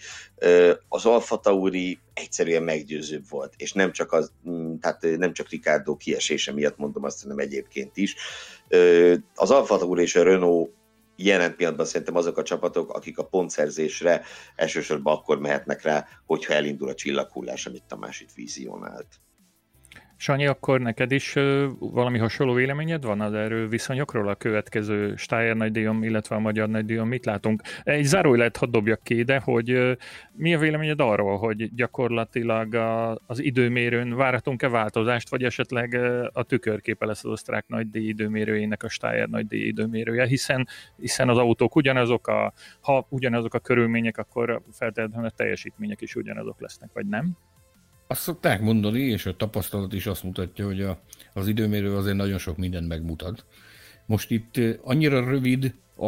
Az 0.87 1.05
Alfa 1.05 1.37
Tauri 1.37 1.99
egyszerűen 2.13 2.63
meggyőzőbb 2.63 3.23
volt, 3.29 3.53
és 3.57 3.73
nem 3.73 3.91
csak, 3.91 4.11
az, 4.11 4.31
mm, 4.49 4.75
tehát 4.75 5.01
nem 5.17 5.33
csak 5.33 5.49
Ricardo 5.49 5.95
kiesése 5.95 6.51
miatt 6.51 6.77
mondom 6.77 7.03
azt, 7.03 7.21
hanem 7.21 7.37
egyébként 7.37 7.97
is. 7.97 8.15
Az 9.35 9.51
Alfa 9.51 9.77
Tauri 9.77 10.01
és 10.01 10.15
a 10.15 10.23
Renault 10.23 10.71
jelen 11.15 11.55
pillanatban 11.55 11.85
szerintem 11.85 12.15
azok 12.15 12.37
a 12.37 12.43
csapatok, 12.43 12.93
akik 12.93 13.17
a 13.17 13.25
pontszerzésre 13.25 14.21
elsősorban 14.55 15.15
akkor 15.15 15.39
mehetnek 15.39 15.81
rá, 15.81 16.07
hogyha 16.25 16.53
elindul 16.53 16.89
a 16.89 16.95
csillaghullás, 16.95 17.65
amit 17.65 17.83
Tamás 17.87 18.21
itt 18.21 18.33
vizionált. 18.35 19.07
Sanyi, 20.23 20.45
akkor 20.45 20.79
neked 20.79 21.11
is 21.11 21.33
valami 21.79 22.17
hasonló 22.17 22.53
véleményed 22.53 23.03
van 23.03 23.21
az 23.21 23.33
erő 23.33 23.67
viszonyokról 23.67 24.27
a 24.27 24.35
következő 24.35 25.15
Steyer 25.15 25.55
nagydíjon, 25.55 26.03
illetve 26.03 26.35
a 26.35 26.39
Magyar 26.39 26.69
nagydíjon? 26.69 27.07
Mit 27.07 27.25
látunk? 27.25 27.61
Egy 27.83 28.03
zárójelet 28.03 28.57
hadd 28.57 28.71
dobjak 28.71 29.03
ki 29.03 29.17
ide, 29.17 29.39
hogy 29.39 29.97
mi 30.31 30.53
a 30.53 30.59
véleményed 30.59 30.99
arról, 30.99 31.37
hogy 31.37 31.73
gyakorlatilag 31.75 32.73
a, 32.73 33.19
az 33.25 33.39
időmérőn 33.39 34.15
várhatunk-e 34.15 34.69
változást, 34.69 35.29
vagy 35.29 35.43
esetleg 35.43 35.93
a 36.33 36.43
tükörképe 36.43 37.05
lesz 37.05 37.23
az 37.23 37.31
osztrák 37.31 37.67
nagydíj 37.67 38.07
időmérőjének 38.07 38.83
a 38.83 38.89
Steyer 38.89 39.27
nagydíj 39.27 39.65
időmérője, 39.65 40.25
hiszen, 40.25 40.67
hiszen 40.97 41.29
az 41.29 41.37
autók 41.37 41.75
ugyanazok, 41.75 42.27
a, 42.27 42.53
ha 42.81 43.07
ugyanazok 43.09 43.53
a 43.53 43.59
körülmények, 43.59 44.17
akkor 44.17 44.61
feltétlenül 44.71 45.25
a 45.25 45.29
teljesítmények 45.29 46.01
is 46.01 46.15
ugyanazok 46.15 46.61
lesznek, 46.61 46.89
vagy 46.93 47.05
nem? 47.05 47.37
Azt 48.07 48.21
szokták 48.21 48.61
mondani, 48.61 48.99
és 48.99 49.25
a 49.25 49.35
tapasztalat 49.35 49.93
is 49.93 50.05
azt 50.05 50.23
mutatja, 50.23 50.65
hogy 50.65 50.81
a, 50.81 50.99
az 51.33 51.47
időmérő 51.47 51.95
azért 51.95 52.15
nagyon 52.15 52.37
sok 52.37 52.57
mindent 52.57 52.87
megmutat. 52.87 53.45
Most 54.05 54.31
itt 54.31 54.59
annyira 54.81 55.29
rövid 55.29 55.73
a, 55.95 56.05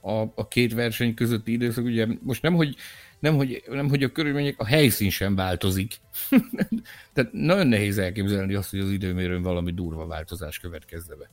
a, 0.00 0.32
a 0.34 0.48
két 0.48 0.74
verseny 0.74 1.14
közötti 1.14 1.52
időszak, 1.52 1.84
ugye 1.84 2.06
most 2.22 2.42
nem, 2.42 2.54
hogy, 2.54 2.76
nem, 3.18 3.36
hogy, 3.36 3.62
nem, 3.68 3.88
hogy 3.88 4.02
a 4.02 4.12
körülmények, 4.12 4.58
a 4.58 4.64
helyszín 4.64 5.10
sem 5.10 5.34
változik. 5.34 5.96
Tehát 7.12 7.32
nagyon 7.32 7.66
nehéz 7.66 7.98
elképzelni 7.98 8.54
azt, 8.54 8.70
hogy 8.70 8.78
az 8.78 8.90
időmérőn 8.90 9.42
valami 9.42 9.72
durva 9.72 10.06
változás 10.06 10.58
következne 10.58 11.14
be. 11.14 11.30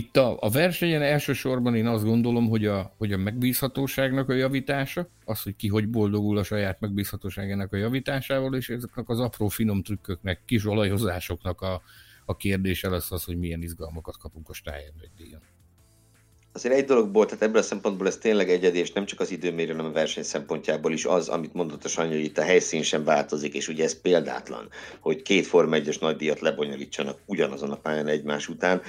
Itt 0.00 0.16
a, 0.16 0.36
a 0.40 0.50
versenyen 0.50 1.02
elsősorban 1.02 1.74
én 1.74 1.86
azt 1.86 2.04
gondolom, 2.04 2.48
hogy 2.48 2.66
a, 2.66 2.94
hogy 2.98 3.12
a 3.12 3.16
megbízhatóságnak 3.16 4.28
a 4.28 4.32
javítása, 4.32 5.08
az, 5.24 5.42
hogy 5.42 5.56
ki 5.56 5.68
hogy 5.68 5.88
boldogul 5.88 6.38
a 6.38 6.42
saját 6.42 6.80
megbízhatóságának 6.80 7.72
a 7.72 7.76
javításával, 7.76 8.54
és 8.54 8.68
ezeknek 8.68 9.08
az 9.08 9.20
apró 9.20 9.48
finom 9.48 9.82
trükköknek, 9.82 10.40
kis 10.46 10.66
olajozásoknak 10.66 11.60
a, 11.60 11.82
a 12.24 12.36
kérdése 12.36 12.88
lesz 12.88 13.12
az, 13.12 13.24
hogy 13.24 13.38
milyen 13.38 13.62
izgalmakat 13.62 14.18
kapunk 14.18 14.48
a 14.48 14.52
Steyer 14.52 14.92
díjon. 15.16 15.40
Azért 16.52 16.74
egy 16.74 16.84
dologból, 16.84 17.26
tehát 17.26 17.42
ebből 17.42 17.60
a 17.60 17.64
szempontból 17.64 18.06
ez 18.06 18.16
tényleg 18.16 18.50
egyedi, 18.50 18.78
és 18.78 18.92
nem 18.92 19.04
csak 19.04 19.20
az 19.20 19.30
időmérő, 19.30 19.70
hanem 19.70 19.86
a 19.86 19.92
verseny 19.92 20.22
szempontjából 20.22 20.92
is 20.92 21.04
az, 21.04 21.28
amit 21.28 21.54
mondott 21.54 21.84
a 21.84 21.88
Sanyi, 21.88 22.14
hogy 22.14 22.24
itt 22.24 22.38
a 22.38 22.42
helyszín 22.42 22.82
sem 22.82 23.04
változik, 23.04 23.54
és 23.54 23.68
ugye 23.68 23.84
ez 23.84 24.00
példátlan, 24.00 24.68
hogy 25.00 25.22
két 25.22 25.46
Forma 25.46 25.76
1-es 25.76 26.00
nagydíjat 26.00 26.40
lebonyolítsanak 26.40 27.18
ugyanazon 27.26 27.70
a 27.70 27.76
pályán 27.76 28.06
egymás 28.06 28.48
után. 28.48 28.82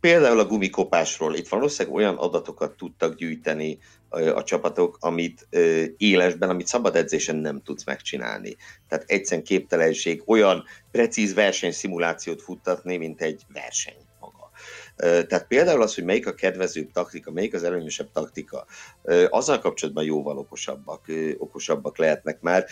Például 0.00 0.38
a 0.38 0.44
gumikopásról 0.44 1.34
itt 1.34 1.48
valószínűleg 1.48 1.96
olyan 1.96 2.16
adatokat 2.16 2.76
tudtak 2.76 3.14
gyűjteni 3.14 3.78
a 4.08 4.42
csapatok, 4.42 4.96
amit 5.00 5.48
élesben, 5.96 6.48
amit 6.48 6.66
szabad 6.66 6.96
edzésen 6.96 7.36
nem 7.36 7.62
tudsz 7.62 7.84
megcsinálni. 7.84 8.56
Tehát 8.88 9.04
egyszerűen 9.10 9.46
képtelenség 9.46 10.22
olyan 10.26 10.64
precíz 10.90 11.34
versenyszimulációt 11.34 12.42
futtatni, 12.42 12.96
mint 12.96 13.22
egy 13.22 13.42
verseny. 13.52 13.96
Tehát 14.96 15.46
például 15.46 15.82
az, 15.82 15.94
hogy 15.94 16.04
melyik 16.04 16.26
a 16.26 16.34
kedvezőbb 16.34 16.90
taktika, 16.92 17.30
melyik 17.30 17.54
az 17.54 17.64
előnyösebb 17.64 18.12
taktika, 18.12 18.66
azzal 19.28 19.58
kapcsolatban 19.58 20.04
jóval 20.04 20.38
okosabbak, 20.38 21.04
okosabbak 21.38 21.98
lehetnek 21.98 22.40
már 22.40 22.66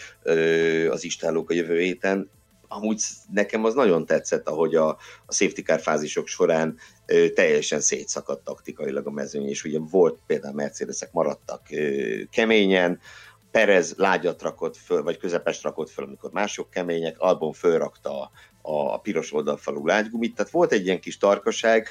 az 0.91 1.05
istálók 1.05 1.51
a 1.51 1.55
jövő 1.55 1.79
héten, 1.79 2.31
amúgy 2.73 3.03
nekem 3.33 3.65
az 3.65 3.75
nagyon 3.75 4.07
tetszett, 4.07 4.49
ahogy 4.49 4.75
a, 4.75 4.89
a 5.27 5.33
safety 5.33 5.61
car 5.61 5.81
fázisok 5.81 6.27
során 6.27 6.79
ö, 7.07 7.29
teljesen 7.29 7.81
szétszakadt 7.81 8.45
taktikailag 8.45 9.07
a 9.07 9.11
mezőny, 9.11 9.49
és 9.49 9.65
ugye 9.65 9.79
volt 9.79 10.19
például 10.27 10.55
Mercedesek 10.55 11.13
maradtak 11.13 11.67
ö, 11.71 12.17
keményen, 12.31 13.01
Perez 13.51 13.95
lágyat 13.97 14.43
rakott 14.43 14.77
föl, 14.77 15.03
vagy 15.03 15.17
közepes 15.17 15.63
rakott 15.63 15.91
föl, 15.91 16.05
amikor 16.05 16.31
mások 16.31 16.71
kemények, 16.71 17.19
Albon 17.19 17.53
fölrakta 17.53 18.31
a, 18.63 18.71
a 18.73 18.99
piros 18.99 19.33
oldalfalú 19.33 19.87
lágygumit, 19.87 20.35
tehát 20.35 20.53
volt 20.53 20.73
egy 20.73 20.85
ilyen 20.85 21.01
kis 21.01 21.17
tarkaság, 21.17 21.89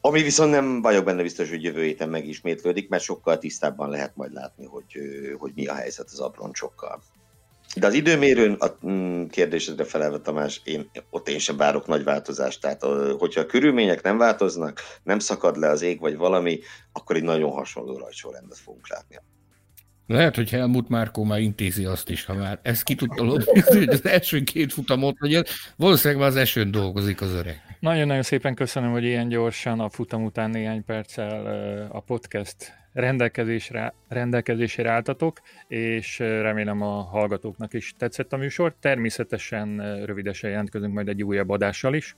ami 0.00 0.22
viszont 0.22 0.50
nem 0.50 0.82
vagyok 0.82 1.04
benne 1.04 1.22
biztos, 1.22 1.48
hogy 1.48 1.62
jövő 1.62 1.82
héten 1.82 2.08
megismétlődik, 2.08 2.88
mert 2.88 3.02
sokkal 3.02 3.38
tisztábban 3.38 3.90
lehet 3.90 4.16
majd 4.16 4.32
látni, 4.32 4.64
hogy, 4.64 4.98
hogy 5.38 5.52
mi 5.54 5.66
a 5.66 5.74
helyzet 5.74 6.08
az 6.12 6.20
abroncsokkal. 6.20 7.02
De 7.76 7.86
az 7.86 7.94
időmérőn 7.94 8.52
a 8.52 8.86
mm, 8.86 9.26
kérdésedre 9.26 9.84
felelve, 9.84 10.18
Tamás, 10.18 10.60
én, 10.64 10.90
ott 11.10 11.28
én 11.28 11.38
sem 11.38 11.56
várok 11.56 11.86
nagy 11.86 12.04
változást. 12.04 12.60
Tehát, 12.60 12.82
hogyha 13.18 13.40
a 13.40 13.46
körülmények 13.46 14.02
nem 14.02 14.18
változnak, 14.18 14.80
nem 15.02 15.18
szakad 15.18 15.56
le 15.56 15.68
az 15.68 15.82
ég 15.82 16.00
vagy 16.00 16.16
valami, 16.16 16.60
akkor 16.92 17.16
egy 17.16 17.22
nagyon 17.22 17.50
hasonló 17.50 17.98
rajtsorrendet 17.98 18.58
fogunk 18.58 18.88
látni. 18.88 19.16
Lehet, 20.06 20.36
hogy 20.36 20.50
Helmut 20.50 20.88
Márkó 20.88 21.24
már 21.24 21.40
intézi 21.40 21.84
azt 21.84 22.08
is, 22.08 22.24
ha 22.24 22.34
már 22.34 22.58
ezt 22.62 22.82
ki 22.82 22.94
tudta 22.94 23.22
lopni, 23.22 23.60
hogy 23.60 23.88
az 23.88 24.06
első 24.06 24.42
két 24.42 24.72
futamot 24.72 25.16
legyen, 25.18 25.44
valószínűleg 25.76 26.22
már 26.22 26.30
az 26.30 26.36
esőn 26.36 26.70
dolgozik 26.70 27.20
az 27.20 27.32
öreg. 27.32 27.76
Nagyon-nagyon 27.80 28.22
szépen 28.22 28.54
köszönöm, 28.54 28.90
hogy 28.90 29.04
ilyen 29.04 29.28
gyorsan 29.28 29.80
a 29.80 29.90
futam 29.90 30.24
után 30.24 30.50
néhány 30.50 30.84
perccel 30.84 31.88
a 31.92 32.00
podcast 32.00 32.79
rendelkezésre, 32.92 33.94
rendelkezésére 34.08 34.90
álltatok, 34.90 35.40
és 35.68 36.18
remélem 36.18 36.82
a 36.82 37.02
hallgatóknak 37.02 37.74
is 37.74 37.94
tetszett 37.98 38.32
a 38.32 38.36
műsor. 38.36 38.74
Természetesen 38.80 40.02
rövidesen 40.04 40.50
jelentkezünk 40.50 40.94
majd 40.94 41.08
egy 41.08 41.22
újabb 41.22 41.48
adással 41.48 41.94
is. 41.94 42.16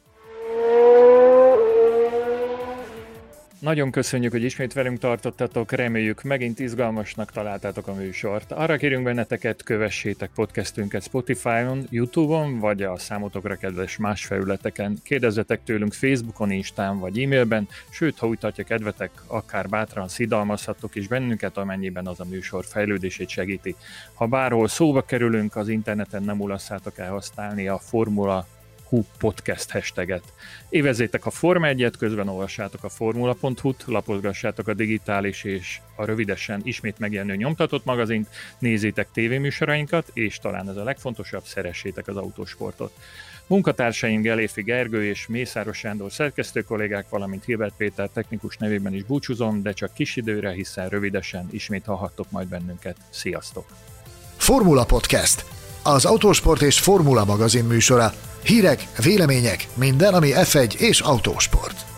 Nagyon 3.62 3.90
köszönjük, 3.90 4.32
hogy 4.32 4.42
ismét 4.42 4.72
velünk 4.72 4.98
tartottatok, 4.98 5.72
reméljük 5.72 6.22
megint 6.22 6.58
izgalmasnak 6.58 7.30
találtátok 7.30 7.86
a 7.88 7.94
műsort. 7.94 8.52
Arra 8.52 8.76
kérünk 8.76 9.04
benneteket, 9.04 9.62
kövessétek 9.62 10.30
podcastünket 10.34 11.02
Spotify-on, 11.02 11.86
Youtube-on, 11.90 12.58
vagy 12.58 12.82
a 12.82 12.98
számotokra 12.98 13.56
kedves 13.56 13.96
más 13.96 14.26
felületeken. 14.26 14.98
Kérdezzetek 15.02 15.64
tőlünk 15.64 15.92
Facebookon, 15.92 16.50
Instán 16.50 16.98
vagy 16.98 17.22
e-mailben, 17.22 17.68
sőt, 17.90 18.18
ha 18.18 18.26
úgy 18.26 18.38
tartja 18.38 18.64
kedvetek, 18.64 19.10
akár 19.26 19.68
bátran 19.68 20.08
szidalmazhattok 20.08 20.94
is 20.94 21.08
bennünket, 21.08 21.56
amennyiben 21.56 22.06
az 22.06 22.20
a 22.20 22.24
műsor 22.24 22.64
fejlődését 22.64 23.28
segíti. 23.28 23.74
Ha 24.14 24.26
bárhol 24.26 24.68
szóba 24.68 25.02
kerülünk, 25.02 25.56
az 25.56 25.68
interneten 25.68 26.22
nem 26.22 26.40
ulasszátok 26.40 26.98
el 26.98 27.10
használni 27.10 27.68
a 27.68 27.78
Formula 27.78 28.46
Hu 28.92 29.04
podcast 29.18 29.70
hashtaget. 29.70 30.22
Évezzétek 30.68 31.26
a 31.26 31.30
Forma 31.30 31.66
1 31.66 31.90
közben 31.98 32.28
olvassátok 32.28 32.84
a 32.84 32.88
formula.hu-t, 32.88 33.84
lapozgassátok 33.86 34.68
a 34.68 34.74
digitális 34.74 35.44
és 35.44 35.80
a 35.96 36.04
rövidesen 36.04 36.60
ismét 36.64 36.98
megjelenő 36.98 37.34
nyomtatott 37.34 37.84
magazint, 37.84 38.28
nézzétek 38.58 39.08
tévéműsorainkat, 39.12 40.10
és 40.12 40.38
talán 40.38 40.68
ez 40.68 40.76
a 40.76 40.84
legfontosabb, 40.84 41.44
szeressétek 41.44 42.08
az 42.08 42.16
autósportot. 42.16 42.92
Munkatársaim 43.46 44.20
Geléfi 44.20 44.62
Gergő 44.62 45.04
és 45.04 45.26
Mészáros 45.26 45.78
Sándor 45.78 46.12
szerkesztő 46.12 46.62
kollégák, 46.62 47.08
valamint 47.08 47.44
Hilbert 47.44 47.74
Péter 47.76 48.08
technikus 48.08 48.56
nevében 48.56 48.94
is 48.94 49.02
búcsúzom, 49.02 49.62
de 49.62 49.72
csak 49.72 49.94
kis 49.94 50.16
időre, 50.16 50.50
hiszen 50.50 50.88
rövidesen 50.88 51.48
ismét 51.50 51.84
hallhattok 51.84 52.30
majd 52.30 52.48
bennünket. 52.48 52.96
Sziasztok! 53.10 53.66
Formula 54.36 54.84
Podcast 54.84 55.61
az 55.82 56.04
Autósport 56.04 56.62
és 56.62 56.78
Formula 56.78 57.24
magazin 57.24 57.64
műsora. 57.64 58.12
Hírek, 58.44 58.88
vélemények, 59.02 59.68
minden, 59.74 60.14
ami 60.14 60.30
F1 60.34 60.74
és 60.74 61.00
autósport. 61.00 61.91